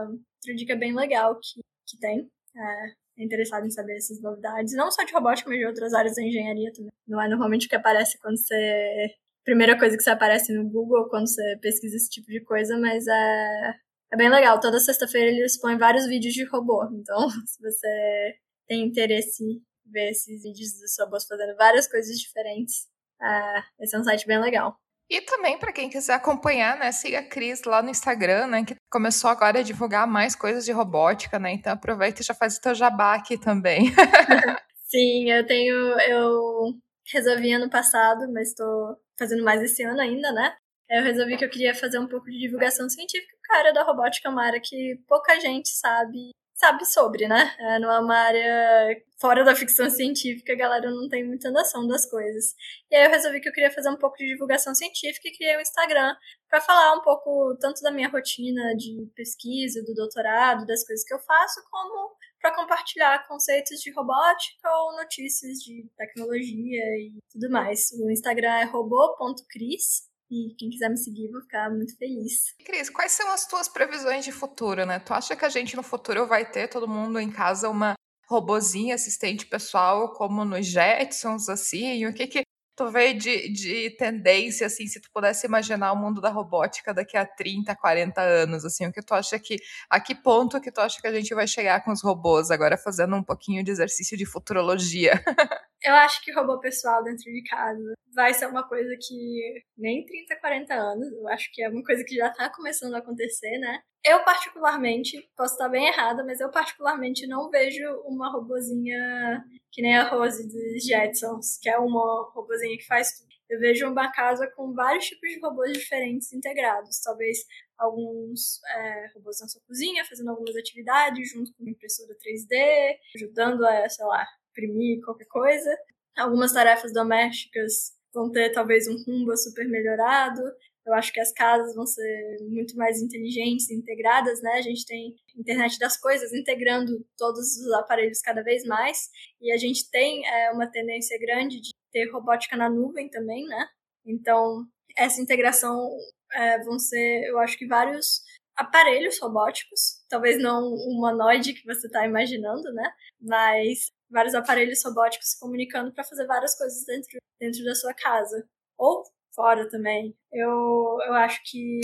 outra 0.10 0.56
dica 0.56 0.76
bem 0.76 0.96
legal 0.96 1.38
que, 1.39 1.62
que 1.88 2.00
tem. 2.00 2.30
É, 2.56 3.22
é 3.22 3.24
interessado 3.24 3.66
em 3.66 3.72
saber 3.72 3.98
essas 3.98 4.22
novidades, 4.22 4.74
não 4.76 4.92
só 4.92 5.04
de 5.04 5.14
robótica, 5.14 5.50
mas 5.50 5.60
de 5.60 5.66
outras 5.66 5.94
áreas 5.94 6.16
da 6.16 6.24
engenharia 6.24 6.72
também. 6.74 6.92
Não 7.08 7.22
é 7.22 7.28
normalmente 7.28 7.68
o 7.68 7.70
que 7.70 7.76
aparece 7.76 8.18
quando 8.20 8.38
você. 8.38 9.16
Primeira 9.44 9.78
coisa 9.78 9.98
que 9.98 10.04
você 10.04 10.12
aparece 10.12 10.54
no 10.54 10.70
Google 10.70 11.10
quando 11.10 11.28
você 11.28 11.58
pesquisa 11.62 11.96
esse 11.96 12.10
tipo 12.10 12.28
de 12.28 12.42
coisa, 12.42 12.78
mas 12.78 13.08
é, 13.08 13.74
é 14.14 14.18
bem 14.18 14.30
legal. 14.30 14.60
Toda 14.60 14.80
sexta-feira 14.80 15.32
eles 15.32 15.60
põem 15.60 15.78
vários 15.78 16.06
vídeos 16.08 16.34
de 16.34 16.46
robô. 16.46 16.86
Então, 16.94 17.28
se 17.46 17.60
você 17.60 18.36
tem 18.68 18.86
interesse 18.86 19.44
em 19.44 19.62
ver 19.86 20.12
esses 20.12 20.44
vídeos 20.44 20.74
dos 20.80 20.96
robôs 21.00 21.26
fazendo 21.26 21.56
várias 21.58 21.88
coisas 21.88 22.18
diferentes, 22.18 22.88
é, 23.22 23.84
esse 23.84 23.96
é 23.96 24.00
um 24.00 24.04
site 24.04 24.28
bem 24.28 24.39
legal. 24.39 24.78
E 25.12 25.20
também, 25.20 25.59
para 25.59 25.74
quem 25.74 25.89
quiser 25.89 26.14
acompanhar, 26.14 26.78
né, 26.78 26.89
siga 26.93 27.20
a 27.20 27.24
Cris 27.24 27.64
lá 27.66 27.82
no 27.82 27.89
Instagram, 27.89 28.47
né, 28.47 28.64
que 28.64 28.78
começou 28.89 29.30
agora 29.30 29.59
a 29.59 29.62
divulgar 29.62 30.07
mais 30.07 30.38
coisas 30.38 30.64
de 30.64 30.72
robótica, 30.72 31.38
né, 31.38 31.51
então 31.51 31.74
aproveita 31.74 32.22
e 32.22 32.24
já 32.24 32.34
faz 32.34 32.55
o 32.55 32.62
teu 32.62 32.74
jabá 32.74 33.16
aqui 33.16 33.38
também. 33.38 33.88
Sim, 34.88 35.30
eu 35.30 35.45
tenho, 35.45 35.76
eu 35.76 36.80
resolvi 37.12 37.51
ano 37.51 37.70
passado, 37.70 38.32
mas 38.32 38.51
estou 38.51 38.95
fazendo 39.20 39.43
mais 39.43 39.62
esse 39.62 39.84
ano 39.84 39.99
ainda, 39.99 40.32
né, 40.32 40.55
eu 40.89 41.03
resolvi 41.03 41.36
que 41.36 41.43
eu 41.43 41.49
queria 41.49 41.76
fazer 41.76 41.99
um 41.99 42.07
pouco 42.07 42.28
de 42.28 42.39
divulgação 42.39 42.89
científica, 42.89 43.36
porque 43.36 43.53
a 43.53 43.59
área 43.59 43.74
da 43.74 43.84
robótica 43.84 44.30
é 44.30 44.32
uma 44.32 44.45
área 44.45 44.62
que 44.64 44.97
pouca 45.09 45.38
gente 45.41 45.68
sabe 45.72 46.32
sabe 46.62 46.86
sobre, 46.86 47.28
né? 47.28 47.55
É, 47.57 47.80
não 47.80 47.91
é 47.91 47.99
uma 47.99 48.16
área 48.16 49.03
fora 49.20 49.43
da 49.43 49.55
ficção 49.55 49.89
científica, 49.89 50.53
a 50.53 50.55
galera 50.55 50.91
não 50.91 51.09
tem 51.09 51.26
muita 51.26 51.49
noção 51.49 51.88
das 51.88 52.05
coisas. 52.05 52.53
E 52.89 52.95
aí 52.95 53.05
eu 53.05 53.09
resolvi 53.09 53.41
que 53.41 53.49
eu 53.49 53.53
queria 53.53 53.72
fazer 53.72 53.89
um 53.89 53.97
pouco 53.97 54.16
de 54.18 54.28
divulgação 54.28 54.76
científica 54.76 55.28
e 55.28 55.36
criei 55.36 55.57
um 55.57 55.62
Instagram 55.62 56.16
para 56.47 56.62
falar 56.62 56.93
um 56.93 57.01
pouco 57.01 57.57
tanto 57.59 57.82
da 57.82 57.91
minha 57.91 58.09
rotina 58.09 58.76
de 58.76 59.09
pesquisa, 59.16 59.84
do 59.84 59.95
doutorado, 59.95 60.68
das 60.68 60.86
coisas 60.86 61.03
que 61.03 61.14
eu 61.14 61.20
faço, 61.20 61.62
como 61.72 62.16
para 62.39 62.55
compartilhar 62.55 63.28
conceitos 63.28 63.80
de 63.80 63.91
robótica 63.91 64.70
ou 64.70 64.97
notícias 64.97 65.57
de 65.59 65.89
tecnologia 65.97 66.84
e 66.97 67.18
tudo 67.32 67.49
mais. 67.49 67.91
O 67.93 68.09
Instagram 68.12 68.53
é 68.53 68.64
robô.cris 68.66 70.11
e 70.32 70.56
quem 70.56 70.70
quiser 70.70 70.90
me 70.90 70.98
seguir, 70.98 71.30
vou 71.30 71.42
ficar 71.42 71.70
muito 71.70 71.98
feliz. 71.98 72.56
Cris, 72.66 72.90
quais 72.90 73.12
são 73.12 73.30
as 73.32 73.46
tuas 73.46 73.68
previsões 73.68 74.24
de 74.24 74.32
futuro, 74.32 74.86
né? 74.86 74.98
Tu 75.00 75.14
acha 75.14 75.36
que 75.36 75.44
a 75.44 75.50
gente 75.50 75.76
no 75.76 75.84
futuro 75.84 76.26
vai 76.26 76.50
ter 76.50 76.70
todo 76.70 76.88
mundo 76.88 77.20
em 77.20 77.30
casa 77.30 77.70
uma 77.70 77.96
robozinha 78.30 78.96
assistente 78.96 79.46
pessoal 79.46 80.14
como 80.14 80.46
nos 80.46 80.66
Jetsons, 80.66 81.50
assim? 81.50 82.06
O 82.06 82.14
que 82.14 82.28
que 82.28 82.44
tu 82.76 82.89
vê 82.89 83.13
de, 83.13 83.51
de 83.51 83.89
tendência, 83.97 84.67
assim, 84.67 84.88
se 84.88 84.99
tu 85.01 85.09
pudesse 85.13 85.45
imaginar 85.45 85.91
o 85.91 85.95
mundo 85.95 86.22
da 86.22 86.30
robótica 86.30 86.93
daqui 86.93 87.17
a 87.17 87.26
30, 87.26 87.76
40 87.76 88.22
anos, 88.22 88.65
assim, 88.65 88.86
o 88.88 88.91
que 88.91 89.01
tu 89.01 89.13
acha 89.13 89.38
que, 89.39 89.57
a 89.89 89.99
que 89.99 90.15
ponto 90.15 90.61
que 90.61 90.72
tu 90.72 90.82
acha 90.82 91.01
que 91.01 91.07
a 91.07 91.13
gente 91.13 91.34
vai 91.34 91.47
chegar 91.47 91.84
com 91.84 91.91
os 91.91 92.01
robôs, 92.01 92.51
agora 92.51 92.78
fazendo 92.78 93.15
um 93.15 93.24
pouquinho 93.24 93.63
de 93.63 93.72
exercício 93.72 94.17
de 94.17 94.26
futurologia? 94.26 95.13
Eu 95.84 95.95
acho 95.95 96.24
que 96.24 96.32
robô 96.32 96.59
pessoal 96.59 97.03
dentro 97.03 97.24
de 97.24 97.41
casa 97.43 97.95
vai 98.13 98.34
ser 98.36 98.45
uma 98.45 98.67
coisa 98.67 98.95
que 98.99 99.63
nem 99.76 100.05
30, 100.05 100.36
40 100.39 100.74
anos, 100.76 101.11
eu 101.11 101.28
acho 101.30 101.51
que 101.51 101.63
é 101.63 101.69
uma 101.69 101.84
coisa 101.84 102.03
que 102.03 102.15
já 102.15 102.30
tá 102.30 102.51
começando 102.53 102.93
a 102.93 102.99
acontecer, 102.99 103.57
né? 103.57 103.80
Eu, 104.04 104.24
particularmente, 104.24 105.30
posso 105.38 105.54
estar 105.54 105.70
bem 105.70 105.88
errada, 105.88 106.24
mas 106.24 106.39
eu, 106.39 106.49
particularmente, 106.49 107.28
não 107.28 107.49
vejo 107.52 107.86
uma 108.06 108.32
robozinha 108.32 109.43
que 109.72 109.82
nem 109.82 109.95
a 109.95 110.10
Rose 110.10 110.47
dos 110.47 110.84
Jetsons, 110.84 111.58
que 111.62 111.70
é 111.70 111.78
uma 111.78 112.32
robozinha 112.34 112.78
que 112.78 112.86
faz 112.86 113.20
tudo. 113.20 113.32
Eu 113.47 113.60
vejo 113.60 113.88
uma 113.88 114.12
casa 114.12 114.49
com 114.56 114.74
vários 114.74 115.06
tipos 115.06 115.30
de 115.30 115.39
robôs 115.39 115.74
diferentes 115.74 116.32
integrados. 116.34 117.02
Talvez 117.02 117.39
alguns 117.78 118.60
é, 118.66 119.12
robôs 119.14 119.39
na 119.41 119.47
sua 119.47 119.62
cozinha, 119.68 120.06
fazendo 120.06 120.30
algumas 120.30 120.56
atividades 120.56 121.30
junto 121.30 121.54
com 121.54 121.64
uma 121.64 121.72
impressora 121.72 122.16
3D, 122.16 122.97
ajudando 123.16 123.66
a, 123.66 123.89
sei 123.89 124.06
lá, 124.06 124.26
imprimir 124.52 125.04
qualquer 125.04 125.26
coisa. 125.26 125.78
Algumas 126.18 126.54
tarefas 126.54 126.93
domésticas 126.93 127.93
vão 128.14 128.32
ter 128.32 128.52
talvez 128.52 128.88
um 128.88 128.95
rumbo 129.04 129.36
super 129.38 129.68
melhorado. 129.68 130.41
Eu 130.86 130.94
acho 130.94 131.14
que 131.14 131.20
as 131.20 131.32
casas 131.32 131.76
vão 131.76 131.86
ser 131.86 132.38
muito 132.50 132.76
mais 132.76 133.02
inteligentes 133.02 133.70
integradas, 133.70 134.42
né? 134.42 134.54
A 134.54 134.62
gente 134.62 134.86
tem 134.86 135.16
internet 135.38 135.78
das 135.78 135.98
coisas 136.00 136.34
integrando 136.34 137.06
todos 137.18 137.58
os 137.58 137.72
aparelhos 137.74 138.20
cada 138.22 138.42
vez 138.42 138.64
mais. 138.66 139.10
E 139.40 139.52
a 139.52 139.58
gente 139.58 139.90
tem 139.90 140.26
é, 140.28 140.52
uma 140.52 140.70
tendência 140.70 141.18
grande 141.20 141.62
de 141.62 141.72
ter 141.92 142.10
robótica 142.12 142.58
na 142.58 142.70
nuvem 142.70 143.10
também, 143.10 143.46
né? 143.46 143.68
Então, 144.06 144.66
essa 144.98 145.22
integração 145.22 145.90
é, 146.34 146.64
vão 146.64 146.80
ser, 146.80 147.26
eu 147.26 147.38
acho 147.40 147.58
que 147.58 147.68
vários 147.68 148.22
aparelhos 148.56 149.20
robóticos, 149.20 150.04
talvez 150.10 150.42
não 150.42 150.64
o 150.64 150.98
humanoide 150.98 151.54
que 151.54 151.66
você 151.66 151.88
está 151.88 152.06
imaginando, 152.06 152.72
né? 152.74 152.92
Mas 153.20 153.92
vários 154.10 154.36
aparelhos 154.36 154.84
robóticos 154.84 155.32
se 155.32 155.40
comunicando 155.40 155.94
para 155.94 156.04
fazer 156.04 156.26
várias 156.28 156.58
coisas 156.58 156.84
dentro, 156.86 157.20
dentro 157.40 157.64
da 157.64 157.76
sua 157.76 157.94
casa. 157.94 158.46
Ou 158.78 159.04
fora 159.36 159.70
também. 159.70 160.16
Eu, 160.32 160.98
eu 161.06 161.14
acho 161.14 161.42
que 161.46 161.80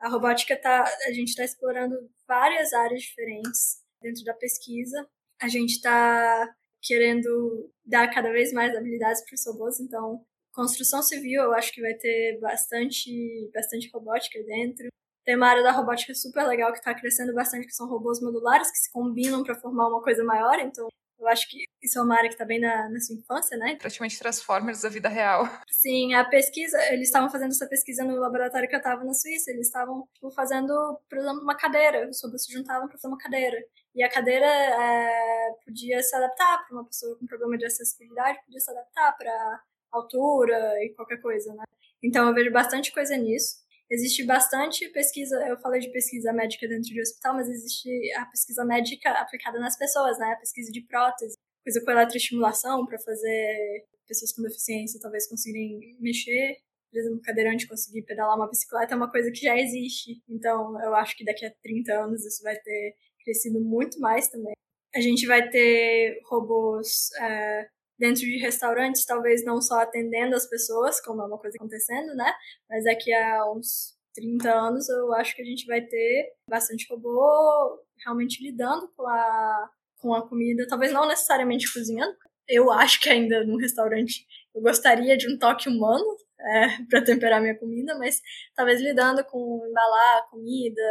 a 0.00 0.08
robótica 0.08 0.56
tá. 0.60 0.84
A 1.06 1.12
gente 1.12 1.28
está 1.28 1.44
explorando 1.44 1.94
várias 2.26 2.72
áreas 2.72 3.02
diferentes 3.02 3.82
dentro 4.00 4.24
da 4.24 4.34
pesquisa. 4.34 5.08
A 5.40 5.48
gente 5.48 5.72
está 5.72 6.48
querendo 6.82 7.70
dar 7.84 8.08
cada 8.12 8.30
vez 8.30 8.52
mais 8.52 8.74
habilidades 8.76 9.24
para 9.24 9.34
os 9.34 9.46
robôs, 9.46 9.80
então 9.80 10.24
construção 10.52 11.02
civil 11.02 11.42
eu 11.42 11.52
acho 11.52 11.72
que 11.72 11.82
vai 11.82 11.92
ter 11.94 12.38
bastante, 12.40 13.50
bastante 13.52 13.90
robótica 13.92 14.42
dentro. 14.44 14.88
Tem 15.24 15.36
uma 15.36 15.48
área 15.48 15.62
da 15.62 15.72
robótica 15.72 16.14
super 16.14 16.46
legal 16.46 16.72
que 16.72 16.78
está 16.78 16.94
crescendo 16.94 17.34
bastante, 17.34 17.66
que 17.66 17.74
são 17.74 17.88
robôs 17.88 18.20
modulares 18.22 18.70
que 18.70 18.78
se 18.78 18.90
combinam 18.92 19.42
para 19.42 19.56
formar 19.56 19.88
uma 19.88 20.00
coisa 20.00 20.24
maior. 20.24 20.58
Então, 20.60 20.88
eu 21.18 21.28
acho 21.28 21.48
que 21.48 21.64
isso 21.82 21.98
é 21.98 22.02
uma 22.02 22.14
área 22.16 22.28
que 22.28 22.34
está 22.34 22.44
bem 22.44 22.60
na, 22.60 22.88
na, 22.88 23.00
sua 23.00 23.16
infância, 23.16 23.56
né? 23.56 23.76
Praticamente 23.76 24.18
Transformers 24.18 24.82
da 24.82 24.88
vida 24.88 25.08
real. 25.08 25.48
Sim, 25.70 26.14
a 26.14 26.24
pesquisa, 26.24 26.78
eles 26.92 27.08
estavam 27.08 27.30
fazendo 27.30 27.50
essa 27.50 27.66
pesquisa 27.66 28.04
no 28.04 28.16
laboratório 28.16 28.68
que 28.68 28.74
eu 28.74 28.78
estava 28.78 29.02
na 29.04 29.14
Suíça. 29.14 29.50
Eles 29.50 29.66
estavam 29.66 30.06
tipo, 30.14 30.30
fazendo, 30.30 31.00
por 31.08 31.18
exemplo, 31.18 31.40
uma 31.42 31.56
cadeira. 31.56 32.08
Os 32.08 32.22
robôs 32.22 32.44
se 32.44 32.52
juntavam 32.52 32.86
para 32.86 32.98
fazer 32.98 33.08
uma 33.08 33.18
cadeira. 33.18 33.56
E 33.94 34.02
a 34.02 34.10
cadeira 34.10 34.46
é, 34.46 35.50
podia 35.64 36.02
se 36.02 36.14
adaptar 36.14 36.66
para 36.66 36.76
uma 36.76 36.84
pessoa 36.84 37.16
com 37.18 37.26
problema 37.26 37.56
de 37.56 37.64
acessibilidade, 37.64 38.42
podia 38.44 38.60
se 38.60 38.70
adaptar 38.70 39.16
para 39.16 39.62
altura 39.90 40.84
e 40.84 40.92
qualquer 40.94 41.20
coisa, 41.22 41.54
né? 41.54 41.64
Então 42.02 42.28
eu 42.28 42.34
vejo 42.34 42.52
bastante 42.52 42.92
coisa 42.92 43.16
nisso. 43.16 43.65
Existe 43.88 44.24
bastante 44.24 44.88
pesquisa, 44.90 45.36
eu 45.46 45.56
falei 45.58 45.80
de 45.80 45.92
pesquisa 45.92 46.32
médica 46.32 46.66
dentro 46.66 46.92
de 46.92 47.00
hospital, 47.00 47.34
mas 47.34 47.48
existe 47.48 47.88
a 48.14 48.26
pesquisa 48.26 48.64
médica 48.64 49.10
aplicada 49.12 49.60
nas 49.60 49.78
pessoas, 49.78 50.18
né? 50.18 50.32
A 50.32 50.40
pesquisa 50.40 50.72
de 50.72 50.82
prótese, 50.82 51.36
coisa 51.62 51.80
com 51.84 51.90
eletroestimulação 51.92 52.84
para 52.84 52.98
fazer 52.98 53.86
pessoas 54.06 54.32
com 54.32 54.42
deficiência 54.42 55.00
talvez 55.00 55.28
conseguirem 55.28 55.96
mexer. 56.00 56.56
Por 56.90 56.98
exemplo, 56.98 57.20
cadeirante 57.22 57.68
conseguir 57.68 58.02
pedalar 58.02 58.36
uma 58.36 58.48
bicicleta 58.48 58.94
é 58.94 58.96
uma 58.96 59.10
coisa 59.10 59.30
que 59.30 59.40
já 59.40 59.56
existe. 59.56 60.20
Então, 60.28 60.80
eu 60.82 60.94
acho 60.94 61.16
que 61.16 61.24
daqui 61.24 61.44
a 61.44 61.52
30 61.62 61.92
anos 61.92 62.24
isso 62.24 62.42
vai 62.42 62.56
ter 62.56 62.94
crescido 63.24 63.60
muito 63.60 64.00
mais 64.00 64.28
também. 64.28 64.54
A 64.94 65.00
gente 65.00 65.26
vai 65.26 65.48
ter 65.48 66.20
robôs 66.28 67.10
é, 67.20 67.68
dentro 67.98 68.22
de 68.22 68.38
restaurantes, 68.38 69.04
talvez 69.04 69.44
não 69.44 69.60
só 69.60 69.80
atendendo 69.80 70.36
as 70.36 70.46
pessoas, 70.48 71.00
como 71.00 71.22
é 71.22 71.26
uma 71.26 71.38
coisa 71.38 71.56
acontecendo, 71.58 72.14
né? 72.14 72.32
Mas 72.68 72.84
daqui 72.84 73.12
a 73.12 73.50
uns 73.52 73.96
30 74.14 74.50
anos 74.50 74.88
eu 74.88 75.12
acho 75.14 75.34
que 75.34 75.42
a 75.42 75.44
gente 75.44 75.66
vai 75.66 75.80
ter 75.80 76.32
bastante 76.48 76.86
robô 76.90 77.80
realmente 78.04 78.42
lidando 78.42 78.88
com 78.96 79.06
a, 79.06 79.70
com 79.98 80.14
a 80.14 80.28
comida, 80.28 80.66
talvez 80.68 80.92
não 80.92 81.06
necessariamente 81.06 81.72
cozinhando. 81.72 82.16
Eu 82.48 82.70
acho 82.70 83.00
que 83.00 83.10
ainda 83.10 83.44
num 83.44 83.56
restaurante 83.56 84.26
eu 84.54 84.62
gostaria 84.62 85.16
de 85.16 85.30
um 85.32 85.38
toque 85.38 85.68
humano 85.68 86.16
é, 86.40 86.68
para 86.88 87.04
temperar 87.04 87.40
minha 87.40 87.58
comida, 87.58 87.96
mas 87.98 88.20
talvez 88.54 88.80
lidando 88.80 89.24
com 89.24 89.66
embalar 89.68 90.28
comida, 90.30 90.82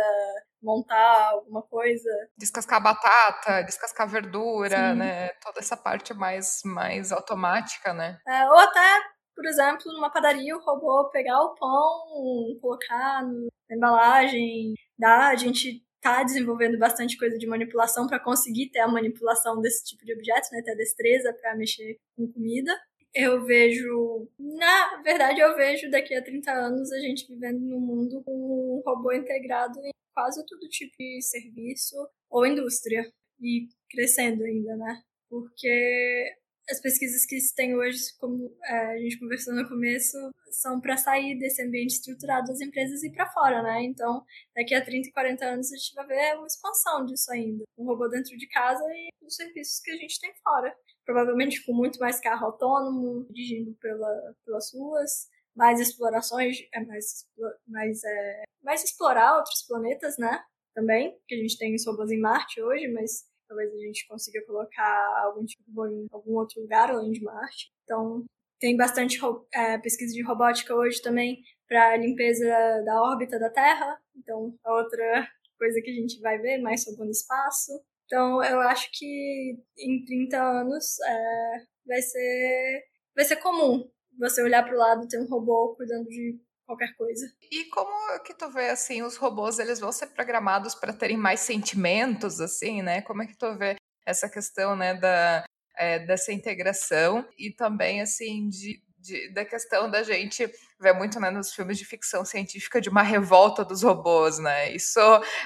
montar 0.65 1.29
alguma 1.29 1.61
coisa. 1.61 2.09
Descascar 2.37 2.81
batata, 2.81 3.63
descascar 3.63 4.09
verdura, 4.09 4.91
Sim. 4.91 4.99
né? 4.99 5.29
Toda 5.43 5.59
essa 5.59 5.77
parte 5.77 6.13
mais, 6.13 6.61
mais 6.65 7.11
automática, 7.11 7.93
né? 7.93 8.19
É, 8.27 8.45
ou 8.45 8.57
até, 8.57 9.01
por 9.35 9.45
exemplo, 9.45 9.93
numa 9.93 10.11
padaria, 10.11 10.57
o 10.57 10.63
robô 10.63 11.09
pegar 11.11 11.39
o 11.39 11.55
pão, 11.55 12.59
colocar 12.59 13.21
na 13.23 13.75
embalagem, 13.75 14.73
dá, 14.97 15.29
a 15.29 15.35
gente 15.35 15.85
tá 16.01 16.23
desenvolvendo 16.23 16.77
bastante 16.77 17.17
coisa 17.17 17.37
de 17.37 17.47
manipulação 17.47 18.07
para 18.07 18.19
conseguir 18.19 18.69
ter 18.69 18.79
a 18.79 18.87
manipulação 18.87 19.61
desse 19.61 19.85
tipo 19.85 20.03
de 20.03 20.13
objetos, 20.13 20.49
né? 20.51 20.61
Ter 20.63 20.71
a 20.71 20.75
destreza 20.75 21.33
para 21.33 21.55
mexer 21.55 21.97
com 22.15 22.31
comida 22.31 22.75
eu 23.15 23.45
vejo, 23.45 24.27
na 24.37 25.01
verdade, 25.01 25.39
eu 25.39 25.55
vejo 25.55 25.89
daqui 25.89 26.13
a 26.13 26.21
30 26.21 26.51
anos 26.51 26.91
a 26.91 26.99
gente 26.99 27.25
vivendo 27.25 27.61
num 27.61 27.79
mundo 27.79 28.21
com 28.25 28.33
um 28.33 28.81
robô 28.85 29.13
integrado 29.13 29.79
em 29.79 29.94
quase 30.15 30.43
todo 30.45 30.69
tipo 30.69 30.95
de 30.97 31.21
serviço 31.21 31.95
ou 32.29 32.47
indústria 32.47 33.03
e 33.39 33.67
crescendo 33.89 34.43
ainda, 34.43 34.75
né? 34.77 35.01
Porque 35.29 36.33
as 36.69 36.81
pesquisas 36.81 37.25
que 37.25 37.39
se 37.39 37.53
tem 37.53 37.75
hoje, 37.75 37.99
como 38.17 38.57
é, 38.63 38.93
a 38.93 38.97
gente 38.97 39.19
conversou 39.19 39.53
no 39.53 39.67
começo, 39.67 40.17
são 40.49 40.81
para 40.81 40.97
sair 40.97 41.37
desse 41.37 41.61
ambiente 41.61 41.95
estruturado 41.95 42.47
das 42.47 42.61
empresas 42.61 43.03
e 43.03 43.11
para 43.11 43.29
fora, 43.31 43.61
né? 43.61 43.83
Então, 43.83 44.23
daqui 44.55 44.73
a 44.73 44.83
30 44.83 45.09
e 45.09 45.11
40 45.11 45.45
anos 45.45 45.71
a 45.71 45.75
gente 45.75 45.93
vai 45.93 46.07
ver 46.07 46.37
uma 46.37 46.47
expansão 46.47 47.05
disso 47.05 47.31
ainda. 47.31 47.65
Um 47.77 47.85
robô 47.85 48.07
dentro 48.07 48.35
de 48.35 48.47
casa 48.47 48.83
e 48.83 49.09
os 49.21 49.35
serviços 49.35 49.79
que 49.81 49.91
a 49.91 49.97
gente 49.97 50.19
tem 50.19 50.33
fora 50.41 50.75
provavelmente 51.05 51.63
com 51.63 51.73
muito 51.73 51.99
mais 51.99 52.19
carro 52.19 52.47
autônomo, 52.47 53.25
dirigindo 53.29 53.73
pela, 53.79 54.35
pelas 54.43 54.73
ruas, 54.73 55.29
mais 55.55 55.79
explorações, 55.79 56.57
é 56.73 56.83
mais, 56.83 57.25
mais, 57.67 58.03
é, 58.03 58.43
mais 58.63 58.83
explorar 58.83 59.37
outros 59.37 59.63
planetas, 59.67 60.17
né? 60.17 60.43
Também, 60.73 61.17
que 61.27 61.35
a 61.35 61.37
gente 61.37 61.57
tem 61.57 61.73
os 61.73 61.85
robôs 61.85 62.11
em 62.11 62.19
Marte 62.19 62.61
hoje, 62.61 62.87
mas 62.89 63.23
talvez 63.47 63.73
a 63.73 63.77
gente 63.77 64.05
consiga 64.07 64.45
colocar 64.45 65.23
algum 65.23 65.45
tipo 65.45 65.63
de 65.63 65.69
robô 65.69 65.87
em 65.87 66.07
algum 66.11 66.33
outro 66.33 66.61
lugar 66.61 66.91
além 66.91 67.11
de 67.11 67.23
Marte. 67.23 67.71
Então, 67.83 68.25
tem 68.59 68.75
bastante 68.75 69.19
é, 69.53 69.77
pesquisa 69.77 70.13
de 70.13 70.23
robótica 70.23 70.75
hoje 70.75 71.01
também 71.01 71.41
para 71.67 71.95
limpeza 71.97 72.45
da 72.83 73.01
órbita 73.01 73.39
da 73.39 73.49
Terra. 73.49 73.97
Então, 74.15 74.53
é 74.65 74.71
outra 74.71 75.27
coisa 75.57 75.81
que 75.81 75.89
a 75.89 75.93
gente 75.93 76.19
vai 76.19 76.37
ver 76.39 76.57
mais 76.57 76.83
sobre 76.83 77.07
o 77.07 77.11
espaço. 77.11 77.71
Então, 78.05 78.43
eu 78.43 78.59
acho 78.61 78.89
que 78.91 79.57
em 79.77 80.03
30 80.05 80.37
anos 80.37 80.99
é, 80.99 81.57
vai 81.85 82.01
ser 82.01 82.83
vai 83.15 83.23
ser 83.23 83.37
comum 83.37 83.89
você 84.19 84.41
olhar 84.41 84.63
para 84.63 84.75
o 84.75 84.77
lado 84.77 85.07
ter 85.07 85.19
um 85.19 85.27
robô 85.27 85.75
cuidando 85.75 86.05
de 86.05 86.39
qualquer 86.65 86.95
coisa. 86.95 87.25
E 87.51 87.65
como 87.65 88.23
que 88.23 88.33
tu 88.33 88.49
vê 88.51 88.69
assim 88.69 89.03
os 89.03 89.17
robôs 89.17 89.59
eles 89.59 89.79
vão 89.79 89.91
ser 89.91 90.07
programados 90.07 90.73
para 90.75 90.93
terem 90.93 91.17
mais 91.17 91.41
sentimentos 91.41 92.41
assim, 92.41 92.81
né? 92.81 93.01
Como 93.01 93.21
é 93.23 93.27
que 93.27 93.37
tu 93.37 93.55
vê 93.55 93.75
essa 94.05 94.29
questão, 94.29 94.75
né, 94.75 94.93
da 94.93 95.43
é, 95.77 95.99
dessa 95.99 96.31
integração 96.31 97.27
e 97.37 97.51
também 97.51 98.01
assim 98.01 98.47
de 98.47 98.83
de, 99.05 99.29
da 99.29 99.45
questão 99.45 99.89
da 99.89 100.01
gente 100.01 100.51
ver 100.79 100.93
muito 100.93 101.19
né, 101.19 101.29
nos 101.29 101.53
filmes 101.53 101.77
de 101.77 101.85
ficção 101.85 102.25
científica 102.25 102.81
de 102.81 102.89
uma 102.89 103.03
revolta 103.03 103.63
dos 103.63 103.83
robôs, 103.83 104.39
né? 104.39 104.71
Isso 104.71 104.99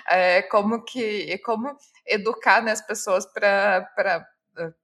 é 0.08 0.42
como 0.44 0.84
que 0.84 1.38
como 1.40 1.76
educar 2.08 2.64
né, 2.64 2.72
as 2.72 2.82
pessoas 2.82 3.26
para 3.26 4.26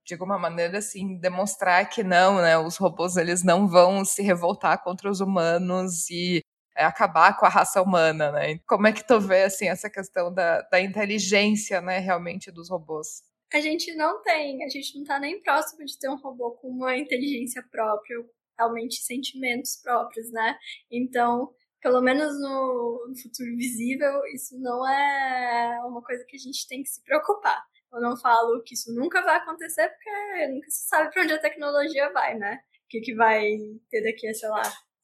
de 0.03 0.13
alguma 0.13 0.37
maneira 0.37 0.77
assim 0.77 1.17
demonstrar 1.17 1.89
que 1.89 2.03
não, 2.03 2.41
né? 2.41 2.57
Os 2.57 2.77
robôs 2.77 3.17
eles 3.17 3.43
não 3.43 3.67
vão 3.67 4.05
se 4.05 4.21
revoltar 4.21 4.83
contra 4.83 5.09
os 5.09 5.19
humanos 5.19 6.09
e 6.09 6.41
é, 6.77 6.83
acabar 6.83 7.37
com 7.37 7.45
a 7.45 7.49
raça 7.49 7.81
humana, 7.81 8.31
né? 8.31 8.59
Como 8.67 8.87
é 8.87 8.91
que 8.91 9.05
tu 9.05 9.19
vê 9.19 9.43
assim 9.43 9.67
essa 9.67 9.89
questão 9.89 10.33
da, 10.33 10.61
da 10.63 10.79
inteligência, 10.81 11.81
né, 11.81 11.99
realmente 11.99 12.51
dos 12.51 12.69
robôs? 12.69 13.23
A 13.53 13.59
gente 13.61 13.93
não 13.95 14.21
tem, 14.21 14.63
a 14.63 14.69
gente 14.69 14.95
não 14.95 15.03
está 15.03 15.19
nem 15.19 15.41
próximo 15.41 15.85
de 15.85 15.97
ter 15.97 16.09
um 16.09 16.17
robô 16.17 16.51
com 16.51 16.67
uma 16.67 16.97
inteligência 16.97 17.63
própria, 17.71 18.17
realmente 18.57 18.95
sentimentos 18.95 19.79
próprios, 19.81 20.31
né? 20.31 20.57
Então, 20.91 21.53
pelo 21.81 22.01
menos 22.01 22.39
no, 22.41 23.05
no 23.07 23.15
futuro 23.15 23.55
visível, 23.55 24.25
isso 24.33 24.59
não 24.59 24.85
é 24.89 25.79
uma 25.85 26.01
coisa 26.01 26.25
que 26.25 26.35
a 26.35 26.39
gente 26.39 26.67
tem 26.67 26.81
que 26.83 26.89
se 26.89 27.01
preocupar. 27.03 27.63
Eu 27.95 28.01
não 28.01 28.17
falo 28.17 28.61
que 28.63 28.73
isso 28.73 28.93
nunca 28.93 29.21
vai 29.21 29.37
acontecer, 29.37 29.87
porque 29.89 30.47
nunca 30.47 30.69
se 30.69 30.87
sabe 30.87 31.11
para 31.11 31.23
onde 31.23 31.33
a 31.33 31.41
tecnologia 31.41 32.11
vai, 32.11 32.37
né? 32.37 32.59
O 32.85 32.87
que, 32.89 33.01
que 33.01 33.15
vai 33.15 33.57
ter 33.89 34.03
daqui 34.03 34.27
a, 34.27 34.33
sei 34.33 34.49
lá, 34.49 34.63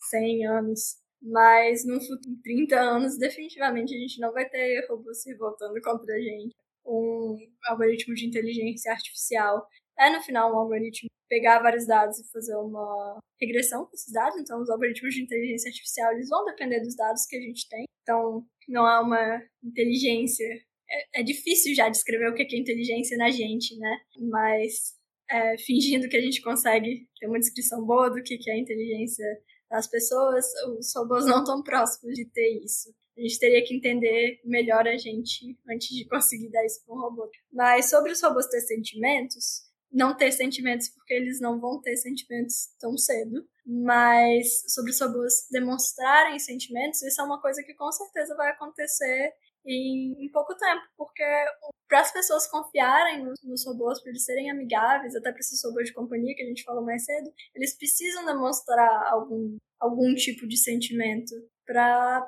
100 0.09 0.47
anos. 0.47 0.97
Mas 1.21 1.85
no 1.85 2.01
futuro, 2.01 2.35
30 2.43 2.79
anos, 2.79 3.17
definitivamente 3.17 3.95
a 3.95 3.97
gente 3.97 4.19
não 4.19 4.33
vai 4.33 4.47
ter 4.49 4.85
robôs 4.89 5.21
se 5.21 5.33
voltando 5.35 5.79
contra 5.81 6.15
a 6.15 6.19
gente. 6.19 6.55
Um 6.85 7.37
algoritmo 7.65 8.13
de 8.15 8.25
inteligência 8.25 8.91
artificial 8.91 9.67
é, 9.97 10.09
no 10.09 10.21
final, 10.21 10.51
um 10.51 10.57
algoritmo 10.57 11.09
pegar 11.29 11.59
vários 11.59 11.85
dados 11.87 12.19
e 12.19 12.29
fazer 12.31 12.55
uma 12.55 13.19
regressão 13.39 13.85
com 13.85 13.93
esses 13.93 14.11
dados. 14.11 14.37
Então, 14.39 14.61
os 14.61 14.69
algoritmos 14.69 15.13
de 15.13 15.23
inteligência 15.23 15.69
artificial 15.69 16.11
eles 16.11 16.27
vão 16.27 16.43
depender 16.45 16.81
dos 16.81 16.95
dados 16.95 17.25
que 17.25 17.37
a 17.37 17.41
gente 17.41 17.69
tem. 17.69 17.85
Então, 18.01 18.45
não 18.67 18.85
há 18.85 18.99
uma 19.01 19.41
inteligência. 19.63 20.47
É, 20.91 21.21
é 21.21 21.23
difícil 21.23 21.73
já 21.73 21.89
descrever 21.89 22.29
o 22.29 22.35
que 22.35 22.43
é 22.43 22.59
inteligência 22.59 23.17
na 23.17 23.29
gente, 23.29 23.77
né? 23.77 23.97
Mas 24.29 24.95
é, 25.29 25.57
fingindo 25.57 26.09
que 26.09 26.17
a 26.17 26.21
gente 26.21 26.41
consegue 26.41 27.07
ter 27.19 27.27
uma 27.27 27.39
descrição 27.39 27.85
boa 27.85 28.09
do 28.09 28.21
que 28.21 28.37
é 28.49 28.59
inteligência 28.59 29.25
das 29.69 29.87
pessoas, 29.87 30.45
os 30.77 30.93
robôs 30.93 31.25
não 31.25 31.39
estão 31.39 31.63
próximos 31.63 32.13
de 32.13 32.25
ter 32.25 32.61
isso. 32.63 32.93
A 33.17 33.21
gente 33.21 33.39
teria 33.39 33.63
que 33.63 33.75
entender 33.75 34.41
melhor 34.43 34.87
a 34.87 34.97
gente 34.97 35.57
antes 35.69 35.89
de 35.89 36.05
conseguir 36.07 36.49
dar 36.49 36.65
isso 36.65 36.83
para 36.85 36.95
um 36.95 36.99
robô. 36.99 37.29
Mas 37.51 37.89
sobre 37.89 38.11
os 38.11 38.21
robôs 38.21 38.47
ter 38.47 38.59
sentimentos, 38.61 39.61
não 39.91 40.15
ter 40.15 40.31
sentimentos, 40.31 40.89
porque 40.89 41.13
eles 41.13 41.39
não 41.39 41.59
vão 41.59 41.81
ter 41.81 41.95
sentimentos 41.95 42.75
tão 42.79 42.97
cedo. 42.97 43.45
Mas 43.65 44.63
sobre 44.73 44.91
os 44.91 44.99
robôs 44.99 45.47
demonstrarem 45.51 46.39
sentimentos, 46.39 47.01
isso 47.03 47.21
é 47.21 47.23
uma 47.23 47.41
coisa 47.41 47.63
que 47.63 47.73
com 47.73 47.91
certeza 47.91 48.35
vai 48.35 48.49
acontecer 48.49 49.33
em, 49.65 50.25
em 50.25 50.31
pouco 50.31 50.55
tempo, 50.55 50.81
porque 50.97 51.23
para 51.87 52.01
as 52.01 52.11
pessoas 52.11 52.47
confiarem 52.47 53.23
nos, 53.43 53.65
robôs, 53.65 54.01
para 54.01 54.11
eles 54.11 54.23
serem 54.23 54.49
amigáveis, 54.49 55.15
até 55.15 55.31
para 55.31 55.39
esses 55.39 55.61
robôs 55.63 55.87
de 55.87 55.93
companhia 55.93 56.33
que 56.35 56.41
a 56.41 56.47
gente 56.47 56.63
falou 56.63 56.83
mais 56.83 57.03
cedo, 57.03 57.31
eles 57.53 57.77
precisam 57.77 58.25
demonstrar 58.25 59.11
algum, 59.11 59.57
algum 59.79 60.15
tipo 60.15 60.47
de 60.47 60.57
sentimento 60.57 61.33
para 61.65 62.25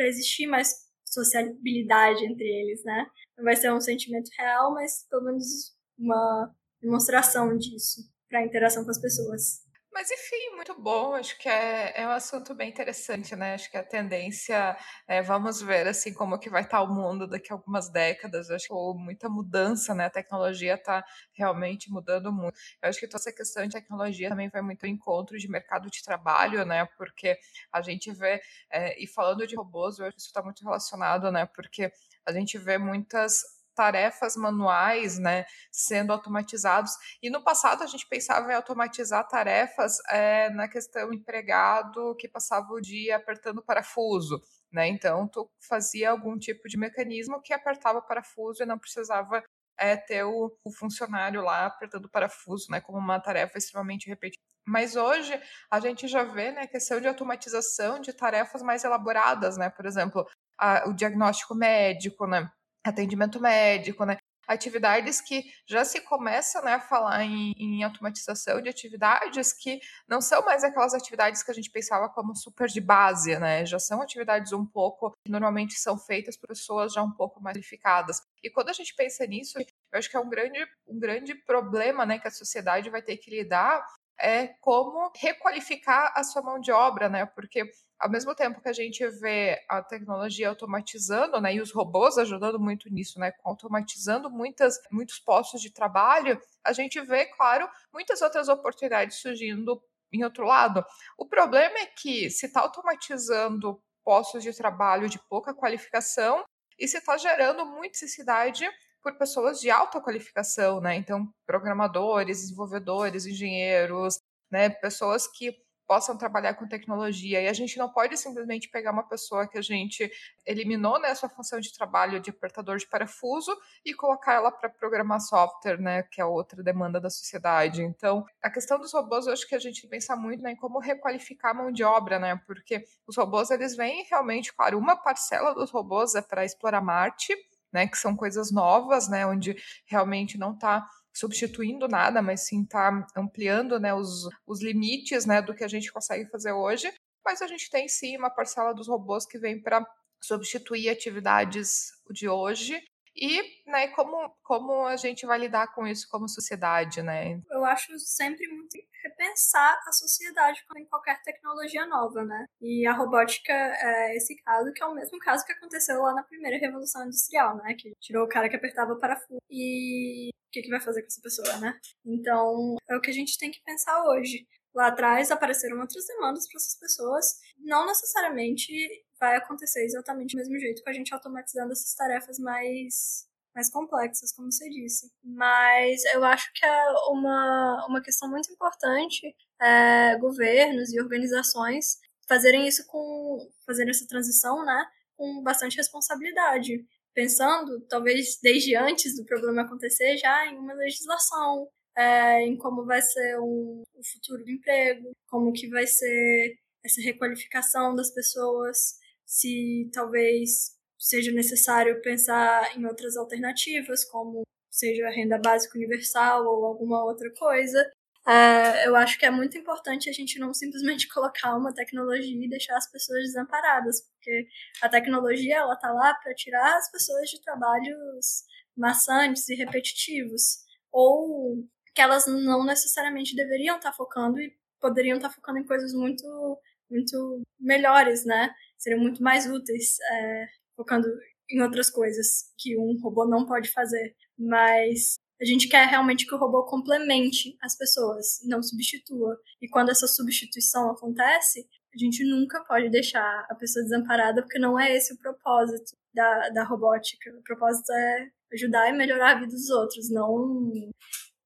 existir 0.00 0.46
mais 0.46 0.86
sociabilidade 1.04 2.24
entre 2.24 2.46
eles, 2.46 2.84
né? 2.84 3.06
Não 3.38 3.44
vai 3.44 3.56
ser 3.56 3.72
um 3.72 3.80
sentimento 3.80 4.28
real, 4.38 4.72
mas 4.74 5.06
pelo 5.08 5.24
menos 5.24 5.74
uma 5.98 6.54
demonstração 6.80 7.56
disso 7.56 8.02
para 8.28 8.40
a 8.40 8.44
interação 8.44 8.84
com 8.84 8.90
as 8.90 9.00
pessoas. 9.00 9.65
Mas 9.96 10.10
enfim, 10.10 10.50
muito 10.54 10.78
bom. 10.78 11.14
Acho 11.14 11.38
que 11.38 11.48
é, 11.48 12.02
é 12.02 12.06
um 12.06 12.10
assunto 12.10 12.54
bem 12.54 12.68
interessante, 12.68 13.34
né? 13.34 13.54
Acho 13.54 13.70
que 13.70 13.78
a 13.78 13.82
tendência, 13.82 14.76
é, 15.08 15.22
vamos 15.22 15.62
ver 15.62 15.88
assim 15.88 16.12
como 16.12 16.38
que 16.38 16.50
vai 16.50 16.60
estar 16.64 16.82
o 16.82 16.94
mundo 16.94 17.26
daqui 17.26 17.50
a 17.50 17.54
algumas 17.56 17.88
décadas. 17.88 18.50
Acho 18.50 18.68
que 18.68 18.74
muita 18.98 19.30
mudança, 19.30 19.94
né? 19.94 20.04
A 20.04 20.10
tecnologia 20.10 20.74
está 20.74 21.02
realmente 21.32 21.90
mudando 21.90 22.30
muito. 22.30 22.58
Eu 22.82 22.90
acho 22.90 23.00
que 23.00 23.08
toda 23.08 23.22
essa 23.22 23.32
questão 23.32 23.64
de 23.66 23.72
tecnologia 23.72 24.28
também 24.28 24.50
vai 24.50 24.60
muito 24.60 24.84
ao 24.84 24.90
encontro 24.90 25.38
de 25.38 25.48
mercado 25.48 25.88
de 25.90 26.02
trabalho, 26.04 26.66
né? 26.66 26.84
Porque 26.98 27.38
a 27.72 27.80
gente 27.80 28.12
vê 28.12 28.42
é, 28.70 29.02
e 29.02 29.06
falando 29.06 29.46
de 29.46 29.56
robôs, 29.56 29.98
eu 29.98 30.04
acho 30.04 30.16
que 30.16 30.20
isso 30.20 30.28
está 30.28 30.42
muito 30.42 30.62
relacionado, 30.62 31.32
né? 31.32 31.46
Porque 31.46 31.90
a 32.26 32.32
gente 32.32 32.58
vê 32.58 32.76
muitas 32.76 33.55
tarefas 33.76 34.34
manuais, 34.36 35.18
né, 35.18 35.44
sendo 35.70 36.12
automatizados. 36.12 36.92
E 37.22 37.30
no 37.30 37.44
passado 37.44 37.84
a 37.84 37.86
gente 37.86 38.08
pensava 38.08 38.50
em 38.50 38.54
automatizar 38.54 39.28
tarefas 39.28 39.98
é, 40.08 40.50
na 40.50 40.66
questão 40.66 41.12
empregado 41.12 42.16
que 42.16 42.26
passava 42.26 42.72
o 42.72 42.80
dia 42.80 43.16
apertando 43.16 43.62
parafuso, 43.62 44.40
né? 44.72 44.88
Então 44.88 45.28
tu 45.28 45.48
fazia 45.68 46.10
algum 46.10 46.38
tipo 46.38 46.68
de 46.68 46.78
mecanismo 46.78 47.40
que 47.42 47.52
apertava 47.52 48.02
parafuso 48.02 48.62
e 48.62 48.66
não 48.66 48.78
precisava 48.78 49.42
é 49.78 49.94
ter 49.94 50.24
o, 50.24 50.56
o 50.64 50.72
funcionário 50.72 51.42
lá 51.42 51.66
apertando 51.66 52.08
parafuso, 52.08 52.70
né, 52.70 52.80
como 52.80 52.98
uma 52.98 53.20
tarefa 53.20 53.58
extremamente 53.58 54.08
repetitiva. 54.08 54.42
Mas 54.66 54.96
hoje 54.96 55.38
a 55.70 55.78
gente 55.78 56.08
já 56.08 56.24
vê 56.24 56.50
né, 56.50 56.62
a 56.62 56.66
questão 56.66 57.00
de 57.00 57.06
automatização 57.06 58.00
de 58.00 58.12
tarefas 58.12 58.62
mais 58.62 58.82
elaboradas, 58.84 59.56
né? 59.56 59.70
Por 59.70 59.86
exemplo, 59.86 60.26
a, 60.58 60.88
o 60.88 60.92
diagnóstico 60.92 61.54
médico, 61.54 62.26
né? 62.26 62.50
Atendimento 62.88 63.40
médico, 63.40 64.04
né? 64.04 64.16
atividades 64.46 65.20
que 65.20 65.44
já 65.66 65.84
se 65.84 66.00
começa 66.00 66.62
né, 66.62 66.74
a 66.74 66.80
falar 66.80 67.24
em, 67.24 67.52
em, 67.58 67.82
automatização 67.82 68.62
de 68.62 68.68
atividades 68.68 69.52
que 69.52 69.80
não 70.08 70.20
são 70.20 70.44
mais 70.44 70.62
aquelas 70.62 70.94
atividades 70.94 71.42
que 71.42 71.50
a 71.50 71.54
gente 71.54 71.70
pensava 71.70 72.08
como 72.08 72.34
super 72.34 72.68
de 72.68 72.80
base, 72.80 73.36
né? 73.38 73.66
Já 73.66 73.78
são 73.78 74.00
atividades 74.00 74.52
um 74.52 74.64
pouco 74.64 75.12
que 75.24 75.32
normalmente 75.32 75.74
são 75.74 75.98
feitas 75.98 76.36
por 76.36 76.48
pessoas 76.48 76.92
já 76.92 77.02
um 77.02 77.10
pouco 77.10 77.42
mais 77.42 77.54
qualificadas. 77.54 78.22
E 78.42 78.50
quando 78.50 78.68
a 78.68 78.72
gente 78.72 78.94
pensa 78.94 79.26
nisso, 79.26 79.58
eu 79.58 79.98
acho 79.98 80.08
que 80.08 80.16
é 80.16 80.20
um 80.20 80.28
grande, 80.28 80.64
um 80.86 80.98
grande 80.98 81.34
problema 81.34 82.06
né, 82.06 82.18
que 82.18 82.28
a 82.28 82.30
sociedade 82.30 82.90
vai 82.90 83.02
ter 83.02 83.16
que 83.16 83.30
lidar 83.30 83.84
é 84.18 84.48
como 84.60 85.10
requalificar 85.14 86.12
a 86.14 86.24
sua 86.24 86.42
mão 86.42 86.58
de 86.58 86.72
obra, 86.72 87.08
né? 87.08 87.26
Porque 87.26 87.70
ao 87.98 88.10
mesmo 88.10 88.34
tempo 88.34 88.60
que 88.60 88.68
a 88.68 88.72
gente 88.72 89.06
vê 89.08 89.58
a 89.68 89.82
tecnologia 89.82 90.48
automatizando, 90.48 91.40
né, 91.40 91.54
e 91.54 91.60
os 91.60 91.72
robôs 91.72 92.18
ajudando 92.18 92.60
muito 92.60 92.88
nisso, 92.90 93.18
né, 93.18 93.32
automatizando 93.44 94.30
muitas, 94.30 94.78
muitos 94.90 95.18
postos 95.18 95.60
de 95.60 95.70
trabalho, 95.70 96.40
a 96.64 96.72
gente 96.72 97.00
vê, 97.00 97.26
claro, 97.26 97.68
muitas 97.92 98.20
outras 98.22 98.48
oportunidades 98.48 99.18
surgindo 99.18 99.82
em 100.12 100.24
outro 100.24 100.44
lado. 100.44 100.84
O 101.18 101.26
problema 101.26 101.78
é 101.78 101.86
que 101.86 102.30
se 102.30 102.46
está 102.46 102.60
automatizando 102.60 103.80
postos 104.04 104.42
de 104.42 104.52
trabalho 104.52 105.08
de 105.08 105.18
pouca 105.28 105.52
qualificação 105.54 106.44
e 106.78 106.86
se 106.86 106.98
está 106.98 107.16
gerando 107.16 107.64
muita 107.66 107.94
necessidade 107.94 108.68
por 109.02 109.16
pessoas 109.16 109.60
de 109.60 109.70
alta 109.70 110.00
qualificação, 110.00 110.80
né? 110.80 110.96
Então, 110.96 111.32
programadores, 111.46 112.40
desenvolvedores, 112.40 113.24
engenheiros, 113.24 114.18
né? 114.50 114.68
Pessoas 114.68 115.26
que 115.26 115.56
possam 115.86 116.16
trabalhar 116.16 116.54
com 116.54 116.66
tecnologia. 116.66 117.40
E 117.40 117.48
a 117.48 117.52
gente 117.52 117.78
não 117.78 117.88
pode 117.88 118.16
simplesmente 118.16 118.68
pegar 118.68 118.92
uma 118.92 119.02
pessoa 119.02 119.46
que 119.46 119.56
a 119.56 119.62
gente 119.62 120.10
eliminou 120.44 120.98
né, 120.98 121.14
sua 121.14 121.28
função 121.28 121.60
de 121.60 121.72
trabalho 121.72 122.20
de 122.20 122.30
apertador 122.30 122.76
de 122.76 122.86
parafuso 122.86 123.56
e 123.84 123.94
colocar 123.94 124.34
ela 124.34 124.50
para 124.50 124.68
programar 124.68 125.20
software, 125.20 125.80
né, 125.80 126.02
que 126.02 126.20
é 126.20 126.24
outra 126.24 126.62
demanda 126.62 127.00
da 127.00 127.10
sociedade. 127.10 127.82
Então, 127.82 128.24
a 128.42 128.50
questão 128.50 128.78
dos 128.78 128.92
robôs, 128.92 129.26
eu 129.26 129.32
acho 129.32 129.46
que 129.46 129.54
a 129.54 129.58
gente 129.58 129.86
pensa 129.86 130.16
muito 130.16 130.42
né, 130.42 130.52
em 130.52 130.56
como 130.56 130.78
requalificar 130.78 131.52
a 131.52 131.54
mão 131.54 131.72
de 131.72 131.84
obra, 131.84 132.18
né, 132.18 132.40
porque 132.46 132.84
os 133.06 133.16
robôs, 133.16 133.50
eles 133.50 133.76
vêm 133.76 134.04
realmente, 134.10 134.52
claro, 134.52 134.78
uma 134.78 134.96
parcela 134.96 135.54
dos 135.54 135.70
robôs 135.70 136.14
é 136.14 136.22
para 136.22 136.44
explorar 136.44 136.80
Marte, 136.80 137.34
né, 137.72 137.86
que 137.86 137.98
são 137.98 138.16
coisas 138.16 138.50
novas, 138.50 139.08
né, 139.08 139.26
onde 139.26 139.56
realmente 139.86 140.38
não 140.38 140.52
está 140.52 140.88
substituindo 141.16 141.88
nada, 141.88 142.20
mas 142.20 142.46
sim 142.46 142.62
está 142.62 143.06
ampliando 143.16 143.80
né, 143.80 143.94
os, 143.94 144.28
os 144.46 144.62
limites 144.62 145.24
né, 145.24 145.40
do 145.40 145.54
que 145.54 145.64
a 145.64 145.68
gente 145.68 145.90
consegue 145.90 146.28
fazer 146.30 146.52
hoje. 146.52 146.92
Mas 147.24 147.40
a 147.40 147.46
gente 147.46 147.70
tem 147.70 147.88
sim 147.88 148.16
uma 148.16 148.30
parcela 148.30 148.74
dos 148.74 148.86
robôs 148.86 149.24
que 149.24 149.38
vem 149.38 149.60
para 149.60 149.84
substituir 150.22 150.90
atividades 150.90 151.86
de 152.10 152.28
hoje 152.28 152.78
e 153.16 153.42
né, 153.66 153.88
como, 153.88 154.30
como 154.42 154.86
a 154.86 154.96
gente 154.96 155.24
vai 155.24 155.38
lidar 155.38 155.74
com 155.74 155.86
isso 155.86 156.06
como 156.10 156.28
sociedade, 156.28 157.02
né? 157.02 157.40
Eu 157.50 157.64
acho 157.64 157.98
sempre 157.98 158.46
muito 158.48 158.76
repensar 159.02 159.80
a 159.86 159.92
sociedade 159.92 160.64
com 160.68 160.84
qualquer 160.86 161.22
tecnologia 161.22 161.86
nova, 161.86 162.24
né? 162.24 162.44
E 162.60 162.86
a 162.86 162.92
robótica 162.92 163.52
é 163.52 164.16
esse 164.16 164.36
caso, 164.42 164.72
que 164.72 164.82
é 164.82 164.86
o 164.86 164.94
mesmo 164.94 165.18
caso 165.18 165.44
que 165.46 165.52
aconteceu 165.52 166.02
lá 166.02 166.12
na 166.12 166.22
primeira 166.22 166.58
Revolução 166.58 167.04
Industrial, 167.04 167.56
né? 167.56 167.74
Que 167.74 167.92
tirou 168.00 168.24
o 168.24 168.28
cara 168.28 168.48
que 168.48 168.56
apertava 168.56 168.96
parafuso 168.96 169.40
e 169.50 170.28
o 170.30 170.50
que, 170.52 170.62
que 170.62 170.70
vai 170.70 170.80
fazer 170.80 171.02
com 171.02 171.06
essa 171.06 171.20
pessoa, 171.22 171.56
né? 171.58 171.78
Então, 172.04 172.76
é 172.88 172.96
o 172.96 173.00
que 173.00 173.10
a 173.10 173.14
gente 173.14 173.38
tem 173.38 173.50
que 173.50 173.62
pensar 173.64 174.04
hoje. 174.04 174.46
Lá 174.74 174.88
atrás 174.88 175.30
apareceram 175.30 175.80
outras 175.80 176.06
demandas 176.06 176.46
para 176.46 176.58
essas 176.58 176.78
pessoas, 176.78 177.40
não 177.58 177.86
necessariamente 177.86 178.72
vai 179.18 179.36
acontecer 179.36 179.84
exatamente 179.84 180.34
do 180.34 180.38
mesmo 180.38 180.58
jeito 180.58 180.82
com 180.82 180.90
a 180.90 180.92
gente 180.92 181.12
automatizando 181.12 181.72
essas 181.72 181.94
tarefas 181.94 182.38
mais 182.38 183.26
mais 183.54 183.70
complexas, 183.70 184.32
como 184.32 184.52
você 184.52 184.68
disse. 184.68 185.10
Mas 185.24 186.04
eu 186.12 186.22
acho 186.22 186.52
que 186.52 186.64
é 186.64 186.90
uma, 187.08 187.86
uma 187.88 188.02
questão 188.02 188.28
muito 188.28 188.52
importante 188.52 189.34
é, 189.58 190.18
governos 190.18 190.92
e 190.92 191.00
organizações 191.00 191.98
fazerem 192.28 192.68
isso 192.68 192.86
com 192.86 193.38
fazerem 193.66 193.90
essa 193.90 194.06
transição, 194.06 194.62
né, 194.64 194.86
com 195.16 195.42
bastante 195.42 195.76
responsabilidade, 195.76 196.84
pensando 197.14 197.80
talvez 197.88 198.38
desde 198.42 198.76
antes 198.76 199.16
do 199.16 199.24
problema 199.24 199.62
acontecer 199.62 200.18
já 200.18 200.46
em 200.46 200.58
uma 200.58 200.74
legislação, 200.74 201.66
é, 201.96 202.42
em 202.42 202.56
como 202.58 202.84
vai 202.84 203.00
ser 203.00 203.38
o, 203.38 203.84
o 203.94 204.04
futuro 204.12 204.44
do 204.44 204.50
emprego, 204.50 205.12
como 205.26 205.52
que 205.52 205.68
vai 205.68 205.86
ser 205.86 206.58
essa 206.84 207.00
requalificação 207.00 207.94
das 207.94 208.12
pessoas, 208.12 208.98
se 209.26 209.90
talvez 209.92 210.76
seja 210.98 211.32
necessário 211.32 212.00
pensar 212.00 212.76
em 212.78 212.86
outras 212.86 213.16
alternativas, 213.16 214.04
como 214.04 214.42
seja 214.70 215.06
a 215.08 215.10
renda 215.10 215.38
básica 215.38 215.76
universal 215.76 216.46
ou 216.46 216.64
alguma 216.64 217.04
outra 217.04 217.30
coisa. 217.34 217.90
É, 218.26 218.88
eu 218.88 218.96
acho 218.96 219.18
que 219.18 219.26
é 219.26 219.30
muito 219.30 219.56
importante 219.56 220.10
a 220.10 220.12
gente 220.12 220.38
não 220.38 220.52
simplesmente 220.52 221.08
colocar 221.12 221.56
uma 221.56 221.74
tecnologia 221.74 222.44
e 222.44 222.48
deixar 222.48 222.76
as 222.76 222.90
pessoas 222.90 223.22
desamparadas, 223.24 224.02
porque 224.02 224.48
a 224.82 224.88
tecnologia 224.88 225.56
ela 225.58 225.76
tá 225.76 225.92
lá 225.92 226.14
para 226.14 226.34
tirar 226.34 226.76
as 226.76 226.90
pessoas 226.90 227.30
de 227.30 227.40
trabalhos 227.40 228.44
maçantes 228.76 229.48
e 229.48 229.54
repetitivos, 229.54 230.58
ou 230.92 231.64
que 231.94 232.02
elas 232.02 232.26
não 232.26 232.64
necessariamente 232.64 233.34
deveriam 233.34 233.76
estar 233.76 233.90
tá 233.90 233.96
focando 233.96 234.38
e 234.40 234.52
poderiam 234.80 235.16
estar 235.16 235.28
tá 235.28 235.34
focando 235.34 235.58
em 235.58 235.64
coisas 235.64 235.92
muito 235.94 236.58
muito 236.90 237.42
melhores, 237.58 238.24
né? 238.24 238.54
Seriam 238.78 239.00
muito 239.00 239.22
mais 239.22 239.46
úteis, 239.46 239.98
é, 240.00 240.46
focando 240.76 241.08
em 241.50 241.62
outras 241.62 241.90
coisas 241.90 242.52
que 242.58 242.76
um 242.76 242.98
robô 243.00 243.26
não 243.26 243.46
pode 243.46 243.70
fazer. 243.70 244.14
Mas 244.38 245.16
a 245.40 245.44
gente 245.44 245.68
quer 245.68 245.86
realmente 245.86 246.26
que 246.26 246.34
o 246.34 246.38
robô 246.38 246.64
complemente 246.64 247.56
as 247.62 247.76
pessoas, 247.76 248.40
não 248.44 248.62
substitua. 248.62 249.38
E 249.60 249.68
quando 249.68 249.90
essa 249.90 250.06
substituição 250.06 250.90
acontece, 250.90 251.66
a 251.94 251.98
gente 251.98 252.24
nunca 252.24 252.62
pode 252.64 252.90
deixar 252.90 253.46
a 253.48 253.54
pessoa 253.54 253.82
desamparada, 253.82 254.42
porque 254.42 254.58
não 254.58 254.78
é 254.78 254.94
esse 254.94 255.14
o 255.14 255.18
propósito 255.18 255.92
da, 256.14 256.48
da 256.50 256.64
robótica. 256.64 257.30
O 257.38 257.42
propósito 257.42 257.92
é 257.92 258.28
ajudar 258.52 258.88
e 258.88 258.92
melhorar 258.96 259.32
a 259.32 259.40
vida 259.40 259.52
dos 259.52 259.70
outros, 259.70 260.10
não 260.10 260.70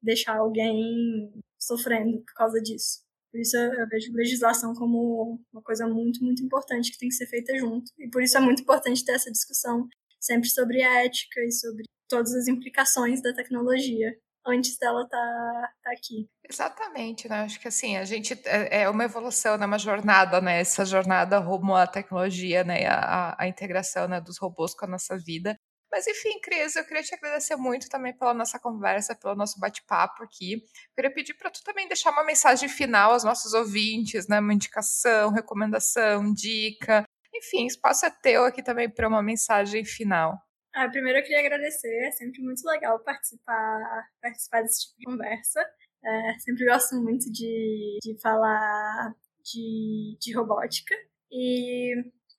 deixar 0.02 0.38
alguém 0.38 1.32
sofrendo 1.58 2.18
por 2.18 2.34
causa 2.34 2.60
disso. 2.60 3.00
Por 3.30 3.40
isso 3.40 3.56
eu 3.56 3.88
vejo 3.88 4.12
legislação 4.12 4.74
como 4.74 5.40
uma 5.52 5.62
coisa 5.62 5.86
muito, 5.86 6.22
muito 6.24 6.42
importante 6.42 6.90
que 6.90 6.98
tem 6.98 7.08
que 7.08 7.14
ser 7.14 7.26
feita 7.26 7.56
junto. 7.56 7.90
E 7.98 8.08
por 8.08 8.22
isso 8.22 8.36
é 8.36 8.40
muito 8.40 8.62
importante 8.62 9.04
ter 9.04 9.12
essa 9.12 9.30
discussão 9.30 9.88
sempre 10.18 10.48
sobre 10.48 10.82
ética 10.82 11.40
e 11.40 11.52
sobre 11.52 11.84
todas 12.08 12.34
as 12.34 12.48
implicações 12.48 13.22
da 13.22 13.32
tecnologia 13.32 14.12
antes 14.46 14.76
dela 14.78 15.02
estar 15.02 15.16
tá, 15.16 15.72
tá 15.82 15.90
aqui. 15.92 16.28
Exatamente, 16.48 17.28
né? 17.28 17.42
Acho 17.42 17.60
que 17.60 17.68
assim, 17.68 17.96
a 17.96 18.04
gente 18.04 18.34
é, 18.44 18.82
é 18.82 18.90
uma 18.90 19.04
evolução, 19.04 19.56
né? 19.56 19.66
uma 19.66 19.78
jornada, 19.78 20.40
né? 20.40 20.60
Essa 20.60 20.84
jornada 20.84 21.38
rumo 21.38 21.74
à 21.74 21.86
tecnologia, 21.86 22.64
né? 22.64 22.86
A, 22.86 23.36
a 23.38 23.46
integração 23.46 24.08
né? 24.08 24.20
dos 24.20 24.38
robôs 24.38 24.74
com 24.74 24.86
a 24.86 24.88
nossa 24.88 25.16
vida. 25.16 25.56
Mas 25.92 26.06
enfim, 26.06 26.40
Cris, 26.40 26.76
eu 26.76 26.84
queria 26.84 27.02
te 27.02 27.14
agradecer 27.14 27.56
muito 27.56 27.88
também 27.88 28.16
pela 28.16 28.32
nossa 28.32 28.58
conversa, 28.58 29.14
pelo 29.14 29.34
nosso 29.34 29.58
bate-papo 29.58 30.22
aqui. 30.22 30.54
Eu 30.54 30.94
queria 30.94 31.12
pedir 31.12 31.34
para 31.34 31.50
tu 31.50 31.62
também 31.64 31.88
deixar 31.88 32.10
uma 32.10 32.24
mensagem 32.24 32.68
final 32.68 33.12
aos 33.12 33.24
nossos 33.24 33.54
ouvintes, 33.54 34.28
né? 34.28 34.38
Uma 34.38 34.54
indicação, 34.54 35.30
recomendação, 35.30 36.32
dica. 36.32 37.04
Enfim, 37.34 37.66
espaço 37.66 38.06
é 38.06 38.10
teu 38.10 38.44
aqui 38.44 38.62
também 38.62 38.88
para 38.88 39.08
uma 39.08 39.22
mensagem 39.22 39.84
final. 39.84 40.38
Ah, 40.72 40.88
primeiro 40.88 41.18
eu 41.18 41.22
queria 41.22 41.40
agradecer, 41.40 42.06
é 42.06 42.12
sempre 42.12 42.40
muito 42.42 42.64
legal 42.64 43.00
participar, 43.00 44.08
participar 44.22 44.62
desse 44.62 44.86
tipo 44.86 44.98
de 44.98 45.04
conversa. 45.04 45.60
É, 46.04 46.38
sempre 46.38 46.66
gosto 46.66 46.94
muito 47.02 47.30
de, 47.30 47.98
de 48.02 48.20
falar 48.20 49.12
de, 49.42 50.16
de 50.20 50.32
robótica. 50.32 50.94
E 51.32 51.94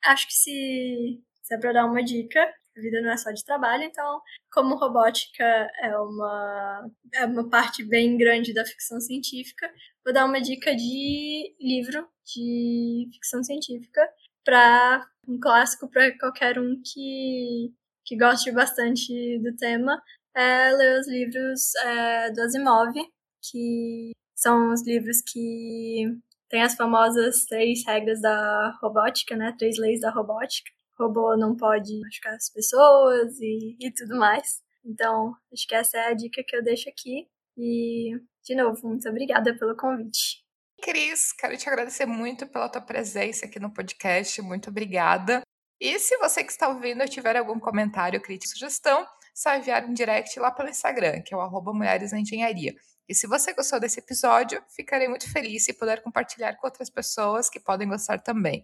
acho 0.06 0.28
que 0.28 0.34
se, 0.34 1.22
se 1.44 1.56
é 1.56 1.60
para 1.60 1.74
dar 1.74 1.86
uma 1.86 2.04
dica, 2.04 2.40
a 2.78 2.82
vida 2.82 3.02
não 3.02 3.12
é 3.12 3.18
só 3.18 3.32
de 3.32 3.44
trabalho, 3.44 3.84
então, 3.84 4.22
como 4.52 4.76
robótica 4.76 5.44
é 5.82 5.98
uma, 5.98 6.90
é 7.14 7.26
uma 7.26 7.50
parte 7.50 7.84
bem 7.84 8.18
grande 8.18 8.54
da 8.54 8.66
ficção 8.66 9.00
científica, 9.00 9.72
vou 10.04 10.14
dar 10.14 10.26
uma 10.26 10.42
dica 10.42 10.76
de 10.76 11.56
livro 11.60 12.08
de 12.26 13.10
ficção 13.14 13.44
científica 13.44 14.02
para 14.44 15.06
um 15.28 15.40
clássico 15.40 15.90
para 15.90 16.18
qualquer 16.18 16.58
um 16.60 16.82
que, 16.84 17.74
que 18.06 18.18
goste 18.18 18.52
bastante 18.52 19.40
do 19.40 19.56
tema, 19.56 20.02
é 20.36 20.72
ler 20.72 21.00
os 21.00 21.08
livros 21.08 21.76
é, 21.76 22.32
do 22.32 22.42
Asimov, 22.42 22.94
que 23.42 24.12
são 24.36 24.72
os 24.72 24.86
livros 24.88 25.22
que 25.22 26.06
têm 26.50 26.64
as 26.64 26.76
famosas 26.76 27.46
três 27.46 27.86
regras 27.86 28.22
da 28.22 28.78
robótica, 28.82 29.36
né? 29.36 29.54
Três 29.58 29.78
leis 29.78 30.00
da 30.00 30.10
robótica 30.10 30.72
robô 31.02 31.36
não 31.36 31.56
pode 31.56 32.00
machucar 32.00 32.34
as 32.34 32.50
pessoas 32.50 33.40
e, 33.40 33.78
e 33.80 33.92
tudo 33.92 34.18
mais. 34.18 34.62
Então, 34.86 35.34
acho 35.54 35.68
que 35.68 35.76
essa 35.76 35.98
é 35.98 36.08
a 36.08 36.14
dica 36.14 36.44
que 36.46 36.56
eu 36.56 36.64
deixo 36.64 36.90
aqui. 36.90 37.28
E, 37.58 38.12
de 38.44 38.56
novo, 38.56 38.88
muito 38.88 39.08
obrigada 39.08 39.56
pelo 39.58 39.76
convite. 39.76 40.44
Cris, 40.82 41.32
quero 41.34 41.56
te 41.58 41.70
agradecer 41.70 42.06
muito 42.06 42.48
pela 42.48 42.68
tua 42.68 42.82
presença 42.82 43.46
aqui 43.46 43.60
no 43.60 43.72
podcast. 43.72 44.42
Muito 44.42 44.70
obrigada. 44.70 45.42
E 45.80 46.00
se 46.00 46.18
você 46.18 46.44
que 46.44 46.52
está 46.52 46.68
ouvindo 46.68 47.08
tiver 47.08 47.36
algum 47.38 47.60
comentário, 47.60 48.22
crítica, 48.22 48.54
sugestão, 48.54 49.06
só 49.34 49.56
enviar 49.56 49.86
um 49.86 49.94
direct 49.94 50.40
lá 50.40 50.52
pelo 50.52 50.70
Instagram, 50.70 51.22
que 51.22 51.34
é 51.34 51.38
o 51.38 51.42
arroba 51.42 51.74
Mulheres 51.74 52.12
na 52.12 52.20
Engenharia. 52.20 52.74
E 53.08 53.16
se 53.16 53.28
você 53.28 53.54
gostou 53.54 53.80
desse 53.80 54.00
episódio, 54.00 54.64
ficarei 54.76 55.08
muito 55.08 55.32
feliz 55.32 55.66
se 55.66 55.74
puder 55.74 56.02
compartilhar 56.02 56.56
com 56.56 56.68
outras 56.68 56.90
pessoas 56.90 57.50
que 57.50 57.60
podem 57.60 57.88
gostar 57.88 58.20
também. 58.20 58.64